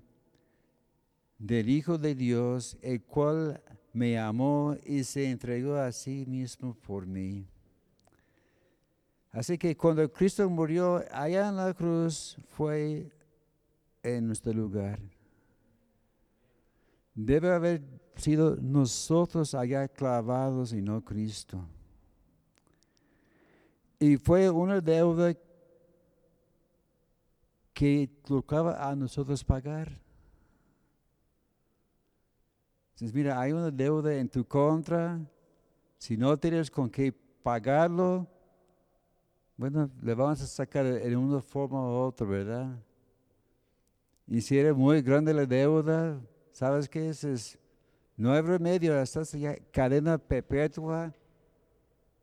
del 1.39 1.69
Hijo 1.69 1.97
de 1.97 2.13
Dios, 2.13 2.77
el 2.81 3.01
cual 3.01 3.63
me 3.93 4.19
amó 4.19 4.75
y 4.85 5.03
se 5.05 5.31
entregó 5.31 5.75
a 5.75 5.91
sí 5.91 6.25
mismo 6.27 6.75
por 6.75 7.07
mí. 7.07 7.47
Así 9.31 9.57
que 9.57 9.77
cuando 9.77 10.11
Cristo 10.11 10.49
murió 10.49 11.03
allá 11.11 11.49
en 11.49 11.55
la 11.55 11.73
cruz 11.73 12.37
fue 12.47 13.11
en 14.01 14.27
nuestro 14.27 14.53
lugar. 14.53 14.99
Debe 17.13 17.51
haber 17.51 17.83
sido 18.15 18.55
nosotros 18.55 19.53
allá 19.53 19.87
clavados 19.87 20.73
y 20.73 20.81
no 20.81 21.03
Cristo. 21.03 21.63
Y 23.99 24.17
fue 24.17 24.49
una 24.49 24.79
deuda 24.79 25.35
que 27.73 28.09
tocaba 28.25 28.89
a 28.89 28.95
nosotros 28.95 29.43
pagar. 29.43 29.89
Entonces, 32.91 33.13
mira, 33.13 33.39
hay 33.39 33.51
una 33.51 33.71
deuda 33.71 34.13
en 34.15 34.27
tu 34.27 34.45
contra. 34.45 35.19
Si 35.97 36.17
no 36.17 36.37
tienes 36.37 36.71
con 36.71 36.89
qué 36.89 37.13
pagarlo, 37.43 38.27
bueno, 39.59 39.91
le 40.01 40.15
vamos 40.15 40.41
a 40.41 40.47
sacar 40.47 40.85
en 40.85 41.17
una 41.17 41.41
forma 41.41 41.81
u 41.81 41.91
otra, 41.91 42.25
¿verdad? 42.25 42.81
Y 44.25 44.39
si 44.39 44.57
eres 44.57 44.73
muy 44.73 45.01
grande 45.01 45.33
la 45.33 45.45
deuda, 45.45 46.17
¿sabes 46.53 46.87
qué 46.87 47.09
es? 47.09 47.59
no 48.15 48.31
hay 48.31 48.39
remedio, 48.39 48.97
estás 49.01 49.33
ya 49.33 49.57
cadena 49.73 50.17
perpetua 50.17 51.13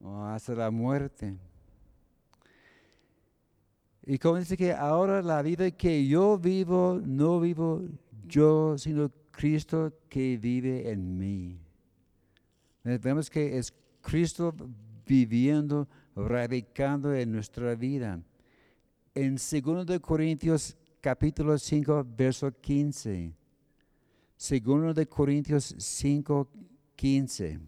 o 0.01 0.23
hasta 0.23 0.55
la 0.55 0.71
muerte. 0.71 1.37
Y 4.07 4.17
como 4.17 4.39
dice 4.39 4.57
que 4.57 4.73
ahora 4.73 5.21
la 5.21 5.43
vida 5.43 5.71
que 5.71 6.07
yo 6.07 6.39
vivo, 6.39 7.03
no 7.05 7.39
vivo 7.39 7.83
yo, 8.27 8.79
sino 8.79 9.13
Cristo 9.31 9.93
que 10.09 10.39
vive 10.39 10.91
en 10.91 11.19
mí. 11.19 11.61
Vemos 12.83 13.29
que 13.29 13.59
es 13.59 13.75
Cristo 14.01 14.55
viviendo, 15.05 15.87
radicando 16.17 17.15
en 17.15 17.31
nuestra 17.31 17.75
vida. 17.75 18.21
En 19.15 19.37
2 19.37 20.01
Corintios 20.01 20.77
capítulo 21.01 21.57
5, 21.59 22.07
verso 22.17 22.51
15. 22.51 23.33
2 24.37 25.07
Corintios 25.09 25.75
5, 25.79 26.49
15. 26.97 27.61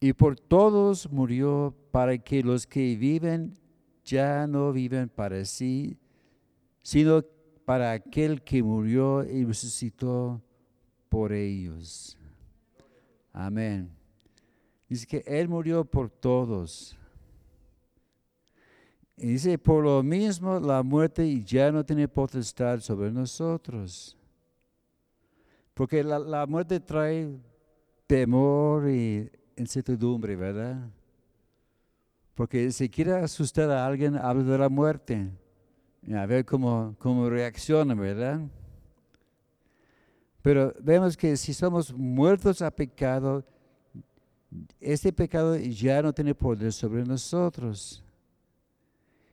Y 0.00 0.12
por 0.14 0.38
todos 0.38 1.10
murió 1.10 1.74
para 1.90 2.16
que 2.18 2.42
los 2.42 2.66
que 2.66 2.96
viven 2.96 3.58
ya 4.04 4.46
no 4.46 4.72
viven 4.72 5.08
para 5.08 5.44
sí, 5.44 5.98
sino 6.82 7.22
para 7.64 7.92
aquel 7.92 8.42
que 8.42 8.62
murió 8.62 9.22
y 9.24 9.44
resucitó 9.44 10.42
por 11.08 11.32
ellos. 11.32 12.16
Amén. 13.32 13.99
Dice 14.90 15.06
que 15.06 15.22
Él 15.24 15.48
murió 15.48 15.84
por 15.84 16.10
todos. 16.10 16.98
Y 19.16 19.28
dice, 19.28 19.56
por 19.56 19.84
lo 19.84 20.02
mismo 20.02 20.58
la 20.58 20.82
muerte 20.82 21.42
ya 21.44 21.70
no 21.70 21.84
tiene 21.84 22.08
potestad 22.08 22.80
sobre 22.80 23.12
nosotros. 23.12 24.16
Porque 25.74 26.02
la, 26.02 26.18
la 26.18 26.44
muerte 26.44 26.80
trae 26.80 27.30
temor 28.08 28.90
y 28.90 29.30
incertidumbre, 29.56 30.34
¿verdad? 30.34 30.90
Porque 32.34 32.72
si 32.72 32.88
quiere 32.88 33.12
asustar 33.12 33.70
a 33.70 33.86
alguien, 33.86 34.16
habla 34.16 34.42
de 34.42 34.58
la 34.58 34.68
muerte. 34.68 35.30
A 36.12 36.26
ver 36.26 36.44
cómo, 36.44 36.96
cómo 36.98 37.30
reacciona, 37.30 37.94
¿verdad? 37.94 38.40
Pero 40.42 40.74
vemos 40.80 41.16
que 41.16 41.36
si 41.36 41.54
somos 41.54 41.94
muertos 41.94 42.60
a 42.60 42.72
pecado, 42.72 43.44
este 44.80 45.12
pecado 45.12 45.56
ya 45.56 46.02
no 46.02 46.12
tiene 46.12 46.34
poder 46.34 46.72
sobre 46.72 47.04
nosotros. 47.04 48.02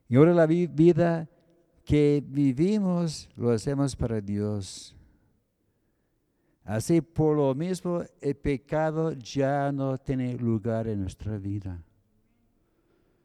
Y 0.10 0.16
ahora 0.16 0.34
la 0.34 0.46
vida 0.46 1.28
que 1.84 2.24
vivimos 2.26 3.30
lo 3.36 3.52
hacemos 3.52 3.96
para 3.96 4.22
Dios. 4.22 4.96
Así 6.64 7.00
por 7.00 7.38
lo 7.38 7.56
mismo 7.56 8.04
el 8.20 8.36
pecado 8.36 9.14
ya 9.14 9.72
no 9.72 9.98
tiene 9.98 10.34
lugar 10.38 10.88
en 10.88 11.02
nuestra 11.02 11.38
vida. 11.38 11.82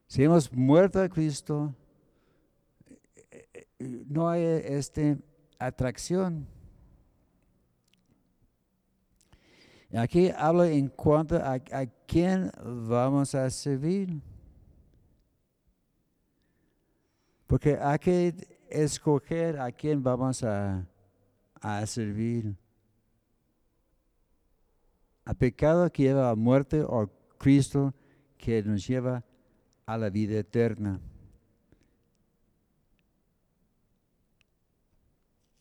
Si 0.06 0.22
hemos 0.22 0.52
muerto 0.52 1.00
a 1.00 1.08
Cristo, 1.08 1.74
no 3.80 4.28
hay 4.28 4.42
esta 4.42 5.16
atracción. 5.58 6.46
Aquí 9.94 10.30
hablo 10.36 10.64
en 10.64 10.88
cuanto 10.88 11.36
a, 11.36 11.54
a 11.54 11.86
quién 12.06 12.50
vamos 12.64 13.34
a 13.34 13.50
servir. 13.50 14.20
Porque 17.46 17.76
hay 17.78 17.98
que 17.98 18.34
escoger 18.70 19.60
a 19.60 19.70
quién 19.70 20.02
vamos 20.02 20.42
a, 20.42 20.86
a 21.60 21.86
servir 21.86 22.56
a 25.24 25.34
pecado 25.34 25.90
que 25.90 26.04
lleva 26.04 26.30
a 26.30 26.34
muerte 26.34 26.82
o 26.82 27.08
Cristo 27.38 27.94
que 28.36 28.62
nos 28.62 28.86
lleva 28.86 29.24
a 29.86 29.96
la 29.98 30.10
vida 30.10 30.38
eterna. 30.38 31.00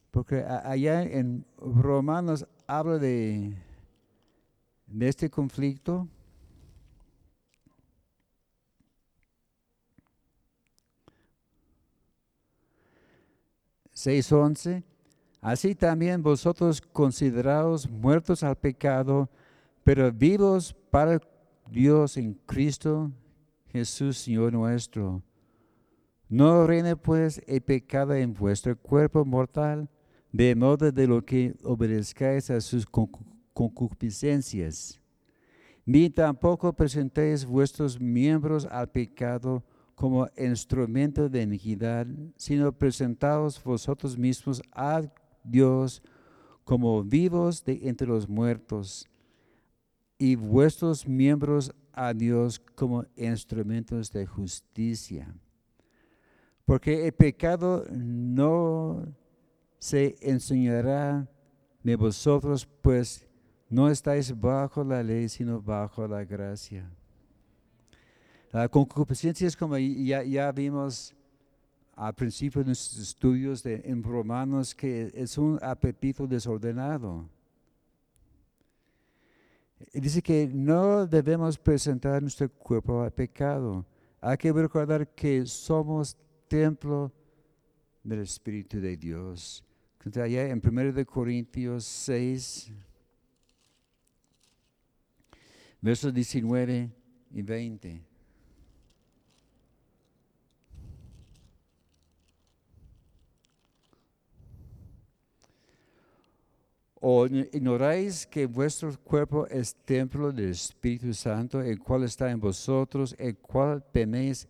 Porque 0.10 0.44
allá 0.44 1.04
en 1.04 1.46
Romanos 1.58 2.46
habla 2.68 2.98
de, 2.98 3.56
de 4.92 5.08
este 5.08 5.30
conflicto. 5.30 6.08
Seis 13.94 14.32
once. 14.32 14.84
Así 15.42 15.74
también 15.74 16.22
vosotros 16.22 16.82
considerados 16.82 17.90
muertos 17.90 18.44
al 18.44 18.56
pecado, 18.56 19.30
pero 19.84 20.12
vivos 20.12 20.76
para 20.92 21.20
Dios 21.70 22.18
en 22.18 22.34
Cristo 22.46 23.12
Jesús, 23.72 24.18
Señor 24.18 24.54
nuestro. 24.54 25.24
No 26.30 26.68
reine 26.68 26.96
pues 26.96 27.42
el 27.48 27.62
pecado 27.62 28.14
en 28.14 28.34
vuestro 28.34 28.78
cuerpo 28.78 29.26
mortal, 29.26 29.90
de 30.32 30.56
modo 30.56 30.92
de 30.92 31.08
lo 31.08 31.26
que 31.26 31.56
obedezcáis 31.64 32.50
a 32.50 32.62
sus. 32.62 32.86
Ni 35.86 36.10
tampoco 36.10 36.74
presentéis 36.74 37.46
vuestros 37.46 38.00
miembros 38.00 38.66
al 38.66 38.90
pecado 38.90 39.64
como 39.96 40.28
instrumento 40.38 41.30
de 41.30 41.44
iniquidad, 41.44 42.08
sino 42.38 42.72
presentaos 42.72 43.62
vosotros 43.64 44.18
mismos 44.18 44.62
a 44.72 45.02
Dios 45.44 46.02
como 46.64 47.04
vivos 47.04 47.64
de 47.64 47.80
entre 47.84 48.08
los 48.08 48.28
muertos 48.28 49.08
y 50.18 50.36
vuestros 50.36 51.08
miembros 51.08 51.74
a 51.94 52.14
Dios 52.14 52.60
como 52.76 53.06
instrumentos 53.16 54.12
de 54.12 54.26
justicia. 54.26 55.34
Porque 56.66 57.08
el 57.08 57.12
pecado 57.12 57.86
no 57.92 59.14
se 59.80 60.16
enseñará 60.22 61.28
de 61.84 61.96
vosotros, 61.96 62.68
pues 62.82 63.28
no 63.72 63.90
estáis 63.90 64.40
bajo 64.40 64.84
la 64.84 65.02
ley, 65.02 65.28
sino 65.28 65.60
bajo 65.60 66.08
la 66.08 66.24
gracia. 66.24 66.88
La 68.52 68.70
concupiscencia 68.70 69.48
es 69.48 69.58
como 69.58 69.78
ya, 69.78 70.22
ya 70.24 70.52
vimos 70.52 71.16
al 71.96 72.14
principio 72.14 72.62
de 72.62 72.68
nuestros 72.68 73.02
estudios 73.02 73.66
en 73.66 74.04
Romanos, 74.04 74.76
que 74.76 75.12
es 75.16 75.38
un 75.40 75.58
apetito 75.64 76.28
desordenado 76.28 77.28
Dice 79.94 80.22
que 80.22 80.48
no 80.48 81.06
debemos 81.06 81.58
presentar 81.58 82.22
nuestro 82.22 82.50
cuerpo 82.50 83.02
al 83.02 83.12
pecado. 83.12 83.86
Hay 84.22 84.38
que 84.38 84.52
recordar 84.52 85.08
que 85.14 85.46
somos 85.46 86.16
templo 86.48 87.12
del 88.04 88.20
Espíritu 88.20 88.80
de 88.80 88.96
Dios. 88.96 89.64
Allá 90.16 90.48
en 90.48 90.62
1 90.64 91.06
Corintios 91.06 91.86
6, 91.86 92.72
versos 95.82 96.14
19 96.14 96.92
y 97.32 97.42
20. 97.42 98.12
¿O 107.04 107.26
ignoráis 107.26 108.28
que 108.28 108.46
vuestro 108.46 108.96
cuerpo 109.04 109.48
es 109.48 109.74
templo 109.74 110.32
del 110.32 110.52
Espíritu 110.52 111.12
Santo, 111.16 111.60
el 111.60 111.80
cual 111.80 112.04
está 112.04 112.30
en 112.30 112.40
vosotros, 112.40 113.16
el 113.18 113.36
cual 113.38 113.84
tenéis 113.92 114.48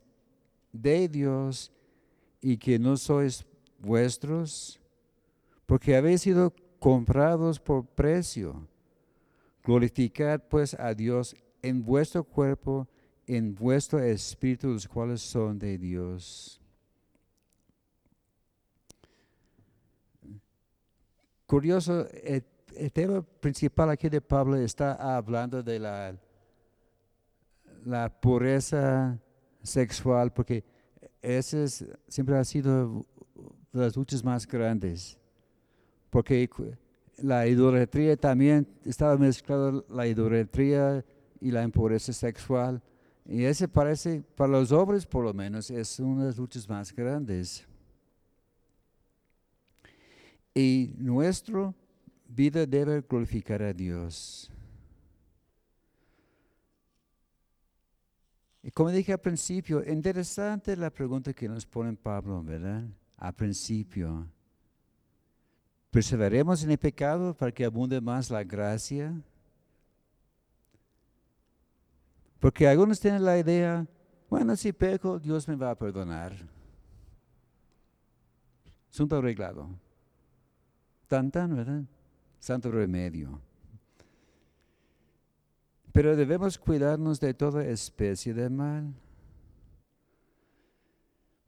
de 0.74 1.08
Dios 1.08 1.72
y 2.42 2.58
que 2.58 2.78
no 2.78 2.98
sois 2.98 3.46
vuestros? 3.80 4.82
Porque 5.66 5.96
habéis 5.96 6.24
sido 6.24 6.54
comprados 6.78 7.58
por 7.58 7.86
precio. 7.86 8.68
Glorificad 9.64 10.42
pues 10.50 10.74
a 10.74 10.94
Dios 10.94 11.36
en 11.62 11.84
vuestro 11.84 12.24
cuerpo, 12.24 12.88
en 13.28 13.54
vuestro 13.54 14.00
espíritu, 14.00 14.70
los 14.70 14.88
cuales 14.88 15.22
son 15.22 15.60
de 15.60 15.78
Dios. 15.78 16.62
Curioso, 21.46 22.08
el, 22.24 22.44
tema 22.94 23.22
principal 23.22 23.90
aquí 23.90 24.08
de 24.08 24.22
Pablo 24.22 24.56
está 24.56 25.18
hablando 25.18 25.62
de 25.62 25.80
la, 25.80 26.18
pureza 28.22 29.20
sexual, 29.62 30.32
porque 30.32 30.64
ese 31.22 31.68
siempre 32.08 32.38
ha 32.38 32.44
sido 32.46 33.06
las 33.74 33.96
luchas 33.98 34.24
más 34.24 34.48
grandes. 34.48 35.20
Porque 36.10 36.50
la 37.24 37.48
idolatría 37.48 38.18
también 38.18 38.68
estaba 38.86 39.18
mezclada 39.18 39.84
la 39.90 40.08
idolatría 40.08 41.06
y 41.40 41.52
la 41.52 41.64
impureza 41.64 42.14
sexual. 42.14 42.82
Y 43.26 43.44
ese 43.44 43.68
parece, 43.68 44.24
para 44.36 44.52
los 44.52 44.72
hombres 44.72 45.06
por 45.06 45.24
lo 45.24 45.34
menos, 45.34 45.70
es 45.72 46.00
una 46.00 46.22
de 46.22 46.28
las 46.28 46.38
luchas 46.38 46.68
más 46.68 46.94
grandes. 46.94 47.66
Y 50.54 50.94
nuestra 50.98 51.74
vida 52.28 52.66
debe 52.66 53.02
glorificar 53.02 53.62
a 53.62 53.74
Dios. 53.74 54.52
Y 58.64 58.70
como 58.72 58.92
dije 58.92 59.14
al 59.14 59.20
principio, 59.20 59.84
interesante 59.88 60.76
la 60.76 60.92
pregunta 60.92 61.34
que 61.34 61.48
nos 61.48 61.66
pone 61.66 61.94
Pablo, 61.94 62.44
¿verdad? 62.44 62.84
Al 63.18 63.34
principio. 63.34 64.28
¿Perseveremos 65.92 66.64
en 66.64 66.72
el 66.72 66.78
pecado 66.78 67.34
para 67.34 67.52
que 67.52 67.66
abunde 67.66 68.00
más 68.00 68.32
la 68.32 68.44
gracia? 68.44 69.14
Porque 72.40 72.68
algunos 72.68 73.00
tienen 73.00 73.24
la 73.24 73.38
idea, 73.38 73.86
bueno, 74.30 74.56
si 74.56 74.72
peco, 74.72 75.20
Dios 75.20 75.48
me 75.48 75.56
va 75.56 75.72
a 75.72 75.76
perdonar. 75.76 76.34
Asunto 78.90 79.18
arreglado. 79.18 79.70
Tan, 81.08 81.30
tan, 81.30 81.56
¿verdad? 81.56 81.84
Santo 82.40 82.72
remedio. 82.72 83.42
Pero 85.92 86.16
debemos 86.16 86.58
cuidarnos 86.58 87.20
de 87.20 87.34
toda 87.34 87.66
especie 87.66 88.34
de 88.34 88.50
mal. 88.50 88.94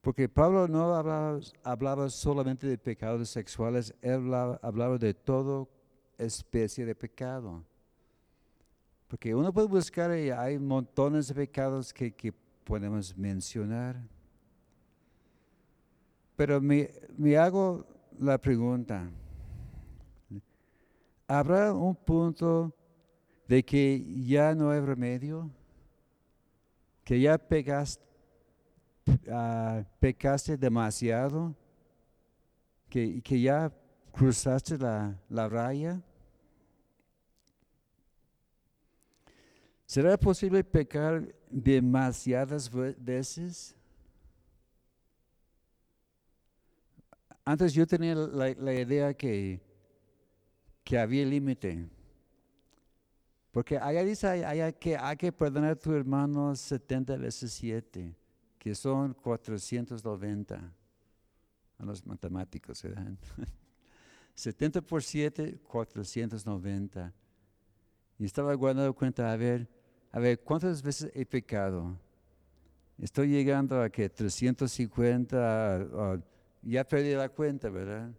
Porque 0.03 0.27
Pablo 0.27 0.67
no 0.67 0.93
hablaba, 1.63 2.09
solamente 2.09 2.67
de 2.67 2.77
pecados 2.77 3.29
sexuales, 3.29 3.95
él 4.01 4.33
hablaba, 4.61 4.97
de 4.97 5.13
toda 5.13 5.65
especie 6.17 6.85
de 6.85 6.93
pecado. 6.93 7.63
Porque 9.07 9.33
uno 9.33 9.53
puede 9.53 9.67
buscar 9.69 10.13
y 10.17 10.29
hay 10.29 10.59
montones 10.59 11.29
de 11.29 11.35
pecados 11.35 11.93
que, 11.93 12.33
podemos 12.65 13.15
mencionar. 13.15 13.95
Pero 16.35 16.59
me, 16.59 16.91
me 17.17 17.37
hago 17.37 17.85
la 18.19 18.37
pregunta, 18.37 19.09
¿habrá 21.29 21.71
un 21.71 21.95
punto 21.95 22.75
de 23.47 23.63
que 23.63 24.03
ya 24.25 24.53
no 24.53 24.69
hay 24.69 24.81
remedio, 24.81 25.49
que 27.05 27.21
ya 27.21 27.37
pegaste, 27.37 28.12
ah, 29.29 29.83
pecaste 29.99 30.57
demasiado, 30.57 31.55
que, 32.89 33.21
que 33.21 33.41
ya 33.41 33.71
cruzaste 34.11 34.77
la, 34.77 35.15
la 35.29 35.49
raya. 35.49 36.01
¿Será 39.85 40.17
posible 40.17 40.63
pecar 40.63 41.33
demasiadas 41.49 42.69
veces? 42.97 43.75
Antes 47.45 47.73
yo 47.73 47.85
tenía 47.85 48.15
la, 48.15 48.53
la 48.53 48.73
idea 48.73 49.13
que, 49.13 49.61
que 50.83 50.97
había 50.97 51.25
límite. 51.25 51.87
Porque 53.51 53.77
allá 53.77 54.03
dice 54.03 54.73
que 54.79 54.97
hay 54.97 55.15
que 55.15 55.31
perdonar 55.31 55.71
a 55.71 55.75
tu 55.75 55.93
hermano 55.93 56.55
70 56.55 57.17
veces 57.17 57.51
7, 57.53 58.15
que 58.63 58.73
son 58.75 59.13
490 59.13 60.73
a 61.77 61.85
los 61.85 62.05
matemáticos, 62.05 62.81
¿verdad? 62.83 63.11
70 64.35 64.81
por 64.81 65.03
7, 65.03 65.59
490. 65.67 67.13
Y 68.17 68.23
estaba 68.23 68.53
guardando 68.53 68.93
cuenta, 68.93 69.33
a 69.33 69.35
ver, 69.35 69.67
a 70.13 70.19
ver, 70.19 70.39
¿cuántas 70.39 70.81
veces 70.81 71.11
he 71.13 71.25
pecado? 71.25 71.99
Estoy 72.97 73.27
llegando 73.27 73.81
a 73.81 73.89
que 73.89 74.07
350, 74.07 76.21
ya 76.61 76.85
perdí 76.85 77.15
la 77.15 77.27
cuenta, 77.27 77.69
¿verdad? 77.69 78.13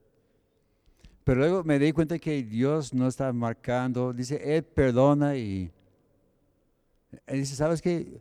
Pero 1.24 1.40
luego 1.40 1.64
me 1.64 1.78
di 1.78 1.90
cuenta 1.92 2.18
que 2.18 2.42
Dios 2.42 2.92
no 2.92 3.08
está 3.08 3.32
marcando, 3.32 4.12
dice, 4.12 4.38
Él 4.44 4.62
perdona 4.62 5.36
y, 5.36 5.72
dice, 7.28 7.56
¿sabes 7.56 7.80
qué? 7.80 8.20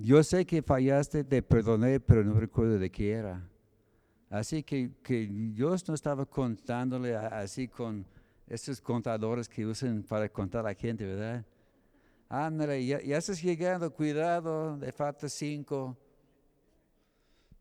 Yo 0.00 0.22
sé 0.22 0.46
que 0.46 0.62
fallaste, 0.62 1.24
te 1.24 1.42
perdoné, 1.42 1.98
pero 1.98 2.22
no 2.22 2.38
recuerdo 2.38 2.78
de 2.78 2.88
qué 2.88 3.10
era. 3.10 3.42
Así 4.30 4.62
que, 4.62 4.92
que 5.02 5.26
Dios 5.26 5.88
no 5.88 5.94
estaba 5.94 6.24
contándole 6.24 7.16
así 7.16 7.66
con 7.66 8.06
estos 8.46 8.80
contadores 8.80 9.48
que 9.48 9.66
usan 9.66 10.04
para 10.04 10.28
contar 10.28 10.60
a 10.60 10.68
la 10.68 10.74
gente, 10.74 11.04
¿verdad? 11.04 11.44
Ándale, 12.28 12.86
ya, 12.86 13.02
ya 13.02 13.18
estás 13.18 13.42
llegando, 13.42 13.92
cuidado, 13.92 14.76
le 14.76 14.92
falta 14.92 15.28
cinco. 15.28 15.96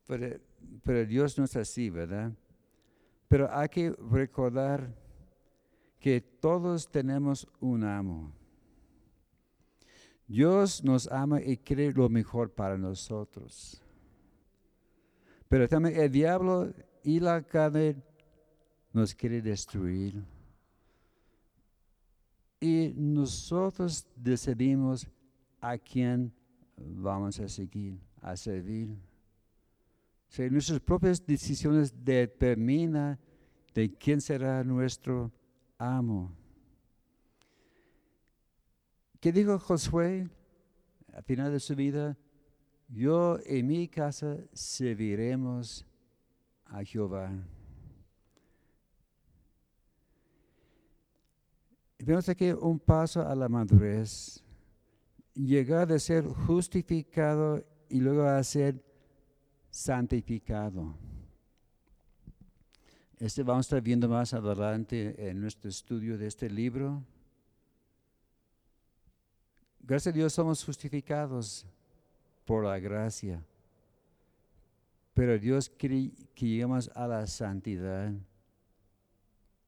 Pero, 0.06 0.40
pero 0.84 1.06
Dios 1.08 1.40
no 1.40 1.46
es 1.46 1.56
así, 1.56 1.90
¿verdad? 1.90 2.32
Pero 3.28 3.50
hay 3.52 3.68
que 3.68 3.96
recordar 4.12 4.94
que 6.00 6.22
todos 6.22 6.88
tenemos 6.88 7.48
un 7.60 7.84
amo. 7.84 8.32
Dios 10.28 10.84
nos 10.84 11.08
ama 11.08 11.42
y 11.42 11.58
quiere 11.58 11.92
lo 11.92 12.10
mejor 12.10 12.52
para 12.52 12.78
nosotros. 12.78 13.82
Pero 15.48 15.68
también 15.68 16.00
el 16.00 16.12
diablo 16.12 16.74
y 17.04 17.20
la 17.20 17.42
carne 17.42 17.96
nos 18.92 19.16
quiere 19.16 19.42
destruir. 19.42 20.22
Y 22.60 22.94
nosotros 22.96 24.06
decidimos 24.16 25.08
a 25.62 25.78
quién 25.78 26.34
vamos 26.76 27.40
a 27.40 27.48
seguir, 27.48 27.98
a 28.22 28.36
servir 28.36 28.98
nuestras 30.52 30.80
propias 30.80 31.26
decisiones 31.26 31.94
determinan 32.04 33.18
de 33.74 33.92
quién 33.94 34.22
será 34.22 34.64
nuestro 34.64 35.32
amo. 35.78 36.32
¿Qué 39.20 39.32
dijo 39.32 39.58
Josué 39.58 40.30
al 41.14 41.24
final 41.24 41.52
de 41.52 41.60
su 41.60 41.76
vida? 41.76 42.16
Yo 42.88 43.40
en 43.46 43.68
mi 43.68 43.88
casa 43.88 44.38
serviremos 44.54 45.86
a 46.66 46.84
Jehová. 46.84 47.32
Vemos 52.00 52.30
aquí 52.30 52.52
un 52.52 52.80
paso 52.80 53.28
a 53.28 53.36
la 53.36 53.50
madurez. 53.50 54.44
Llegar 55.34 55.92
a 55.92 56.00
ser 56.00 56.26
justificado 56.26 57.64
y 57.90 58.00
luego 58.00 58.24
a 58.24 58.42
ser 58.44 58.84
santificado. 59.70 60.96
Este 63.18 63.42
vamos 63.42 63.66
a 63.66 63.68
estar 63.68 63.82
viendo 63.82 64.08
más 64.08 64.34
adelante 64.34 65.30
en 65.30 65.42
nuestro 65.42 65.70
estudio 65.70 66.18
de 66.20 66.28
este 66.28 66.50
libro. 66.50 67.04
Gracias 69.88 70.14
a 70.14 70.18
Dios 70.18 70.34
somos 70.34 70.66
justificados 70.66 71.66
por 72.46 72.66
la 72.66 72.78
gracia. 72.78 73.42
Pero 75.14 75.40
Dios 75.40 75.70
quiere 75.70 76.12
que 76.36 76.46
lleguemos 76.46 76.92
a 76.94 77.08
la 77.08 77.26
santidad. 77.26 78.12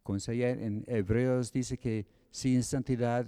Como 0.03 0.17
en 0.28 0.84
Hebreos 0.88 1.53
dice 1.53 1.78
que 1.78 2.05
sin 2.32 2.63
santidad 2.63 3.26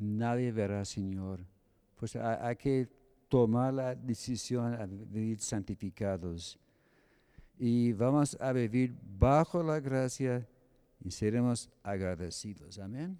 nadie 0.00 0.50
verá 0.50 0.80
al 0.80 0.86
Señor. 0.86 1.46
Pues 1.94 2.16
hay 2.16 2.56
que 2.56 2.88
tomar 3.28 3.72
la 3.72 3.94
decisión 3.94 4.76
de 4.76 5.06
vivir 5.06 5.38
santificados. 5.38 6.58
Y 7.56 7.92
vamos 7.92 8.36
a 8.40 8.50
vivir 8.50 8.96
bajo 9.16 9.62
la 9.62 9.78
gracia 9.78 10.44
y 11.04 11.08
seremos 11.12 11.70
agradecidos. 11.84 12.80
Amén. 12.80 13.16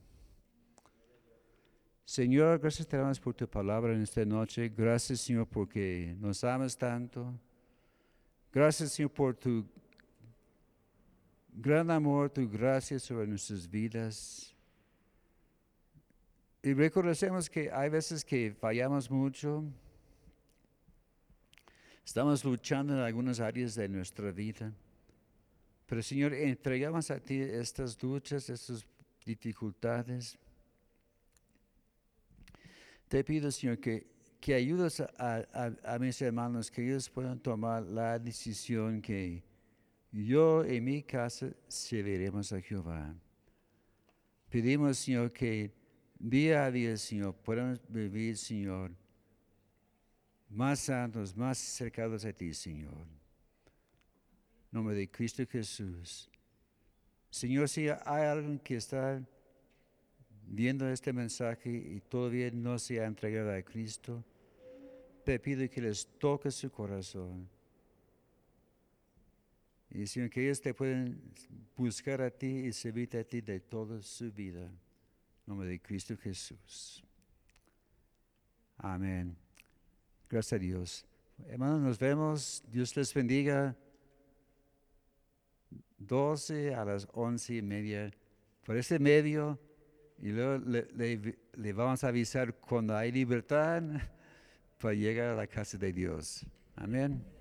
Señor, 2.06 2.60
gracias 2.60 2.86
te 2.86 2.96
damos 2.96 3.18
por 3.18 3.34
tu 3.34 3.46
palabra 3.46 3.92
en 3.92 4.00
esta 4.00 4.24
noche. 4.24 4.68
Gracias, 4.68 5.20
Señor, 5.20 5.46
porque 5.48 6.14
nos 6.20 6.42
amas 6.44 6.78
tanto. 6.78 7.38
Gracias, 8.52 8.92
Señor, 8.92 9.10
por 9.10 9.34
tu 9.34 9.66
gran 11.52 11.90
amor, 11.90 12.30
tu 12.30 12.48
gracia 12.48 12.98
sobre 13.00 13.26
nuestras 13.26 13.68
vidas. 13.68 14.54
Y 16.62 16.72
reconocemos 16.74 17.50
que 17.50 17.70
hay 17.72 17.90
veces 17.90 18.24
que 18.24 18.54
fallamos 18.58 19.10
mucho, 19.10 19.64
Estamos 22.06 22.44
luchando 22.44 22.92
en 22.92 23.00
algunas 23.00 23.40
áreas 23.40 23.74
de 23.74 23.88
nuestra 23.88 24.30
vida. 24.30 24.72
Pero 25.86 26.00
Señor, 26.04 26.34
entregamos 26.34 27.10
a 27.10 27.18
ti 27.18 27.40
estas 27.40 28.00
luchas, 28.00 28.48
estas 28.48 28.86
dificultades. 29.24 30.38
Te 33.08 33.22
pido, 33.22 33.50
Señor, 33.50 33.78
que, 33.78 34.06
que 34.40 34.54
ayudes 34.54 35.00
a, 35.00 35.98
mis 36.00 36.20
hermanos, 36.20 36.70
que 36.70 36.84
ellos 36.84 37.08
puedan 37.08 37.38
tomar 37.38 37.82
la 37.82 38.18
decisión 38.18 39.00
que 39.00 39.44
yo 40.10 40.64
en 40.64 40.84
mi 40.84 41.02
casa 41.02 41.50
serviremos 41.68 42.52
a 42.52 42.60
Jehová. 42.60 43.14
Pedimos, 44.48 44.98
Señor, 44.98 45.32
que 45.32 45.72
día 46.18 46.64
a 46.64 46.70
día, 46.70 46.96
Señor, 46.96 47.34
podamos 47.36 47.80
vivir, 47.88 48.36
Señor, 48.36 48.92
más 50.48 50.80
santos, 50.80 51.36
más 51.36 51.58
cercados 51.58 52.24
a 52.24 52.32
ti, 52.32 52.54
Señor. 52.54 53.06
En 54.72 54.72
nombre 54.72 54.94
de 54.96 55.08
Cristo 55.08 55.44
Jesús. 55.48 56.28
Señor, 57.30 57.68
si 57.68 57.88
hay 57.88 58.24
alguien 58.24 58.58
que 58.58 58.76
está 58.76 59.22
viendo 60.46 60.88
este 60.88 61.12
mensaje 61.12 61.70
y 61.70 62.00
todavía 62.00 62.50
no 62.52 62.78
se 62.78 63.00
ha 63.00 63.06
entregado 63.06 63.52
a 63.52 63.62
Cristo, 63.62 64.24
te 65.24 65.38
pido 65.38 65.68
que 65.68 65.80
les 65.80 66.06
toques 66.18 66.54
su 66.54 66.70
corazón. 66.70 67.48
Y 69.90 70.06
Señor, 70.06 70.30
que 70.30 70.44
ellos 70.44 70.60
te 70.60 70.74
pueden 70.74 71.20
buscar 71.76 72.20
a 72.20 72.30
ti 72.30 72.46
y 72.46 72.72
servirte 72.72 73.18
a 73.18 73.24
ti 73.24 73.40
de 73.40 73.60
toda 73.60 74.00
su 74.02 74.30
vida. 74.30 74.70
Nombre 75.46 75.68
de 75.68 75.80
Cristo 75.80 76.16
Jesús. 76.16 77.02
Amén. 78.78 79.36
Gracias 80.28 80.52
a 80.52 80.58
Dios. 80.58 81.06
Hermanos, 81.48 81.80
nos 81.80 81.98
vemos. 81.98 82.62
Dios 82.68 82.96
les 82.96 83.12
bendiga. 83.14 83.76
12 85.98 86.74
a 86.74 86.84
las 86.84 87.08
once 87.12 87.54
y 87.54 87.62
media. 87.62 88.10
Por 88.64 88.76
ese 88.76 88.98
medio, 88.98 89.58
y 90.18 90.28
luego 90.28 90.64
le, 90.66 91.72
vamos 91.72 92.02
a 92.04 92.08
avisar 92.08 92.54
cuando 92.54 92.96
hay 92.96 93.12
libertad 93.12 93.82
para 94.78 94.94
llegar 94.94 95.30
a 95.30 95.34
la 95.34 95.46
casa 95.46 95.76
de 95.78 95.92
Dios. 95.92 96.46
Amén. 96.76 97.35